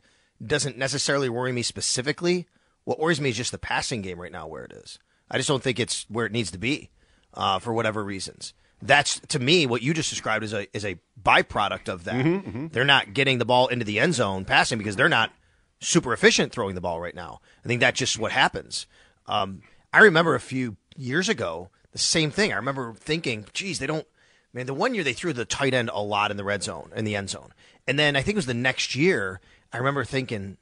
doesn't 0.44 0.76
necessarily 0.76 1.28
worry 1.28 1.52
me 1.52 1.62
specifically. 1.62 2.46
What 2.84 2.98
worries 2.98 3.20
me 3.20 3.30
is 3.30 3.36
just 3.36 3.52
the 3.52 3.58
passing 3.58 4.02
game 4.02 4.20
right 4.20 4.32
now 4.32 4.46
where 4.46 4.64
it 4.64 4.72
is. 4.72 4.98
I 5.30 5.36
just 5.38 5.48
don't 5.48 5.62
think 5.62 5.80
it's 5.80 6.04
where 6.08 6.26
it 6.26 6.32
needs 6.32 6.50
to 6.50 6.58
be 6.58 6.90
uh, 7.32 7.58
for 7.58 7.72
whatever 7.72 8.04
reasons. 8.04 8.52
That's 8.82 9.20
to 9.28 9.38
me 9.38 9.64
what 9.66 9.80
you 9.82 9.94
just 9.94 10.10
described 10.10 10.44
is 10.44 10.52
a 10.52 10.66
is 10.76 10.84
a 10.84 10.98
byproduct 11.22 11.88
of 11.88 12.04
that. 12.04 12.70
They're 12.72 12.84
not 12.84 13.14
getting 13.14 13.38
the 13.38 13.46
ball 13.46 13.68
into 13.68 13.84
the 13.84 13.98
end 13.98 14.14
zone 14.14 14.44
passing 14.44 14.76
because 14.76 14.96
they're 14.96 15.08
not 15.08 15.32
super 15.80 16.12
efficient 16.12 16.52
throwing 16.52 16.74
the 16.74 16.80
ball 16.80 17.00
right 17.00 17.14
now. 17.14 17.40
I 17.64 17.68
think 17.68 17.80
that's 17.80 17.98
just 17.98 18.18
what 18.18 18.32
happens. 18.32 18.86
Um, 19.26 19.62
I 19.92 20.00
remember 20.00 20.34
a 20.34 20.40
few 20.40 20.76
years 20.96 21.28
ago 21.28 21.70
the 21.92 21.98
same 21.98 22.30
thing. 22.30 22.52
I 22.52 22.56
remember 22.56 22.94
thinking, 22.94 23.46
geez, 23.52 23.78
they 23.78 23.86
don't. 23.86 24.06
Man, 24.52 24.66
the 24.66 24.74
one 24.74 24.94
year 24.94 25.02
they 25.02 25.12
threw 25.12 25.32
the 25.32 25.44
tight 25.44 25.74
end 25.74 25.90
a 25.92 26.00
lot 26.00 26.30
in 26.30 26.36
the 26.36 26.44
red 26.44 26.62
zone, 26.62 26.92
in 26.94 27.04
the 27.04 27.16
end 27.16 27.30
zone. 27.30 27.52
And 27.88 27.98
then 27.98 28.14
I 28.14 28.22
think 28.22 28.34
it 28.34 28.36
was 28.36 28.46
the 28.46 28.54
next 28.54 28.94
year, 28.94 29.40
I 29.72 29.78
remember 29.78 30.04
thinking 30.04 30.58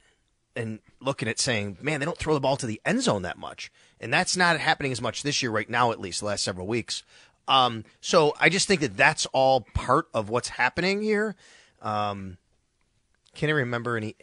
and 0.56 0.80
looking 1.00 1.28
at 1.28 1.38
saying, 1.38 1.78
man, 1.80 2.00
they 2.00 2.06
don't 2.06 2.16
throw 2.16 2.34
the 2.34 2.40
ball 2.40 2.56
to 2.56 2.66
the 2.66 2.80
end 2.84 3.02
zone 3.02 3.22
that 3.22 3.38
much. 3.38 3.70
And 4.00 4.12
that's 4.12 4.36
not 4.36 4.58
happening 4.58 4.92
as 4.92 5.00
much 5.00 5.22
this 5.22 5.42
year, 5.42 5.50
right 5.50 5.68
now, 5.68 5.92
at 5.92 6.00
least, 6.00 6.20
the 6.20 6.26
last 6.26 6.42
several 6.42 6.66
weeks. 6.66 7.02
Um, 7.48 7.84
so 8.00 8.34
I 8.40 8.48
just 8.48 8.68
think 8.68 8.80
that 8.80 8.96
that's 8.96 9.26
all 9.26 9.66
part 9.74 10.08
of 10.14 10.28
what's 10.28 10.48
happening 10.48 11.02
here. 11.02 11.36
Um, 11.80 12.38
can 13.34 13.48
I 13.48 13.52
remember 13.52 13.96
any 13.96 14.16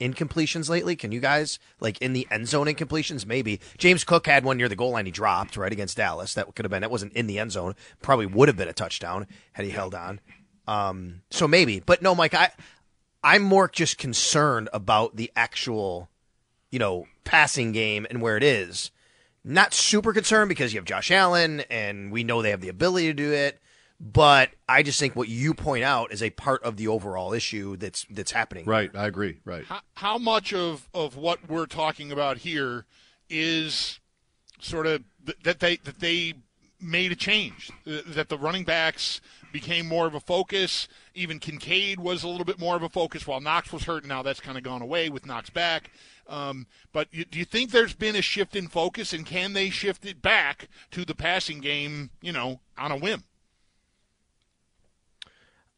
incompletions 0.00 0.68
lately? 0.68 0.96
Can 0.96 1.12
you 1.12 1.20
guys 1.20 1.58
like 1.80 1.98
in 1.98 2.12
the 2.12 2.26
end 2.30 2.48
zone 2.48 2.66
incompletions? 2.66 3.26
Maybe 3.26 3.60
James 3.78 4.04
Cook 4.04 4.26
had 4.26 4.44
one 4.44 4.56
near 4.56 4.68
the 4.68 4.76
goal 4.76 4.90
line. 4.90 5.06
He 5.06 5.12
dropped 5.12 5.56
right 5.56 5.72
against 5.72 5.96
Dallas. 5.96 6.34
That 6.34 6.54
could 6.54 6.64
have 6.64 6.70
been. 6.70 6.82
That 6.82 6.90
wasn't 6.90 7.12
in 7.12 7.26
the 7.26 7.38
end 7.38 7.52
zone. 7.52 7.74
Probably 8.02 8.26
would 8.26 8.48
have 8.48 8.56
been 8.56 8.68
a 8.68 8.72
touchdown 8.72 9.26
had 9.52 9.64
he 9.64 9.70
held 9.70 9.94
on. 9.94 10.20
Um, 10.66 11.22
so 11.30 11.46
maybe, 11.46 11.80
but 11.80 12.02
no, 12.02 12.14
Mike. 12.14 12.34
I 12.34 12.50
I'm 13.22 13.42
more 13.42 13.68
just 13.68 13.96
concerned 13.96 14.68
about 14.72 15.16
the 15.16 15.32
actual, 15.34 16.10
you 16.70 16.78
know, 16.78 17.06
passing 17.24 17.72
game 17.72 18.06
and 18.10 18.20
where 18.20 18.36
it 18.36 18.42
is. 18.42 18.90
Not 19.42 19.72
super 19.74 20.12
concerned 20.12 20.50
because 20.50 20.72
you 20.72 20.78
have 20.78 20.86
Josh 20.86 21.10
Allen 21.10 21.60
and 21.70 22.12
we 22.12 22.22
know 22.22 22.42
they 22.42 22.50
have 22.50 22.60
the 22.60 22.68
ability 22.68 23.06
to 23.08 23.14
do 23.14 23.32
it. 23.32 23.60
But 24.00 24.50
I 24.68 24.82
just 24.82 24.98
think 24.98 25.14
what 25.16 25.28
you 25.28 25.54
point 25.54 25.84
out 25.84 26.12
is 26.12 26.22
a 26.22 26.30
part 26.30 26.62
of 26.62 26.76
the 26.76 26.88
overall 26.88 27.32
issue 27.32 27.76
that's 27.76 28.04
that's 28.10 28.32
happening. 28.32 28.64
Right, 28.66 28.90
I 28.94 29.06
agree. 29.06 29.38
Right. 29.44 29.64
How, 29.64 29.80
how 29.94 30.18
much 30.18 30.52
of, 30.52 30.88
of 30.92 31.16
what 31.16 31.48
we're 31.48 31.66
talking 31.66 32.10
about 32.12 32.38
here 32.38 32.86
is 33.30 34.00
sort 34.60 34.86
of 34.86 35.02
th- 35.24 35.38
that 35.44 35.60
they 35.60 35.76
that 35.76 36.00
they 36.00 36.34
made 36.80 37.12
a 37.12 37.16
change 37.16 37.70
th- 37.84 38.04
that 38.04 38.28
the 38.28 38.38
running 38.38 38.64
backs 38.64 39.20
became 39.52 39.86
more 39.86 40.06
of 40.06 40.14
a 40.14 40.20
focus 40.20 40.88
even 41.14 41.38
Kincaid 41.38 42.00
was 42.00 42.22
a 42.22 42.28
little 42.28 42.44
bit 42.44 42.58
more 42.58 42.76
of 42.76 42.82
a 42.82 42.88
focus 42.88 43.26
while 43.26 43.40
Knox 43.40 43.72
was 43.72 43.84
hurt 43.84 44.04
now 44.04 44.22
that's 44.22 44.40
kind 44.40 44.58
of 44.58 44.64
gone 44.64 44.82
away 44.82 45.08
with 45.08 45.26
Knox 45.26 45.50
back 45.50 45.90
um, 46.26 46.66
but 46.92 47.08
you, 47.12 47.24
do 47.24 47.38
you 47.38 47.44
think 47.44 47.70
there's 47.70 47.94
been 47.94 48.16
a 48.16 48.22
shift 48.22 48.56
in 48.56 48.68
focus 48.68 49.12
and 49.12 49.24
can 49.24 49.52
they 49.52 49.70
shift 49.70 50.04
it 50.04 50.20
back 50.20 50.68
to 50.90 51.04
the 51.04 51.14
passing 51.14 51.60
game 51.60 52.10
you 52.20 52.32
know 52.32 52.60
on 52.76 52.92
a 52.92 52.96
whim 52.96 53.24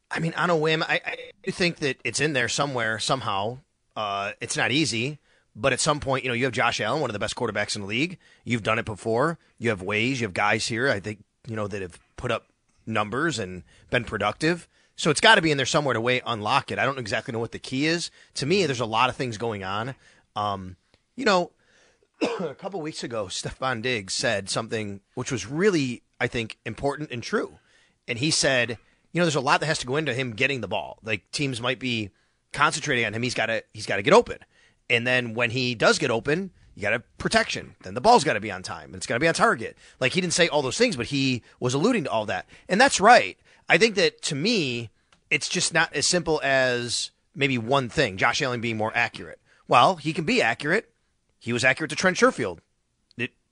I 0.09 0.19
mean, 0.19 0.33
on 0.35 0.49
a 0.49 0.55
whim, 0.55 0.83
I, 0.83 1.01
I 1.45 1.51
think 1.51 1.77
that 1.77 1.97
it's 2.03 2.19
in 2.19 2.33
there 2.33 2.47
somewhere, 2.47 2.99
somehow. 2.99 3.59
Uh, 3.95 4.31
it's 4.39 4.55
not 4.55 4.71
easy, 4.71 5.19
but 5.55 5.73
at 5.73 5.79
some 5.79 5.99
point, 5.99 6.23
you 6.23 6.29
know, 6.29 6.35
you 6.35 6.45
have 6.45 6.53
Josh 6.53 6.79
Allen, 6.79 7.01
one 7.01 7.09
of 7.09 7.13
the 7.13 7.19
best 7.19 7.35
quarterbacks 7.35 7.75
in 7.75 7.81
the 7.81 7.87
league. 7.87 8.17
You've 8.45 8.63
done 8.63 8.79
it 8.79 8.85
before. 8.85 9.37
You 9.57 9.69
have 9.69 9.81
ways. 9.81 10.21
You 10.21 10.27
have 10.27 10.33
guys 10.33 10.67
here, 10.67 10.89
I 10.89 10.99
think, 10.99 11.23
you 11.47 11.55
know, 11.55 11.67
that 11.67 11.81
have 11.81 11.99
put 12.15 12.31
up 12.31 12.45
numbers 12.85 13.39
and 13.39 13.63
been 13.89 14.05
productive. 14.05 14.67
So 14.95 15.11
it's 15.11 15.21
got 15.21 15.35
to 15.35 15.41
be 15.41 15.51
in 15.51 15.57
there 15.57 15.65
somewhere 15.65 15.93
to 15.93 16.01
way 16.01 16.21
unlock 16.25 16.71
it. 16.71 16.79
I 16.79 16.85
don't 16.85 16.99
exactly 16.99 17.31
know 17.31 17.39
what 17.39 17.51
the 17.51 17.59
key 17.59 17.85
is. 17.85 18.09
To 18.35 18.45
me, 18.45 18.65
there's 18.65 18.79
a 18.79 18.85
lot 18.85 19.09
of 19.09 19.15
things 19.15 19.37
going 19.37 19.63
on. 19.63 19.93
Um, 20.35 20.77
you 21.15 21.25
know, 21.25 21.51
a 22.39 22.55
couple 22.55 22.81
weeks 22.81 23.03
ago, 23.03 23.25
Stefon 23.25 23.81
Diggs 23.81 24.13
said 24.13 24.49
something 24.49 25.01
which 25.13 25.31
was 25.31 25.45
really, 25.45 26.01
I 26.19 26.27
think, 26.27 26.57
important 26.65 27.11
and 27.11 27.21
true. 27.21 27.59
And 28.07 28.19
he 28.19 28.31
said, 28.31 28.77
you 29.11 29.19
know, 29.19 29.25
there's 29.25 29.35
a 29.35 29.41
lot 29.41 29.59
that 29.61 29.67
has 29.67 29.79
to 29.79 29.87
go 29.87 29.95
into 29.95 30.13
him 30.13 30.33
getting 30.33 30.61
the 30.61 30.67
ball. 30.67 30.99
Like 31.03 31.29
teams 31.31 31.61
might 31.61 31.79
be 31.79 32.11
concentrating 32.53 33.05
on 33.05 33.13
him. 33.13 33.21
He's 33.23 33.33
got 33.33 33.47
to 33.47 33.63
he's 33.73 33.85
got 33.85 33.97
to 33.97 34.03
get 34.03 34.13
open. 34.13 34.39
And 34.89 35.05
then 35.05 35.33
when 35.33 35.49
he 35.51 35.75
does 35.75 35.99
get 35.99 36.11
open, 36.11 36.51
you 36.75 36.81
got 36.81 36.91
to 36.91 36.99
protection. 37.17 37.75
Then 37.83 37.93
the 37.93 38.01
ball's 38.01 38.23
got 38.23 38.33
to 38.33 38.39
be 38.39 38.51
on 38.51 38.63
time. 38.63 38.85
and 38.85 38.95
It's 38.95 39.07
got 39.07 39.15
to 39.15 39.19
be 39.19 39.27
on 39.27 39.33
target. 39.33 39.77
Like 39.99 40.13
he 40.13 40.21
didn't 40.21 40.33
say 40.33 40.47
all 40.47 40.61
those 40.61 40.77
things, 40.77 40.95
but 40.95 41.07
he 41.07 41.43
was 41.59 41.73
alluding 41.73 42.05
to 42.05 42.11
all 42.11 42.25
that. 42.27 42.47
And 42.69 42.79
that's 42.79 43.01
right. 43.01 43.37
I 43.67 43.77
think 43.77 43.95
that 43.95 44.21
to 44.23 44.35
me, 44.35 44.91
it's 45.29 45.49
just 45.49 45.73
not 45.73 45.93
as 45.93 46.05
simple 46.05 46.39
as 46.43 47.11
maybe 47.35 47.57
one 47.57 47.89
thing. 47.89 48.17
Josh 48.17 48.41
Allen 48.41 48.61
being 48.61 48.77
more 48.77 48.91
accurate. 48.95 49.39
Well, 49.67 49.97
he 49.97 50.13
can 50.13 50.23
be 50.23 50.41
accurate. 50.41 50.89
He 51.39 51.51
was 51.51 51.63
accurate 51.65 51.89
to 51.89 51.95
Trent 51.95 52.17
Sherfield 52.17 52.59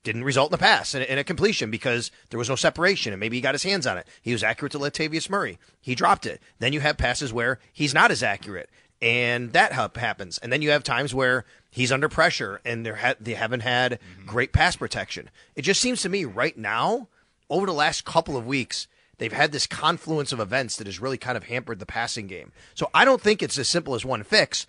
didn't 0.06 0.24
result 0.24 0.50
in 0.50 0.54
a 0.54 0.58
pass 0.58 0.94
and 0.94 1.04
in 1.04 1.18
a 1.18 1.24
completion 1.24 1.68
because 1.68 2.12
there 2.30 2.38
was 2.38 2.48
no 2.48 2.54
separation 2.54 3.12
and 3.12 3.18
maybe 3.18 3.36
he 3.36 3.40
got 3.40 3.54
his 3.54 3.64
hands 3.64 3.86
on 3.86 3.98
it. 3.98 4.06
He 4.22 4.32
was 4.32 4.44
accurate 4.44 4.72
to 4.72 4.78
Latavius 4.78 5.28
Murray. 5.28 5.58
He 5.80 5.96
dropped 5.96 6.26
it. 6.26 6.40
Then 6.60 6.72
you 6.72 6.80
have 6.80 6.96
passes 6.96 7.32
where 7.32 7.58
he's 7.72 7.92
not 7.92 8.12
as 8.12 8.22
accurate 8.22 8.70
and 9.02 9.52
that 9.52 9.72
hap- 9.72 9.96
happens. 9.96 10.38
And 10.38 10.52
then 10.52 10.62
you 10.62 10.70
have 10.70 10.84
times 10.84 11.12
where 11.12 11.44
he's 11.70 11.90
under 11.90 12.08
pressure 12.08 12.60
and 12.64 12.86
ha- 12.86 13.16
they 13.20 13.34
haven't 13.34 13.60
had 13.60 13.92
mm-hmm. 13.92 14.26
great 14.26 14.52
pass 14.52 14.76
protection. 14.76 15.28
It 15.56 15.62
just 15.62 15.80
seems 15.80 16.02
to 16.02 16.08
me 16.08 16.24
right 16.24 16.56
now, 16.56 17.08
over 17.50 17.66
the 17.66 17.72
last 17.72 18.04
couple 18.04 18.36
of 18.36 18.46
weeks, 18.46 18.86
they've 19.18 19.32
had 19.32 19.50
this 19.50 19.66
confluence 19.66 20.32
of 20.32 20.38
events 20.38 20.76
that 20.76 20.86
has 20.86 21.00
really 21.00 21.18
kind 21.18 21.36
of 21.36 21.44
hampered 21.44 21.80
the 21.80 21.86
passing 21.86 22.28
game. 22.28 22.52
So 22.74 22.88
I 22.94 23.04
don't 23.04 23.20
think 23.20 23.42
it's 23.42 23.58
as 23.58 23.68
simple 23.68 23.96
as 23.96 24.04
one 24.04 24.22
fix. 24.22 24.66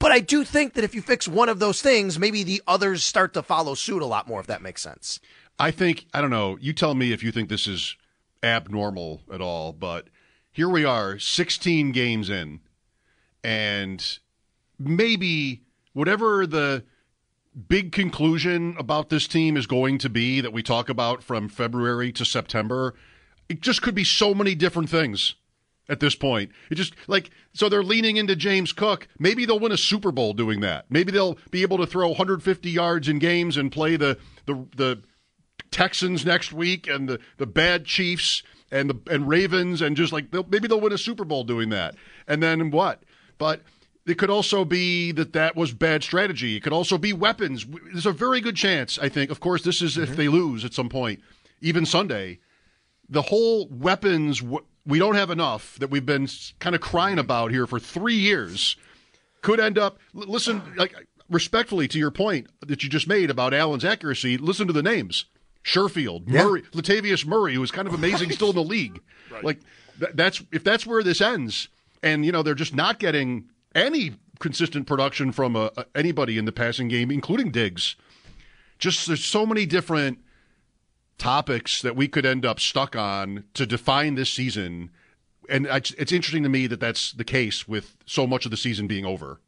But 0.00 0.12
I 0.12 0.20
do 0.20 0.44
think 0.44 0.72
that 0.72 0.82
if 0.82 0.94
you 0.94 1.02
fix 1.02 1.28
one 1.28 1.50
of 1.50 1.58
those 1.60 1.82
things, 1.82 2.18
maybe 2.18 2.42
the 2.42 2.62
others 2.66 3.04
start 3.04 3.34
to 3.34 3.42
follow 3.42 3.74
suit 3.74 4.02
a 4.02 4.06
lot 4.06 4.26
more, 4.26 4.40
if 4.40 4.46
that 4.46 4.62
makes 4.62 4.82
sense. 4.82 5.20
I 5.58 5.70
think 5.70 6.06
I 6.14 6.22
don't 6.22 6.30
know. 6.30 6.56
You 6.58 6.72
tell 6.72 6.94
me 6.94 7.12
if 7.12 7.22
you 7.22 7.30
think 7.30 7.50
this 7.50 7.66
is 7.66 7.96
abnormal 8.42 9.20
at 9.32 9.42
all, 9.42 9.72
but 9.74 10.08
here 10.50 10.70
we 10.70 10.86
are, 10.86 11.18
16 11.18 11.92
games 11.92 12.30
in, 12.30 12.60
and 13.44 14.18
maybe 14.78 15.60
whatever 15.92 16.46
the 16.46 16.82
big 17.68 17.92
conclusion 17.92 18.74
about 18.78 19.10
this 19.10 19.28
team 19.28 19.54
is 19.54 19.66
going 19.66 19.98
to 19.98 20.08
be 20.08 20.40
that 20.40 20.52
we 20.52 20.62
talk 20.62 20.88
about 20.88 21.22
from 21.22 21.48
February 21.48 22.10
to 22.12 22.24
September, 22.24 22.94
it 23.50 23.60
just 23.60 23.82
could 23.82 23.94
be 23.94 24.04
so 24.04 24.32
many 24.32 24.54
different 24.54 24.88
things 24.88 25.34
at 25.90 26.00
this 26.00 26.14
point. 26.14 26.52
It 26.70 26.76
just 26.76 26.94
like 27.08 27.30
so 27.52 27.68
they're 27.68 27.82
leaning 27.82 28.16
into 28.16 28.36
James 28.36 28.72
Cook. 28.72 29.08
Maybe 29.18 29.44
they'll 29.44 29.58
win 29.58 29.72
a 29.72 29.76
Super 29.76 30.12
Bowl 30.12 30.32
doing 30.32 30.60
that. 30.60 30.86
Maybe 30.88 31.12
they'll 31.12 31.36
be 31.50 31.62
able 31.62 31.78
to 31.78 31.86
throw 31.86 32.08
150 32.08 32.70
yards 32.70 33.08
in 33.08 33.18
games 33.18 33.56
and 33.56 33.70
play 33.70 33.96
the 33.96 34.16
the 34.46 34.66
the 34.76 35.02
Texans 35.70 36.24
next 36.24 36.52
week 36.52 36.86
and 36.86 37.08
the 37.08 37.18
the 37.36 37.46
bad 37.46 37.84
Chiefs 37.84 38.42
and 38.70 38.88
the 38.88 39.12
and 39.12 39.28
Ravens 39.28 39.82
and 39.82 39.96
just 39.96 40.12
like 40.12 40.30
they'll, 40.30 40.46
maybe 40.48 40.68
they'll 40.68 40.80
win 40.80 40.92
a 40.92 40.98
Super 40.98 41.24
Bowl 41.24 41.44
doing 41.44 41.68
that. 41.70 41.96
And 42.26 42.42
then 42.42 42.70
what? 42.70 43.02
But 43.36 43.62
it 44.06 44.18
could 44.18 44.30
also 44.30 44.64
be 44.64 45.12
that 45.12 45.32
that 45.34 45.56
was 45.56 45.72
bad 45.72 46.02
strategy. 46.02 46.56
It 46.56 46.62
could 46.62 46.72
also 46.72 46.98
be 46.98 47.12
weapons. 47.12 47.66
There's 47.92 48.06
a 48.06 48.12
very 48.12 48.40
good 48.40 48.56
chance, 48.56 48.98
I 48.98 49.08
think. 49.08 49.30
Of 49.30 49.40
course, 49.40 49.62
this 49.62 49.82
is 49.82 49.98
if 49.98 50.10
mm-hmm. 50.10 50.16
they 50.16 50.28
lose 50.28 50.64
at 50.64 50.74
some 50.74 50.88
point, 50.88 51.20
even 51.60 51.84
Sunday. 51.84 52.38
The 53.08 53.22
whole 53.22 53.68
weapons, 53.68 54.40
we 54.86 54.98
don't 54.98 55.14
have 55.14 55.30
enough 55.30 55.78
that 55.78 55.90
we've 55.90 56.06
been 56.06 56.28
kind 56.58 56.74
of 56.74 56.80
crying 56.80 57.18
about 57.18 57.50
here 57.50 57.66
for 57.66 57.78
three 57.78 58.14
years. 58.16 58.76
Could 59.42 59.60
end 59.60 59.78
up. 59.78 59.98
Listen, 60.12 60.62
like 60.76 60.94
respectfully 61.28 61.88
to 61.88 61.98
your 61.98 62.10
point 62.10 62.48
that 62.66 62.82
you 62.82 62.88
just 62.88 63.06
made 63.08 63.30
about 63.30 63.54
Allen's 63.54 63.84
accuracy. 63.84 64.36
Listen 64.36 64.66
to 64.66 64.72
the 64.72 64.82
names: 64.82 65.24
Sherfield, 65.64 66.24
Yeah. 66.26 66.44
Murray, 66.44 66.62
Latavius 66.72 67.24
Murray, 67.26 67.54
who's 67.54 67.70
kind 67.70 67.88
of 67.88 67.94
amazing 67.94 68.30
still 68.32 68.50
in 68.50 68.56
the 68.56 68.62
league. 68.64 69.00
Right. 69.30 69.44
Like 69.44 69.60
th- 70.00 70.10
that's 70.14 70.42
if 70.50 70.64
that's 70.64 70.84
where 70.84 71.04
this 71.04 71.20
ends, 71.20 71.68
and 72.02 72.26
you 72.26 72.32
know 72.32 72.42
they're 72.42 72.54
just 72.56 72.74
not 72.74 72.98
getting 72.98 73.44
any 73.76 74.14
consistent 74.40 74.88
production 74.88 75.30
from 75.30 75.54
uh, 75.54 75.68
uh, 75.76 75.84
anybody 75.94 76.36
in 76.36 76.46
the 76.46 76.52
passing 76.52 76.88
game, 76.88 77.12
including 77.12 77.52
Diggs. 77.52 77.94
Just 78.80 79.06
there's 79.06 79.24
so 79.24 79.46
many 79.46 79.66
different 79.66 80.18
topics 81.20 81.82
that 81.82 81.94
we 81.94 82.08
could 82.08 82.26
end 82.26 82.44
up 82.44 82.58
stuck 82.58 82.96
on 82.96 83.44
to 83.54 83.66
define 83.66 84.16
this 84.16 84.30
season, 84.30 84.90
and 85.48 85.66
it's, 85.66 85.92
interesting 86.12 86.42
to 86.42 86.48
me 86.48 86.66
that 86.66 86.80
that's 86.80 87.12
the 87.12 87.24
case 87.24 87.68
with 87.68 87.96
so 88.06 88.26
much 88.26 88.44
of 88.44 88.50
the 88.50 88.56
season 88.56 88.86
being 88.86 89.04
over. 89.04 89.40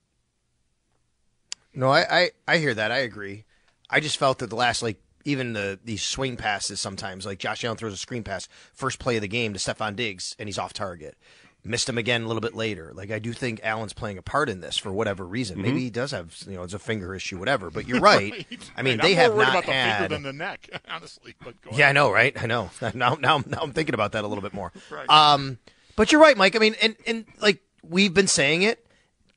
No, 1.74 1.88
I, 1.88 2.04
I, 2.10 2.30
I 2.46 2.58
hear 2.58 2.74
that. 2.74 2.92
I 2.92 2.98
agree. 2.98 3.44
I 3.88 4.00
just 4.00 4.18
felt 4.18 4.38
that 4.38 4.50
the 4.50 4.56
last 4.56 4.82
like 4.82 5.00
even 5.24 5.52
the 5.52 5.78
these 5.84 6.02
swing 6.02 6.36
passes 6.36 6.80
sometimes 6.80 7.24
like 7.24 7.38
Josh 7.38 7.64
Allen 7.64 7.76
throws 7.76 7.92
a 7.92 7.96
screen 7.96 8.24
pass 8.24 8.48
first 8.72 8.98
play 8.98 9.16
of 9.16 9.22
the 9.22 9.28
game 9.28 9.52
to 9.52 9.58
Stefon 9.58 9.96
Diggs 9.96 10.36
and 10.38 10.48
he's 10.48 10.58
off 10.58 10.72
target. 10.72 11.16
Missed 11.64 11.88
him 11.88 11.96
again 11.96 12.22
a 12.22 12.26
little 12.26 12.40
bit 12.40 12.56
later. 12.56 12.90
Like 12.92 13.12
I 13.12 13.20
do 13.20 13.32
think 13.32 13.60
Allen's 13.62 13.92
playing 13.92 14.18
a 14.18 14.22
part 14.22 14.48
in 14.48 14.60
this 14.60 14.76
for 14.76 14.92
whatever 14.92 15.24
reason. 15.24 15.58
Mhm. 15.58 15.62
Maybe 15.62 15.80
he 15.82 15.90
does 15.90 16.10
have 16.10 16.36
you 16.48 16.54
know 16.56 16.64
it's 16.64 16.74
a 16.74 16.78
finger 16.80 17.14
issue, 17.14 17.38
whatever. 17.38 17.70
But 17.70 17.86
you're 17.88 18.00
right. 18.00 18.46
I 18.76 18.82
mean 18.82 18.98
Right. 18.98 19.02
they 19.02 19.10
I'm 19.12 19.16
have 19.18 19.32
more 19.34 19.42
not 19.42 19.50
about 19.50 19.66
the 19.66 19.72
had. 19.72 19.98
finger 19.98 20.14
than 20.14 20.22
the 20.24 20.32
neck, 20.32 20.68
honestly. 20.88 21.34
But 21.42 21.60
go 21.62 21.70
Yeah, 21.72 21.88
I 21.88 21.92
know, 21.92 22.10
right? 22.10 22.34
I 22.42 22.46
know. 22.46 22.70
Now, 22.94 23.14
now, 23.14 23.44
now 23.46 23.58
I'm 23.62 23.72
thinking 23.72 23.94
about 23.94 24.10
that 24.12 24.24
a 24.24 24.26
little 24.26 24.42
bit 24.42 24.52
more. 24.52 24.72
Right. 24.90 25.08
Um, 25.08 25.58
but 25.94 26.10
you're 26.10 26.20
right, 26.20 26.36
Mike. 26.36 26.56
I 26.56 26.58
mean, 26.58 26.74
and 26.82 26.96
and 27.06 27.26
like 27.40 27.60
we've 27.88 28.12
been 28.12 28.26
saying 28.26 28.62
it, 28.62 28.84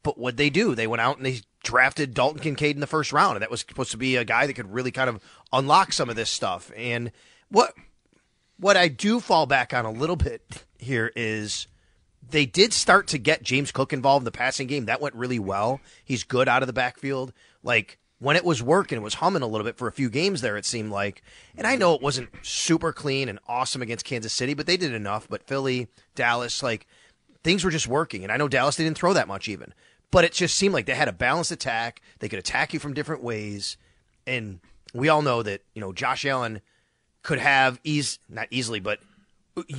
but 0.01 0.17
what 0.17 0.35
they 0.37 0.49
do? 0.49 0.73
They 0.73 0.87
went 0.87 1.01
out 1.01 1.17
and 1.17 1.25
they 1.25 1.41
drafted 1.63 2.13
Dalton 2.15 2.41
Kincaid 2.41 2.75
in 2.75 2.79
the 2.79 2.87
first 2.87 3.13
round, 3.13 3.35
and 3.35 3.41
that 3.43 3.51
was 3.51 3.59
supposed 3.59 3.91
to 3.91 3.97
be 3.97 4.15
a 4.15 4.23
guy 4.25 4.47
that 4.47 4.53
could 4.53 4.71
really 4.73 4.91
kind 4.91 5.09
of 5.09 5.21
unlock 5.53 5.93
some 5.93 6.09
of 6.09 6.15
this 6.15 6.29
stuff. 6.31 6.71
And 6.75 7.11
what 7.49 7.73
what 8.57 8.77
I 8.77 8.87
do 8.87 9.19
fall 9.19 9.45
back 9.45 9.73
on 9.75 9.85
a 9.85 9.91
little 9.91 10.15
bit 10.15 10.63
here 10.79 11.11
is 11.15 11.67
they 12.35 12.45
did 12.45 12.73
start 12.73 13.07
to 13.07 13.17
get 13.17 13.43
James 13.43 13.71
Cook 13.71 13.93
involved 13.93 14.23
in 14.23 14.25
the 14.25 14.31
passing 14.31 14.67
game. 14.67 14.87
That 14.87 14.99
went 14.99 15.15
really 15.15 15.39
well. 15.39 15.79
He's 16.03 16.25
good 16.25 16.49
out 16.49 16.63
of 16.63 16.67
the 16.67 16.73
backfield. 16.73 17.31
Like 17.63 17.97
when 18.19 18.35
it 18.35 18.43
was 18.43 18.61
working, 18.61 18.97
it 18.97 19.01
was 19.01 19.13
humming 19.13 19.41
a 19.41 19.47
little 19.47 19.63
bit 19.63 19.77
for 19.77 19.87
a 19.87 19.93
few 19.93 20.09
games 20.09 20.41
there, 20.41 20.57
it 20.57 20.65
seemed 20.65 20.91
like. 20.91 21.23
And 21.55 21.65
I 21.65 21.77
know 21.77 21.93
it 21.93 22.01
wasn't 22.01 22.27
super 22.41 22.91
clean 22.91 23.29
and 23.29 23.39
awesome 23.47 23.81
against 23.81 24.03
Kansas 24.03 24.33
City, 24.33 24.53
but 24.53 24.65
they 24.65 24.75
did 24.75 24.93
enough. 24.93 25.29
But 25.29 25.47
Philly, 25.47 25.87
Dallas, 26.13 26.61
like 26.61 26.87
things 27.41 27.63
were 27.63 27.71
just 27.71 27.87
working. 27.87 28.23
And 28.23 28.33
I 28.33 28.35
know 28.35 28.49
Dallas 28.49 28.75
they 28.75 28.83
didn't 28.83 28.97
throw 28.97 29.13
that 29.13 29.29
much 29.29 29.47
even. 29.47 29.73
But 30.11 30.25
it 30.25 30.33
just 30.33 30.55
seemed 30.55 30.73
like 30.73 30.87
they 30.87 30.93
had 30.95 31.07
a 31.07 31.13
balanced 31.13 31.53
attack. 31.53 32.01
They 32.19 32.27
could 32.27 32.39
attack 32.39 32.73
you 32.73 32.81
from 32.81 32.93
different 32.93 33.23
ways. 33.23 33.77
And 34.27 34.59
we 34.93 35.07
all 35.07 35.21
know 35.21 35.41
that, 35.41 35.61
you 35.73 35.79
know, 35.79 35.93
Josh 35.93 36.25
Allen 36.25 36.59
could 37.23 37.39
have 37.39 37.79
ease 37.85 38.19
not 38.27 38.49
easily, 38.51 38.81
but 38.81 38.99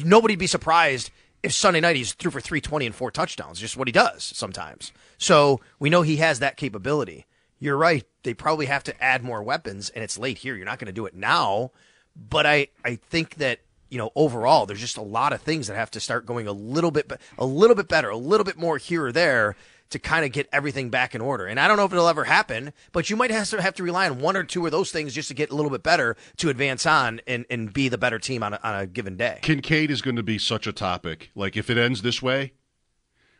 nobody'd 0.02 0.38
be 0.38 0.46
surprised 0.46 1.10
if 1.42 1.52
Sunday 1.52 1.80
night 1.80 1.96
he's 1.96 2.12
threw 2.12 2.30
for 2.30 2.40
320 2.40 2.86
and 2.86 2.94
four 2.94 3.10
touchdowns, 3.10 3.60
just 3.60 3.76
what 3.76 3.88
he 3.88 3.92
does 3.92 4.24
sometimes. 4.24 4.92
So 5.18 5.60
we 5.78 5.90
know 5.90 6.02
he 6.02 6.16
has 6.16 6.38
that 6.40 6.56
capability. 6.56 7.26
You're 7.58 7.76
right. 7.76 8.04
They 8.22 8.34
probably 8.34 8.66
have 8.66 8.84
to 8.84 9.02
add 9.02 9.24
more 9.24 9.42
weapons, 9.42 9.90
and 9.90 10.04
it's 10.04 10.18
late 10.18 10.38
here. 10.38 10.56
You're 10.56 10.66
not 10.66 10.78
going 10.78 10.86
to 10.86 10.92
do 10.92 11.06
it 11.06 11.14
now. 11.14 11.70
But 12.14 12.46
I, 12.46 12.68
I 12.84 12.96
think 12.96 13.36
that, 13.36 13.60
you 13.88 13.98
know, 13.98 14.10
overall, 14.14 14.66
there's 14.66 14.80
just 14.80 14.96
a 14.96 15.02
lot 15.02 15.32
of 15.32 15.42
things 15.42 15.66
that 15.66 15.76
have 15.76 15.90
to 15.92 16.00
start 16.00 16.26
going 16.26 16.46
a 16.46 16.52
little 16.52 16.90
bit, 16.90 17.10
a 17.38 17.46
little 17.46 17.76
bit 17.76 17.88
better, 17.88 18.08
a 18.08 18.16
little 18.16 18.44
bit 18.44 18.56
more 18.56 18.78
here 18.78 19.06
or 19.06 19.12
there 19.12 19.56
to 19.90 19.98
kind 19.98 20.24
of 20.24 20.32
get 20.32 20.48
everything 20.52 20.90
back 20.90 21.14
in 21.14 21.20
order. 21.20 21.46
And 21.46 21.60
I 21.60 21.68
don't 21.68 21.76
know 21.76 21.84
if 21.84 21.92
it'll 21.92 22.08
ever 22.08 22.24
happen, 22.24 22.72
but 22.92 23.08
you 23.10 23.16
might 23.16 23.30
have 23.30 23.48
to 23.50 23.62
have 23.62 23.74
to 23.74 23.82
rely 23.82 24.08
on 24.08 24.18
one 24.18 24.36
or 24.36 24.44
two 24.44 24.64
of 24.66 24.72
those 24.72 24.90
things 24.90 25.14
just 25.14 25.28
to 25.28 25.34
get 25.34 25.50
a 25.50 25.54
little 25.54 25.70
bit 25.70 25.82
better 25.82 26.16
to 26.38 26.48
advance 26.48 26.86
on 26.86 27.20
and, 27.26 27.46
and 27.50 27.72
be 27.72 27.88
the 27.88 27.98
better 27.98 28.18
team 28.18 28.42
on 28.42 28.54
a, 28.54 28.60
on 28.62 28.80
a 28.80 28.86
given 28.86 29.16
day. 29.16 29.38
Kincaid 29.42 29.90
is 29.90 30.02
going 30.02 30.16
to 30.16 30.22
be 30.22 30.38
such 30.38 30.66
a 30.66 30.72
topic. 30.72 31.30
Like 31.34 31.56
if 31.56 31.70
it 31.70 31.78
ends 31.78 32.02
this 32.02 32.20
way, 32.20 32.52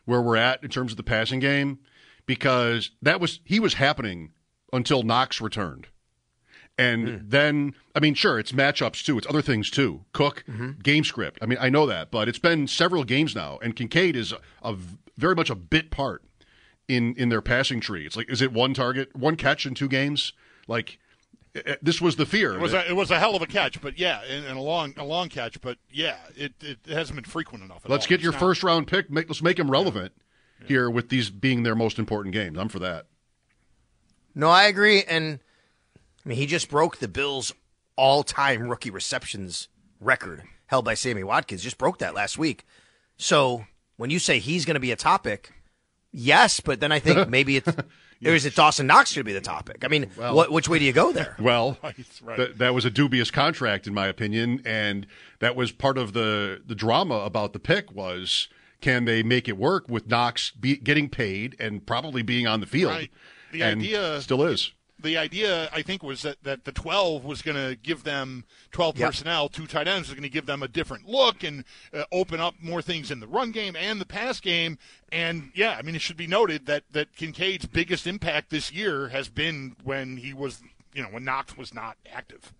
where 0.05 0.21
we're 0.21 0.37
at 0.37 0.63
in 0.63 0.69
terms 0.69 0.93
of 0.93 0.97
the 0.97 1.03
passing 1.03 1.39
game, 1.39 1.79
because 2.25 2.91
that 3.01 3.19
was 3.19 3.41
he 3.43 3.59
was 3.59 3.75
happening 3.75 4.31
until 4.71 5.03
Knox 5.03 5.41
returned. 5.41 5.87
And 6.77 7.07
hmm. 7.07 7.15
then, 7.27 7.75
I 7.95 7.99
mean, 7.99 8.13
sure, 8.13 8.39
it's 8.39 8.51
matchups 8.51 9.03
too. 9.03 9.17
It's 9.17 9.27
other 9.27 9.41
things 9.41 9.71
too. 9.71 10.05
Cook, 10.13 10.43
mm-hmm. 10.47 10.79
game 10.83 11.03
script. 11.03 11.39
I 11.41 11.47
mean, 11.47 11.57
I 11.59 11.69
know 11.69 11.87
that, 11.87 12.11
but 12.11 12.29
it's 12.29 12.39
been 12.39 12.67
several 12.67 13.03
games 13.03 13.35
now, 13.35 13.57
and 13.63 13.75
Kincaid 13.75 14.15
is 14.15 14.33
a 14.61 14.75
very 15.17 15.35
much 15.35 15.49
a 15.49 15.55
bit 15.55 15.89
part 15.89 16.23
in 16.87 17.15
in 17.15 17.29
their 17.29 17.41
passing 17.41 17.79
tree. 17.79 18.05
It's 18.05 18.15
like, 18.15 18.29
is 18.29 18.41
it 18.41 18.51
one 18.53 18.73
target, 18.73 19.15
one 19.15 19.35
catch 19.35 19.65
in 19.65 19.73
two 19.73 19.87
games? 19.87 20.33
Like, 20.67 20.99
eh, 21.55 21.61
eh, 21.65 21.75
this 21.81 21.99
was 22.01 22.15
the 22.15 22.25
fear. 22.25 22.53
It 22.55 22.61
was 22.61 22.71
that- 22.71 22.87
a, 22.87 22.89
it 22.89 22.95
was 22.95 23.11
a 23.11 23.19
hell 23.19 23.35
of 23.35 23.41
a 23.41 23.47
catch, 23.47 23.81
but 23.81 23.97
yeah, 23.99 24.21
and, 24.29 24.45
and 24.45 24.57
a 24.57 24.61
long 24.61 24.93
a 24.97 25.03
long 25.03 25.29
catch, 25.29 25.59
but 25.61 25.77
yeah, 25.91 26.17
it, 26.35 26.53
it 26.61 26.79
hasn't 26.87 27.15
been 27.15 27.25
frequent 27.25 27.63
enough. 27.63 27.83
At 27.85 27.91
Let's 27.91 28.05
all. 28.05 28.09
get 28.09 28.15
It's 28.15 28.23
your 28.23 28.31
not- 28.33 28.39
first 28.39 28.63
round 28.63 28.87
pick. 28.87 29.09
Make, 29.11 29.27
let's 29.29 29.41
make 29.41 29.59
him 29.59 29.69
relevant 29.71 30.13
here 30.65 30.89
with 30.89 31.09
these 31.09 31.29
being 31.29 31.63
their 31.63 31.75
most 31.75 31.99
important 31.99 32.33
games. 32.33 32.57
I'm 32.57 32.69
for 32.69 32.79
that. 32.79 33.05
No, 34.33 34.49
I 34.49 34.63
agree. 34.65 35.03
And 35.03 35.39
I 36.25 36.29
mean, 36.29 36.37
he 36.37 36.45
just 36.45 36.69
broke 36.69 36.97
the 36.97 37.07
Bills' 37.07 37.53
all-time 37.95 38.67
rookie 38.67 38.89
receptions 38.91 39.67
record 39.99 40.43
held 40.67 40.85
by 40.85 40.93
Sammy 40.93 41.23
Watkins. 41.23 41.63
Just 41.63 41.77
broke 41.77 41.99
that 41.99 42.13
last 42.13 42.37
week. 42.37 42.65
So 43.17 43.65
when 43.97 44.09
you 44.09 44.19
say 44.19 44.39
he's 44.39 44.65
going 44.65 44.75
to 44.75 44.79
be 44.79 44.91
a 44.91 44.95
topic, 44.95 45.53
yes, 46.17 46.59
but 46.59 46.79
then 46.79 46.91
I 46.91 46.99
think 46.99 47.29
maybe 47.37 47.57
it's. 47.57 47.69
Or 48.25 48.31
is 48.31 48.47
it 48.47 48.55
Dawson 48.55 48.87
Knox 48.87 49.13
going 49.13 49.19
to 49.21 49.25
be 49.25 49.33
the 49.33 49.41
topic? 49.41 49.85
I 49.85 49.89
mean, 49.89 50.09
Well- 50.17 50.33
what, 50.35 50.51
which 50.51 50.67
way 50.67 50.79
do 50.79 50.85
you 50.85 50.91
go 50.91 51.11
there? 51.11 51.35
Well, 51.39 51.77
Right, 51.83 51.95
right. 52.23 52.37
that 52.39 52.57
that 52.57 52.73
was 52.73 52.83
a 52.83 52.89
dubious 52.89 53.29
contract 53.29 53.85
in 53.85 53.93
my 53.93 54.07
opinion, 54.07 54.63
and 54.65 55.05
that 55.37 55.55
was 55.55 55.71
part 55.71 55.99
of 55.99 56.13
the 56.13 56.59
the 56.65 56.73
drama 56.73 57.13
about 57.19 57.53
the 57.53 57.59
pick 57.59 57.91
was 57.91 58.47
can 58.81 59.05
they 59.05 59.21
make 59.21 59.47
it 59.47 59.55
work 59.55 59.87
with 59.87 60.07
Knox 60.07 60.49
be, 60.49 60.77
getting 60.77 61.09
paid 61.09 61.55
and 61.59 61.85
probably 61.85 62.23
being 62.23 62.47
on 62.47 62.59
the 62.59 62.65
field? 62.65 62.91
Right. 62.93 63.11
The 63.51 63.61
And 63.61 63.81
idea- 63.81 64.19
still 64.21 64.43
is. 64.43 64.71
The 64.99 65.17
idea 65.17 65.69
I 65.71 65.81
think 65.81 66.01
was 66.03 66.23
that, 66.23 66.43
that 66.43 66.65
the 66.65 66.71
12 66.71 67.23
was 67.23 67.41
going 67.41 67.55
to 67.57 67.75
give 67.75 68.03
them 68.03 68.45
12 68.71 68.97
Yep. 68.97 69.07
personnel, 69.09 69.49
two 69.49 69.67
tight 69.67 69.87
ends 69.87 70.09
was 70.09 70.15
going 70.15 70.23
to 70.23 70.29
give 70.29 70.45
them 70.45 70.63
a 70.63 70.67
different 70.67 71.07
look 71.07 71.43
and 71.43 71.63
uh, 71.93 72.03
open 72.11 72.39
up 72.39 72.55
more 72.61 72.81
things 72.81 73.11
in 73.11 73.19
the 73.19 73.27
run 73.27 73.51
game 73.51 73.75
and 73.75 74.01
the 74.01 74.05
pass 74.05 74.39
game. 74.39 74.77
And 75.11 75.51
yeah, 75.55 75.75
I 75.77 75.81
mean 75.81 75.95
it 75.95 76.01
should 76.01 76.17
be 76.17 76.27
noted 76.27 76.65
that 76.65 76.83
that 76.91 77.15
Kincaid's 77.15 77.65
biggest 77.67 78.07
impact 78.07 78.49
this 78.49 78.71
year 78.71 79.09
has 79.09 79.29
been 79.29 79.75
when 79.83 80.17
he 80.17 80.33
was, 80.33 80.61
you 80.93 81.03
know, 81.03 81.09
when 81.09 81.23
Knox 81.23 81.55
was 81.57 81.73
not 81.73 81.97
active. 82.11 82.53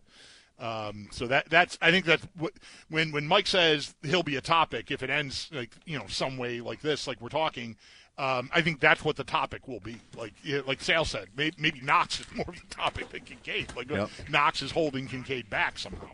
Um, 0.60 1.10
so 1.12 1.28
that 1.28 1.50
that's 1.50 1.78
I 1.82 1.92
think 1.92 2.06
that's 2.06 2.26
what 2.38 2.54
when 2.90 3.12
when 3.12 3.28
Mike 3.28 3.46
says 3.46 3.94
he'll 4.02 4.24
be 4.24 4.38
a 4.38 4.42
topic 4.42 4.90
if 4.90 5.04
it 5.04 5.10
ends 5.10 5.50
like 5.54 5.70
you 5.86 5.98
know 6.00 6.06
some 6.08 6.38
way 6.38 6.62
like 6.62 6.82
this 6.82 7.08
like 7.08 7.22
we're 7.22 7.30
talking. 7.30 7.78
Um, 8.20 8.50
I 8.52 8.62
think 8.62 8.80
that's 8.80 9.06
what 9.06 9.16
the 9.16 9.24
topic 9.24 9.68
will 9.68 9.80
be. 9.80 9.98
Like 10.16 10.34
like 10.66 10.82
Sal 10.82 11.06
said, 11.06 11.28
maybe, 11.36 11.56
maybe 11.60 11.82
Knox 11.82 12.20
is 12.20 12.26
more 12.36 12.46
of 12.48 12.56
the 12.56 12.76
topic 12.76 13.10
than 13.10 13.22
Kincaid. 13.22 13.76
Like 13.76 13.90
Yep. 13.90 14.10
Knox 14.30 14.62
is 14.62 14.72
holding 14.72 15.08
Kincaid 15.08 15.50
back 15.50 15.78
somehow. 15.78 16.10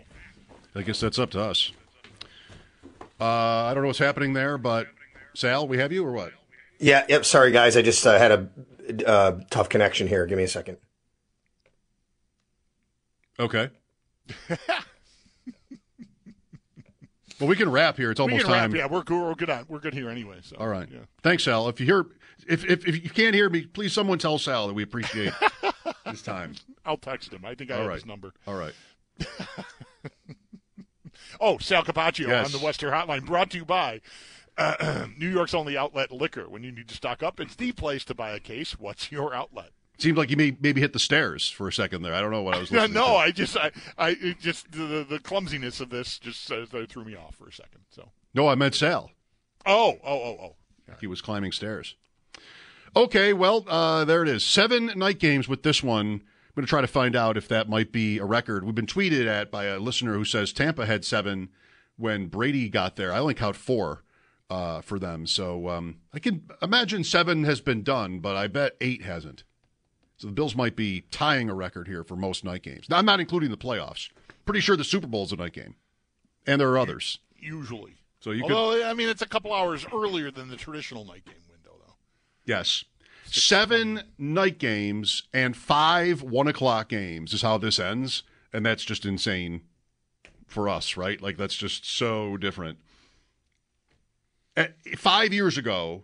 I 0.76 0.82
guess 0.82 1.00
that's 1.00 1.20
up 1.20 1.32
to 1.32 1.42
us. 1.42 1.72
Uh, 3.22 3.26
I 3.26 3.74
don't 3.74 3.84
know 3.84 3.88
what's 3.88 4.00
happening 4.00 4.34
there, 4.34 4.58
but 4.58 4.88
Sal, 5.34 5.68
we 5.68 5.78
have 5.78 5.92
you 5.92 6.06
or 6.06 6.12
what? 6.12 6.34
Yeah, 6.80 7.06
yep. 7.08 7.24
Sorry, 7.24 7.52
guys. 7.52 7.78
I 7.78 7.82
just 7.82 8.06
uh, 8.06 8.18
had 8.18 8.32
a 8.32 9.08
uh, 9.08 9.40
tough 9.50 9.70
connection 9.70 10.08
here. 10.08 10.26
Give 10.26 10.38
me 10.38 10.44
a 10.44 10.48
second. 10.48 10.78
Okay. 13.40 13.70
well, 17.40 17.50
we 17.50 17.56
can 17.56 17.70
wrap 17.72 17.98
here. 17.98 18.12
It's 18.12 18.20
We 18.20 18.24
almost 18.24 18.44
can 18.46 18.52
wrap, 18.54 18.62
time. 18.70 18.76
Yeah, 18.76 18.86
we're 18.88 19.04
good. 19.04 19.22
We're 19.22 19.36
good 19.36 19.50
on. 19.50 19.66
We're 19.68 19.80
good 19.80 19.94
here 19.94 20.10
anyway. 20.10 20.40
So. 20.44 20.56
All 20.58 20.68
right. 20.68 20.88
Yeah. 20.92 21.00
Thanks, 21.22 21.44
Sal. 21.44 21.68
If 21.70 21.80
you 21.80 21.86
hear, 21.86 22.06
if, 22.48 22.64
if 22.66 22.88
if 22.88 23.04
you 23.04 23.10
can't 23.10 23.34
hear 23.36 23.50
me, 23.50 23.66
please 23.66 23.94
someone 23.94 24.18
tell 24.20 24.38
Sal 24.38 24.68
that 24.68 24.74
we 24.74 24.84
appreciate 24.84 25.34
his 26.06 26.22
time. 26.22 26.56
I'll 26.86 26.98
text 26.98 27.32
him. 27.34 27.44
I 27.46 27.56
think 27.56 27.72
I 27.72 27.76
All 27.76 27.80
have 27.82 27.88
right. 27.90 27.96
his 27.96 28.06
number. 28.06 28.34
All 28.48 28.56
right. 28.56 28.74
Oh, 31.40 31.58
Sal 31.58 31.84
Capaccio 31.84 32.28
Yes. 32.28 32.46
on 32.48 32.52
the 32.60 32.64
Western 32.64 32.92
Hotline, 32.92 33.26
brought 33.26 33.50
to 33.52 33.58
you 33.58 33.66
by 33.66 34.02
uh, 34.58 35.08
New 35.18 35.30
York's 35.30 35.54
only 35.54 35.76
outlet 35.78 36.12
liquor. 36.12 36.48
When 36.50 36.64
you 36.64 36.72
need 36.72 36.88
to 36.88 36.96
stock 36.96 37.24
up, 37.24 37.40
it's 37.40 37.56
the 37.56 37.72
place 37.72 38.06
to 38.06 38.16
buy 38.16 38.32
a 38.32 38.40
case. 38.40 38.80
What's 38.80 39.12
your 39.12 39.34
outlet? 39.34 39.72
Seemed 40.00 40.18
like 40.18 40.32
you 40.32 40.38
may 40.38 40.58
maybe 40.60 40.82
hit 40.82 40.92
the 40.92 41.00
stairs 41.00 41.50
for 41.50 41.68
a 41.68 41.74
second 41.74 42.02
there. 42.02 42.14
I 42.14 42.22
don't 42.22 42.32
know 42.32 42.42
what 42.42 42.56
I 42.56 42.60
was 42.60 42.72
No, 42.72 42.88
to. 42.88 43.04
I 43.04 43.32
just, 43.32 43.56
I, 43.56 43.72
I 43.98 44.10
it 44.20 44.40
just 44.40 44.72
the, 44.72 45.06
the, 45.08 45.20
clumsiness 45.20 45.80
of 45.80 45.90
this 45.90 46.18
just 46.18 46.52
uh, 46.52 46.66
threw 46.66 47.06
me 47.06 47.16
off 47.16 47.36
for 47.36 47.48
a 47.48 47.54
second. 47.54 47.82
So, 47.90 48.10
No, 48.34 48.48
I 48.48 48.56
meant 48.56 48.76
Sal. 48.76 49.12
oh, 49.66 49.98
oh, 50.04 50.22
oh, 50.24 50.38
oh. 50.42 50.56
He 51.00 51.08
was 51.08 51.22
climbing 51.22 51.52
stairs. 51.52 51.96
Okay, 52.96 53.34
well, 53.34 53.66
uh, 53.68 54.06
there 54.06 54.22
it 54.22 54.30
is. 54.30 54.44
Seven 54.44 54.92
night 54.96 55.20
games 55.20 55.48
with 55.48 55.64
this 55.64 55.82
one. 55.82 56.06
I'm 56.08 56.22
going 56.56 56.66
to 56.66 56.70
try 56.70 56.82
to 56.82 56.88
find 56.88 57.16
out 57.16 57.38
if 57.38 57.48
that 57.48 57.68
might 57.68 57.92
be 57.92 58.20
a 58.20 58.26
record. 58.26 58.64
We've 58.64 58.76
been 58.76 58.86
tweeted 58.86 59.26
at 59.26 59.50
by 59.50 59.66
a 59.66 59.80
listener 59.80 60.14
who 60.14 60.26
says 60.26 60.54
Tampa 60.54 60.86
had 60.86 61.04
seven 61.04 61.50
when 61.98 62.28
Brady 62.28 62.70
got 62.70 62.96
there. 62.96 63.12
I 63.12 63.18
only 63.18 63.34
count 63.34 63.56
four 63.56 64.04
uh, 64.52 64.82
for 64.82 65.00
them. 65.00 65.26
So 65.26 65.70
um, 65.70 66.02
I 66.14 66.20
can 66.20 66.48
imagine 66.62 67.04
seven 67.04 67.44
has 67.46 67.62
been 67.62 67.82
done, 67.82 68.20
but 68.20 68.36
I 68.36 68.46
bet 68.48 68.76
eight 68.82 69.02
hasn't. 69.02 69.44
So 70.18 70.28
the 70.28 70.34
Bills 70.34 70.56
might 70.56 70.76
be 70.76 71.04
tying 71.12 71.50
a 71.50 71.54
record 71.54 71.88
here 71.88 72.04
for 72.04 72.16
most 72.16 72.44
night 72.44 72.64
games. 72.64 72.90
Now, 72.90 72.98
I'm 72.98 73.06
not 73.06 73.20
including 73.20 73.50
the 73.52 73.58
playoffs. 73.58 74.10
Pretty 74.46 74.60
sure 74.60 74.78
the 74.78 74.84
Super 74.84 75.08
Bowl 75.08 75.24
is 75.24 75.32
a 75.32 75.36
night 75.36 75.54
game, 75.54 75.76
and 76.46 76.62
there 76.62 76.70
are 76.70 76.78
others. 76.78 77.20
Usually. 77.38 77.96
So 78.20 78.32
you 78.32 78.44
could 78.44 78.52
Although, 78.54 78.86
I 78.86 78.94
mean, 78.94 79.10
it's 79.10 79.22
a 79.22 79.28
couple 79.28 79.54
hours 79.54 79.86
earlier 79.94 80.32
than 80.32 80.48
the 80.48 80.56
traditional 80.56 81.04
night 81.04 81.26
game 81.26 81.36
window, 81.50 81.76
though. 81.86 81.96
Yes. 82.46 82.86
Seven 83.26 84.04
night 84.18 84.60
games 84.60 85.24
and 85.34 85.58
five 85.58 86.22
one 86.22 86.48
o'clock 86.48 86.88
games 86.88 87.34
is 87.34 87.42
how 87.42 87.58
this 87.58 87.80
ends. 87.80 88.24
And 88.54 88.66
that's 88.66 88.84
just 88.86 89.06
insane 89.06 89.62
for 90.46 90.70
us, 90.70 90.96
right? 90.96 91.20
Like, 91.22 91.36
that's 91.38 91.56
just 91.56 91.90
so 91.90 92.38
different. 92.38 92.78
At- 94.56 94.76
five 94.98 95.34
years 95.34 95.58
ago, 95.58 96.04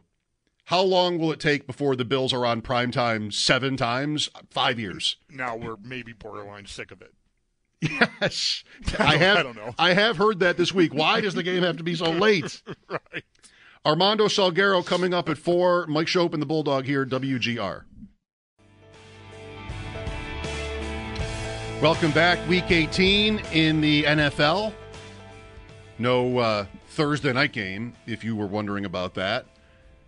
how 0.69 0.83
long 0.83 1.17
will 1.17 1.31
it 1.31 1.39
take 1.39 1.65
before 1.65 1.95
the 1.95 2.05
Bills 2.05 2.31
are 2.31 2.45
on 2.45 2.61
prime 2.61 2.91
time 2.91 3.31
seven 3.31 3.75
times? 3.75 4.29
Five 4.51 4.79
years. 4.79 5.15
Now 5.27 5.55
we're 5.55 5.77
maybe 5.83 6.13
borderline 6.13 6.67
sick 6.67 6.91
of 6.91 7.01
it. 7.01 7.11
Yes. 7.81 8.63
I 8.99 9.15
I 9.15 9.17
have 9.17 9.37
I 9.37 9.43
don't 9.43 9.55
know. 9.55 9.73
I 9.79 9.93
have 9.93 10.17
heard 10.17 10.41
that 10.41 10.57
this 10.57 10.71
week. 10.71 10.93
Why 10.93 11.21
does 11.21 11.33
the 11.33 11.41
game 11.41 11.63
have 11.63 11.77
to 11.77 11.83
be 11.83 11.95
so 11.95 12.11
late? 12.11 12.61
right. 12.87 13.23
Armando 13.83 14.27
Salguero 14.27 14.85
coming 14.85 15.11
up 15.11 15.27
at 15.27 15.39
four. 15.39 15.87
Mike 15.87 16.05
Schopp 16.05 16.33
and 16.33 16.41
the 16.41 16.45
Bulldog 16.45 16.85
here, 16.85 17.03
WGR. 17.03 17.85
Welcome 21.81 22.11
back, 22.11 22.47
Week 22.47 22.69
18 22.69 23.39
in 23.53 23.81
the 23.81 24.03
NFL. 24.03 24.73
No 25.97 26.37
uh, 26.37 26.65
Thursday 26.89 27.33
night 27.33 27.53
game, 27.53 27.95
if 28.05 28.23
you 28.23 28.35
were 28.35 28.45
wondering 28.45 28.85
about 28.85 29.15
that. 29.15 29.47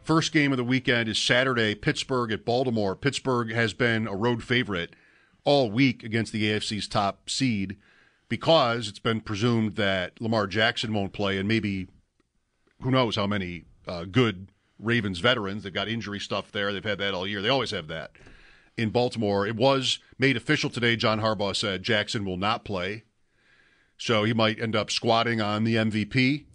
First 0.04 0.32
game 0.32 0.52
of 0.52 0.58
the 0.58 0.64
weekend 0.64 1.08
is 1.10 1.20
Saturday, 1.20 1.76
Pittsburgh 1.76 2.32
at 2.32 2.44
Baltimore. 2.44 2.96
Pittsburgh 2.96 3.52
has 3.52 3.74
been 3.74 4.08
a 4.08 4.16
road 4.16 4.44
favorite 4.44 4.96
all 5.44 5.70
week 5.70 6.04
against 6.04 6.34
the 6.34 6.46
AFC's 6.46 6.88
top 6.88 7.30
seed 7.30 7.78
because 8.28 8.88
it's 8.88 9.00
been 9.00 9.22
presumed 9.22 9.76
that 9.76 10.20
Lamar 10.20 10.48
Jackson 10.48 10.92
won't 10.94 11.14
play 11.14 11.38
and 11.38 11.48
maybe 11.48 11.88
who 12.82 12.90
knows 12.90 13.16
how 13.16 13.28
many 13.28 13.66
uh, 13.88 14.06
good 14.06 14.48
Ravens 14.80 15.20
veterans. 15.20 15.62
They've 15.64 15.74
got 15.74 15.88
injury 15.88 16.20
stuff 16.20 16.52
there. 16.52 16.74
They've 16.74 16.84
had 16.84 16.98
that 16.98 17.14
all 17.14 17.28
year. 17.28 17.44
They 17.44 17.50
always 17.50 17.72
have 17.72 17.88
that. 17.88 18.12
In 18.78 18.90
Baltimore, 18.90 19.46
it 19.46 19.56
was 19.56 20.00
made 20.18 20.36
official 20.36 20.72
today. 20.72 20.96
John 20.96 21.22
Harbaugh 21.22 21.56
said 21.56 21.84
Jackson 21.84 22.26
will 22.26 22.38
not 22.38 22.66
play. 22.66 23.04
So 23.98 24.24
he 24.24 24.34
might 24.34 24.60
end 24.60 24.76
up 24.76 24.90
squatting 24.90 25.42
on 25.42 25.64
the 25.64 25.76
MVP 25.76 26.46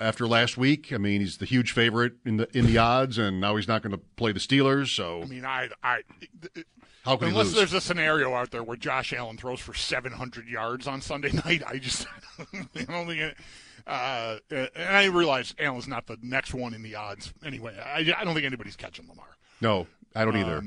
after 0.00 0.26
last 0.26 0.56
week. 0.56 0.92
I 0.92 0.98
mean, 0.98 1.20
he's 1.20 1.38
the 1.38 1.44
huge 1.44 1.72
favorite 1.72 2.14
in 2.24 2.36
the 2.36 2.56
in 2.56 2.66
the 2.66 2.78
odds, 2.78 3.18
and 3.18 3.40
now 3.40 3.56
he's 3.56 3.68
not 3.68 3.82
going 3.82 3.92
to 3.92 4.00
play 4.16 4.32
the 4.32 4.40
Steelers. 4.40 4.94
So 4.94 5.22
I 5.22 5.26
mean, 5.26 5.44
I, 5.44 5.68
I, 5.82 6.00
how 7.04 7.16
can 7.16 7.28
he 7.28 7.32
unless 7.32 7.52
there's 7.52 7.72
a 7.72 7.80
scenario 7.80 8.34
out 8.34 8.50
there 8.50 8.62
where 8.62 8.76
Josh 8.76 9.12
Allen 9.12 9.36
throws 9.36 9.60
for 9.60 9.74
700 9.74 10.48
yards 10.48 10.86
on 10.86 11.00
Sunday 11.00 11.32
night, 11.44 11.62
I 11.66 11.78
just, 11.78 12.06
I 12.38 12.44
don't 12.84 13.06
think 13.06 13.20
it. 13.20 13.36
Uh, 13.84 14.38
and 14.50 14.70
I 14.76 15.06
realize 15.06 15.54
Allen's 15.58 15.88
not 15.88 16.06
the 16.06 16.16
next 16.22 16.54
one 16.54 16.72
in 16.72 16.82
the 16.82 16.94
odds 16.94 17.34
anyway. 17.44 17.76
I, 17.76 17.98
I 18.16 18.24
don't 18.24 18.34
think 18.34 18.46
anybody's 18.46 18.76
catching 18.76 19.08
Lamar. 19.08 19.26
no, 19.60 19.88
I 20.14 20.24
don't 20.24 20.36
either. 20.36 20.62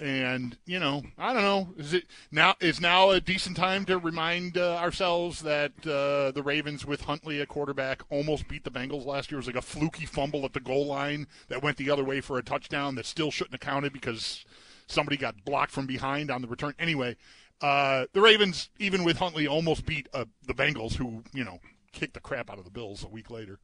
And 0.00 0.56
you 0.64 0.80
know, 0.80 1.02
I 1.18 1.34
don't 1.34 1.42
know. 1.42 1.68
Is 1.76 1.92
it 1.92 2.04
now? 2.32 2.54
Is 2.60 2.80
now 2.80 3.10
a 3.10 3.20
decent 3.20 3.56
time 3.56 3.84
to 3.84 3.98
remind 3.98 4.56
uh, 4.56 4.76
ourselves 4.76 5.42
that 5.42 5.72
uh, 5.86 6.32
the 6.32 6.42
Ravens 6.42 6.86
with 6.86 7.02
Huntley 7.02 7.40
a 7.40 7.46
quarterback 7.46 8.02
almost 8.08 8.48
beat 8.48 8.64
the 8.64 8.70
Bengals 8.70 9.04
last 9.04 9.30
year? 9.30 9.36
It 9.36 9.44
was 9.44 9.46
like 9.46 9.56
a 9.56 9.62
fluky 9.62 10.06
fumble 10.06 10.44
at 10.46 10.54
the 10.54 10.60
goal 10.60 10.86
line 10.86 11.26
that 11.48 11.62
went 11.62 11.76
the 11.76 11.90
other 11.90 12.02
way 12.02 12.22
for 12.22 12.38
a 12.38 12.42
touchdown 12.42 12.94
that 12.94 13.04
still 13.04 13.30
shouldn't 13.30 13.52
have 13.52 13.60
counted 13.60 13.92
because 13.92 14.44
somebody 14.86 15.18
got 15.18 15.44
blocked 15.44 15.70
from 15.70 15.86
behind 15.86 16.30
on 16.30 16.40
the 16.40 16.48
return. 16.48 16.74
Anyway, 16.78 17.16
uh, 17.60 18.06
the 18.14 18.22
Ravens, 18.22 18.70
even 18.78 19.04
with 19.04 19.18
Huntley, 19.18 19.46
almost 19.46 19.84
beat 19.84 20.08
uh, 20.14 20.24
the 20.46 20.54
Bengals, 20.54 20.94
who 20.94 21.22
you 21.34 21.44
know 21.44 21.58
kicked 21.92 22.14
the 22.14 22.20
crap 22.20 22.50
out 22.50 22.58
of 22.58 22.64
the 22.64 22.70
Bills 22.70 23.04
a 23.04 23.08
week 23.08 23.30
later. 23.30 23.58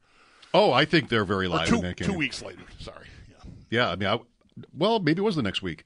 oh, 0.53 0.71
I 0.71 0.85
think 0.85 1.09
they're 1.09 1.25
very 1.25 1.47
live 1.47 1.67
two, 1.67 1.77
in 1.77 1.81
that 1.81 1.95
game. 1.97 2.07
two 2.09 2.17
weeks 2.17 2.43
later. 2.43 2.61
Sorry. 2.79 3.07
Yeah. 3.29 3.51
Yeah, 3.69 3.89
I 3.89 3.95
mean, 3.95 4.07
I, 4.07 4.19
well, 4.77 4.99
maybe 4.99 5.21
it 5.21 5.25
was 5.25 5.35
the 5.35 5.43
next 5.43 5.61
week, 5.61 5.83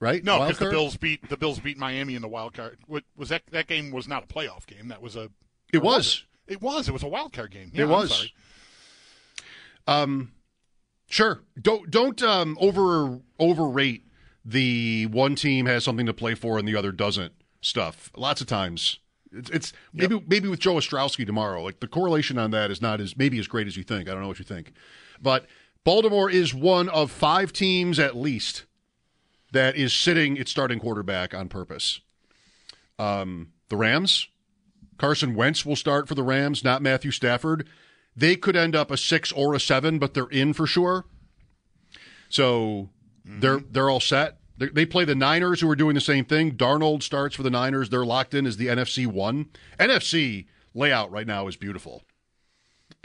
right? 0.00 0.24
No, 0.24 0.40
because 0.40 0.58
the? 0.58 0.70
Bills 0.70 0.96
beat 0.96 1.28
the 1.28 1.36
Bills 1.36 1.60
beat 1.60 1.78
Miami 1.78 2.14
in 2.14 2.22
the 2.22 2.28
wild 2.28 2.54
card. 2.54 2.78
What 2.86 3.04
was 3.16 3.28
that? 3.28 3.42
That 3.50 3.68
game 3.68 3.90
was 3.90 4.08
not 4.08 4.24
a 4.24 4.26
playoff 4.26 4.66
game. 4.66 4.88
That 4.88 5.00
was 5.00 5.14
a. 5.14 5.30
It 5.72 5.82
was. 5.82 6.24
It? 6.48 6.54
it 6.54 6.62
was. 6.62 6.88
It 6.88 6.92
was 6.92 7.02
a 7.02 7.08
wild 7.08 7.32
card 7.32 7.52
game. 7.52 7.70
Yeah, 7.72 7.84
it 7.84 7.88
was. 7.88 8.32
Um, 9.86 10.32
sure. 11.08 11.42
Don't 11.60 11.90
don't 11.90 12.22
um, 12.22 12.56
over 12.60 13.20
overrate 13.38 14.04
the 14.44 15.06
one 15.06 15.34
team 15.34 15.66
has 15.66 15.84
something 15.84 16.06
to 16.06 16.14
play 16.14 16.34
for 16.34 16.58
and 16.58 16.66
the 16.66 16.76
other 16.76 16.92
doesn't 16.92 17.34
stuff. 17.60 18.10
Lots 18.16 18.40
of 18.40 18.46
times, 18.46 18.98
it's, 19.32 19.50
it's 19.50 19.72
maybe 19.92 20.22
maybe 20.26 20.48
with 20.48 20.60
Joe 20.60 20.74
Ostrowski 20.74 21.26
tomorrow. 21.26 21.62
Like 21.62 21.80
the 21.80 21.88
correlation 21.88 22.38
on 22.38 22.50
that 22.52 22.70
is 22.70 22.80
not 22.80 23.00
as 23.00 23.16
maybe 23.16 23.38
as 23.38 23.46
great 23.46 23.66
as 23.66 23.76
you 23.76 23.82
think. 23.82 24.08
I 24.08 24.12
don't 24.12 24.22
know 24.22 24.28
what 24.28 24.38
you 24.38 24.44
think, 24.44 24.72
but 25.20 25.46
Baltimore 25.84 26.30
is 26.30 26.54
one 26.54 26.88
of 26.88 27.10
five 27.10 27.52
teams 27.52 27.98
at 27.98 28.16
least 28.16 28.66
that 29.52 29.76
is 29.76 29.92
sitting 29.92 30.36
its 30.36 30.50
starting 30.50 30.78
quarterback 30.78 31.34
on 31.34 31.48
purpose. 31.48 32.00
Um, 32.98 33.52
the 33.68 33.76
Rams, 33.76 34.28
Carson 34.98 35.34
Wentz 35.34 35.64
will 35.64 35.76
start 35.76 36.06
for 36.08 36.14
the 36.14 36.22
Rams, 36.22 36.62
not 36.62 36.82
Matthew 36.82 37.10
Stafford. 37.10 37.66
They 38.14 38.36
could 38.36 38.56
end 38.56 38.76
up 38.76 38.90
a 38.90 38.96
six 38.96 39.32
or 39.32 39.54
a 39.54 39.60
seven, 39.60 39.98
but 39.98 40.14
they're 40.14 40.26
in 40.26 40.52
for 40.52 40.66
sure. 40.66 41.06
So 42.28 42.90
they're 43.24 43.60
they're 43.60 43.90
all 43.90 44.00
set. 44.00 44.38
They, 44.58 44.68
they 44.68 44.86
play 44.86 45.04
the 45.04 45.14
Niners, 45.14 45.60
who 45.60 45.70
are 45.70 45.76
doing 45.76 45.94
the 45.94 46.00
same 46.00 46.24
thing. 46.24 46.56
Darnold 46.56 47.02
starts 47.02 47.34
for 47.34 47.42
the 47.42 47.50
Niners. 47.50 47.88
They're 47.88 48.04
locked 48.04 48.34
in 48.34 48.46
as 48.46 48.56
the 48.56 48.66
NFC 48.66 49.06
one. 49.06 49.48
NFC 49.78 50.46
layout 50.74 51.10
right 51.10 51.26
now 51.26 51.46
is 51.48 51.56
beautiful. 51.56 52.02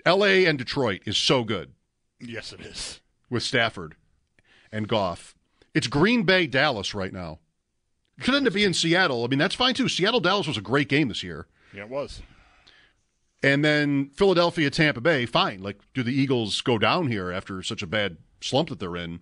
L.A. 0.05 0.45
and 0.45 0.57
Detroit 0.57 1.01
is 1.05 1.17
so 1.17 1.43
good 1.43 1.71
Yes, 2.19 2.51
it 2.53 2.61
is. 2.61 2.99
with 3.29 3.41
Stafford 3.41 3.95
and 4.71 4.87
Goff. 4.87 5.34
It's 5.75 5.85
Green 5.87 6.23
Bay, 6.23 6.47
Dallas 6.47 6.95
right 6.95 7.13
now. 7.13 7.39
It 8.17 8.23
could 8.23 8.33
end 8.33 8.47
up 8.47 8.53
being 8.53 8.73
Seattle. 8.73 9.23
I 9.23 9.27
mean, 9.27 9.37
that's 9.39 9.53
fine 9.55 9.73
too. 9.75 9.87
Seattle, 9.89 10.21
Dallas 10.21 10.47
was 10.47 10.57
a 10.57 10.61
great 10.61 10.87
game 10.89 11.09
this 11.09 11.21
year. 11.21 11.47
Yeah, 11.73 11.81
it 11.83 11.89
was. 11.89 12.21
And 13.43 13.63
then 13.63 14.09
Philadelphia, 14.09 14.69
Tampa 14.69 15.01
Bay, 15.01 15.25
fine. 15.25 15.61
Like, 15.61 15.79
do 15.93 16.01
the 16.01 16.13
Eagles 16.13 16.61
go 16.61 16.77
down 16.77 17.07
here 17.07 17.31
after 17.31 17.61
such 17.61 17.81
a 17.83 17.87
bad 17.87 18.17
slump 18.41 18.69
that 18.69 18.79
they're 18.79 18.95
in 18.95 19.19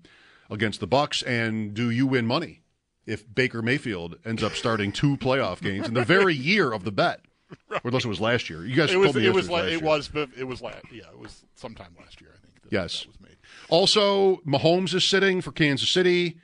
against 0.50 0.80
the 0.80 0.88
Bucs? 0.88 1.26
And 1.28 1.74
do 1.74 1.90
you 1.90 2.06
win 2.08 2.26
money 2.28 2.62
if 3.06 3.26
Baker 3.34 3.62
Mayfield 3.62 4.16
ends 4.24 4.44
up 4.44 4.54
starting 4.54 4.92
two 4.92 5.18
playoff 5.18 5.60
games 5.62 5.88
in 5.88 5.94
the 5.96 6.06
very 6.06 6.36
year 6.52 6.72
of 6.72 6.84
the 6.84 6.92
bet? 6.92 7.22
Or 7.70 7.82
unless 7.86 8.06
it 8.06 8.08
was 8.08 8.22
last 8.22 8.50
year. 8.50 8.64
You 8.66 8.76
guys 8.76 8.92
It 8.92 8.98
was. 8.98 9.08
told 9.12 9.16
me 9.18 9.26
It 9.28 9.34
was. 9.34 9.50
La- 9.50 9.58
last 9.62 9.72
it 9.72 9.82
was. 9.82 10.08
But 10.08 10.30
it 10.38 10.44
was 10.46 10.62
last. 10.62 10.86
Yeah, 10.92 11.04
it 11.12 11.20
was 11.20 11.44
sometime 11.56 11.96
last 12.00 12.22
year. 12.22 12.32
I 12.36 12.40
think. 12.42 12.62
that- 12.64 12.72
Yes. 12.72 13.02
that 13.02 13.08
was 13.10 13.20
made. 13.20 13.38
Also, 13.70 14.38
Mahomes 14.48 14.94
is 14.94 15.04
sitting 15.04 15.42
for 15.42 15.52
Kansas 15.52 15.90
City. 15.90 16.38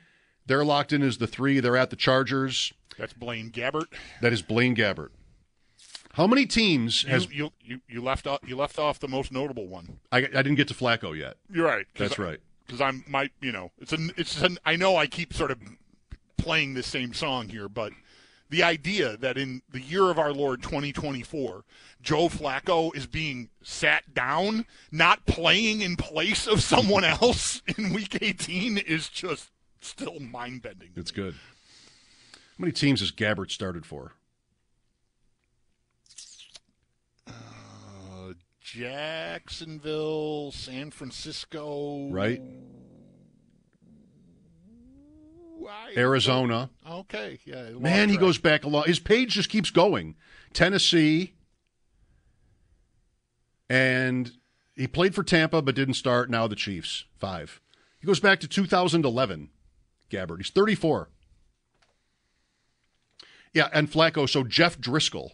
They're 0.50 0.64
locked 0.64 0.92
in 0.92 1.00
as 1.04 1.18
the 1.18 1.28
three. 1.28 1.60
They're 1.60 1.76
at 1.76 1.90
the 1.90 1.96
Chargers. 1.96 2.72
That's 2.98 3.12
Blaine 3.12 3.52
Gabbert. 3.52 3.86
That 4.20 4.32
is 4.32 4.42
Blaine 4.42 4.74
Gabbert. 4.74 5.10
How 6.14 6.26
many 6.26 6.44
teams 6.44 7.04
has 7.04 7.30
you 7.30 7.52
you 7.62 7.82
you 7.88 8.02
left 8.02 8.26
off 8.26 8.40
you 8.44 8.56
left 8.56 8.76
off 8.76 8.98
the 8.98 9.06
most 9.06 9.30
notable 9.30 9.68
one. 9.68 10.00
I, 10.10 10.18
I 10.18 10.22
didn't 10.22 10.56
get 10.56 10.66
to 10.66 10.74
Flacco 10.74 11.16
yet. 11.16 11.36
You're 11.52 11.66
right. 11.66 11.86
That's 11.96 12.18
right. 12.18 12.40
because 12.66 12.80
I'm 12.80 13.04
my 13.06 13.30
you 13.40 13.52
know 13.52 13.70
it's 13.78 13.92
an 13.92 14.10
it's 14.16 14.42
an 14.42 14.58
I 14.66 14.74
know 14.74 14.96
I 14.96 15.06
keep 15.06 15.32
sort 15.32 15.52
of 15.52 15.60
playing 16.36 16.74
the 16.74 16.82
same 16.82 17.14
song 17.14 17.48
here, 17.48 17.68
but 17.68 17.92
the 18.48 18.64
idea 18.64 19.16
that 19.18 19.38
in 19.38 19.62
the 19.70 19.80
year 19.80 20.10
of 20.10 20.18
our 20.18 20.32
Lord 20.32 20.64
2024, 20.64 21.62
Joe 22.02 22.28
Flacco 22.28 22.92
is 22.96 23.06
being 23.06 23.50
sat 23.62 24.14
down, 24.14 24.66
not 24.90 25.26
playing 25.26 25.80
in 25.80 25.94
place 25.94 26.48
of 26.48 26.60
someone 26.60 27.04
else 27.22 27.62
in 27.78 27.92
Week 27.92 28.20
18 28.20 28.78
is 28.78 29.08
just 29.08 29.52
still 29.80 30.20
mind 30.20 30.62
bending. 30.62 30.90
It's 30.96 31.10
good. 31.10 31.34
How 32.32 32.38
many 32.58 32.72
teams 32.72 33.00
has 33.00 33.10
Gabbert 33.12 33.50
started 33.50 33.86
for? 33.86 34.12
Uh, 37.26 38.32
Jacksonville, 38.60 40.52
San 40.52 40.90
Francisco, 40.90 42.08
Right? 42.10 42.40
I- 45.68 45.92
Arizona. 45.96 46.70
Okay, 46.88 47.38
yeah. 47.44 47.70
Man, 47.70 48.08
he 48.08 48.16
goes 48.16 48.38
back 48.38 48.64
a 48.64 48.68
lot. 48.68 48.86
His 48.86 48.98
page 48.98 49.34
just 49.34 49.48
keeps 49.50 49.70
going. 49.70 50.16
Tennessee. 50.52 51.34
And 53.68 54.32
he 54.74 54.86
played 54.88 55.14
for 55.14 55.22
Tampa 55.22 55.62
but 55.62 55.74
didn't 55.76 55.94
start. 55.94 56.28
Now 56.28 56.46
the 56.48 56.56
Chiefs. 56.56 57.04
Five. 57.18 57.60
He 58.00 58.06
goes 58.06 58.18
back 58.20 58.40
to 58.40 58.48
2011, 58.48 59.50
Gabbert. 60.10 60.38
He's 60.38 60.50
34. 60.50 61.08
Yeah, 63.52 63.68
and 63.72 63.90
Flacco. 63.90 64.28
So 64.28 64.44
Jeff 64.44 64.78
Driskel 64.78 65.30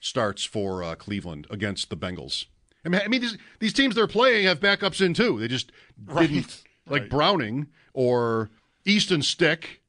starts 0.00 0.44
for 0.44 0.82
uh, 0.82 0.94
Cleveland 0.94 1.46
against 1.50 1.90
the 1.90 1.96
Bengals. 1.96 2.46
I 2.84 2.88
mean, 2.88 3.00
I 3.04 3.08
mean 3.08 3.20
these, 3.20 3.38
these 3.60 3.72
teams 3.72 3.94
they're 3.94 4.06
playing 4.06 4.46
have 4.46 4.60
backups 4.60 5.04
in 5.04 5.14
too. 5.14 5.38
They 5.38 5.48
just 5.48 5.72
Right, 6.04 6.28
didn't 6.28 6.62
like 6.88 7.02
right. 7.02 7.10
Browning 7.10 7.68
or 7.92 8.50
Easton 8.84 9.22
Stick, 9.22 9.80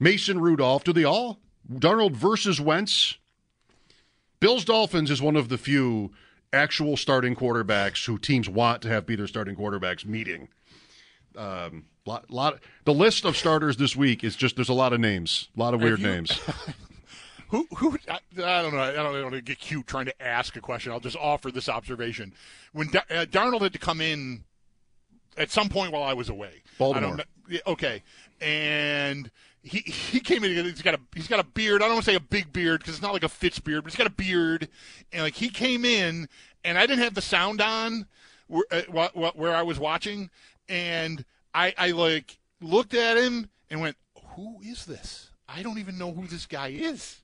Mason 0.00 0.40
Rudolph. 0.40 0.84
Do 0.84 0.92
they 0.92 1.04
all? 1.04 1.40
Darnold 1.70 2.12
versus 2.12 2.60
Wentz. 2.60 3.16
Bills 4.40 4.64
Dolphins 4.64 5.10
is 5.10 5.22
one 5.22 5.36
of 5.36 5.48
the 5.48 5.58
few 5.58 6.10
actual 6.52 6.96
starting 6.96 7.36
quarterbacks 7.36 8.06
who 8.06 8.18
teams 8.18 8.48
want 8.48 8.82
to 8.82 8.88
have 8.88 9.06
be 9.06 9.14
their 9.14 9.28
starting 9.28 9.54
quarterbacks 9.54 10.04
meeting. 10.04 10.48
Um, 11.36 11.84
lot, 12.06 12.30
lot. 12.30 12.58
The 12.84 12.94
list 12.94 13.24
of 13.24 13.36
starters 13.36 13.76
this 13.76 13.94
week 13.96 14.24
is 14.24 14.36
just 14.36 14.56
there's 14.56 14.68
a 14.68 14.74
lot 14.74 14.92
of 14.92 15.00
names, 15.00 15.48
a 15.56 15.60
lot 15.60 15.74
of 15.74 15.80
weird 15.80 16.00
you- 16.00 16.06
names. 16.06 16.40
Who, 17.48 17.66
who, 17.76 17.98
I, 18.08 18.14
I 18.42 18.62
don't 18.62 18.72
know. 18.72 18.80
I 18.80 18.92
don't, 18.92 19.06
I 19.08 19.12
don't 19.12 19.22
want 19.24 19.34
to 19.34 19.42
get 19.42 19.58
cute 19.58 19.86
trying 19.86 20.06
to 20.06 20.22
ask 20.22 20.56
a 20.56 20.60
question. 20.62 20.90
I'll 20.90 21.00
just 21.00 21.18
offer 21.18 21.50
this 21.50 21.68
observation. 21.68 22.32
When 22.72 22.88
Da- 22.90 23.02
uh, 23.10 23.26
Darnold 23.26 23.60
had 23.60 23.74
to 23.74 23.78
come 23.78 24.00
in 24.00 24.44
at 25.36 25.50
some 25.50 25.68
point 25.68 25.92
while 25.92 26.02
I 26.02 26.14
was 26.14 26.30
away, 26.30 26.62
Baltimore. 26.78 27.12
I 27.12 27.24
don't 27.50 27.62
Okay, 27.66 28.02
and 28.40 29.30
he 29.62 29.80
he 29.80 30.18
came 30.20 30.44
in. 30.44 30.64
He's 30.64 30.80
got 30.80 30.94
a 30.94 31.00
he's 31.14 31.28
got 31.28 31.40
a 31.40 31.44
beard. 31.44 31.82
I 31.82 31.88
don't 31.88 31.96
want 31.96 32.06
to 32.06 32.10
say 32.12 32.16
a 32.16 32.20
big 32.20 32.54
beard 32.54 32.80
because 32.80 32.94
it's 32.94 33.02
not 33.02 33.12
like 33.12 33.22
a 33.22 33.28
Fitz 33.28 33.58
beard, 33.58 33.84
but 33.84 33.92
he's 33.92 33.98
got 33.98 34.06
a 34.06 34.10
beard. 34.10 34.68
And 35.12 35.22
like 35.22 35.34
he 35.34 35.50
came 35.50 35.84
in, 35.84 36.30
and 36.64 36.78
I 36.78 36.86
didn't 36.86 37.04
have 37.04 37.12
the 37.12 37.20
sound 37.20 37.60
on 37.60 38.06
where, 38.46 38.64
uh, 38.70 38.80
wh- 38.90 39.12
wh- 39.12 39.36
where 39.36 39.54
I 39.54 39.60
was 39.60 39.78
watching, 39.78 40.30
and 40.70 41.22
I 41.54 41.74
I 41.76 41.90
like 41.90 42.38
looked 42.60 42.94
at 42.94 43.16
him 43.16 43.50
and 43.70 43.80
went, 43.80 43.96
"Who 44.36 44.60
is 44.62 44.86
this? 44.86 45.30
I 45.48 45.62
don't 45.62 45.78
even 45.78 45.98
know 45.98 46.12
who 46.12 46.26
this 46.26 46.46
guy 46.46 46.68
is." 46.68 47.22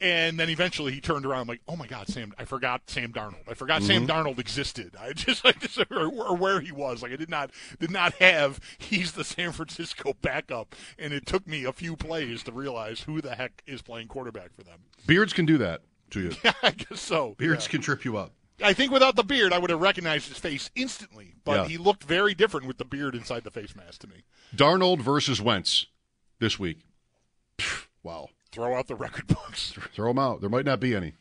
And 0.00 0.38
then 0.38 0.50
eventually 0.50 0.92
he 0.92 1.00
turned 1.00 1.24
around. 1.24 1.42
I'm 1.42 1.46
like, 1.46 1.60
oh 1.68 1.76
my 1.76 1.86
God, 1.86 2.08
Sam! 2.08 2.34
I 2.36 2.44
forgot 2.44 2.82
Sam 2.88 3.12
Darnold. 3.12 3.48
I 3.48 3.54
forgot 3.54 3.82
Sam 3.82 4.06
mm-hmm. 4.06 4.10
Darnold 4.10 4.38
existed. 4.38 4.96
I 5.00 5.12
just, 5.14 5.46
I 5.46 5.52
just 5.52 5.78
or, 5.90 6.08
or 6.08 6.36
where 6.36 6.60
he 6.60 6.72
was. 6.72 7.02
Like 7.02 7.12
I 7.12 7.16
did 7.16 7.30
not, 7.30 7.50
did 7.78 7.90
not 7.90 8.12
have. 8.14 8.60
He's 8.78 9.12
the 9.12 9.24
San 9.24 9.52
Francisco 9.52 10.14
backup, 10.20 10.74
and 10.98 11.12
it 11.12 11.26
took 11.26 11.46
me 11.46 11.64
a 11.64 11.72
few 11.72 11.96
plays 11.96 12.42
to 12.42 12.52
realize 12.52 13.00
who 13.00 13.20
the 13.20 13.34
heck 13.34 13.62
is 13.66 13.82
playing 13.82 14.08
quarterback 14.08 14.52
for 14.52 14.62
them. 14.62 14.80
Beards 15.06 15.32
can 15.32 15.46
do 15.46 15.58
that 15.58 15.82
to 16.10 16.20
you. 16.20 16.32
Yeah, 16.44 16.52
I 16.62 16.70
guess 16.72 17.00
so. 17.00 17.34
Beards 17.38 17.66
yeah. 17.66 17.70
can 17.70 17.80
trip 17.80 18.04
you 18.04 18.16
up. 18.16 18.32
I 18.64 18.72
think 18.72 18.90
without 18.92 19.14
the 19.16 19.22
beard, 19.22 19.52
I 19.52 19.58
would 19.58 19.70
have 19.70 19.80
recognized 19.80 20.28
his 20.28 20.38
face 20.38 20.70
instantly. 20.74 21.34
But 21.44 21.52
Yeah. 21.62 21.68
he 21.68 21.76
looked 21.78 22.04
very 22.04 22.34
different 22.34 22.66
with 22.66 22.78
the 22.78 22.84
beard 22.84 23.14
inside 23.14 23.44
the 23.44 23.50
face 23.50 23.76
mask 23.76 24.00
to 24.00 24.06
me. 24.06 24.22
Darnold 24.54 25.00
versus 25.00 25.40
Wentz 25.40 25.86
this 26.38 26.58
week. 26.58 26.78
Wow. 28.02 28.28
Throw 28.52 28.74
out 28.76 28.86
the 28.88 28.94
record 28.94 29.26
books. 29.26 29.72
Throw 29.94 30.08
them 30.08 30.18
out. 30.18 30.40
There 30.40 30.50
might 30.50 30.64
not 30.64 30.80
be 30.80 30.94
any. 30.94 31.14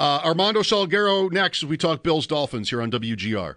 Uh, 0.00 0.20
Armando 0.24 0.60
Salguero 0.60 1.30
next 1.30 1.62
as 1.62 1.68
we 1.68 1.76
talk 1.76 2.02
Bills 2.02 2.26
Dolphins 2.26 2.70
here 2.70 2.80
on 2.80 2.90
WGR. 2.90 3.56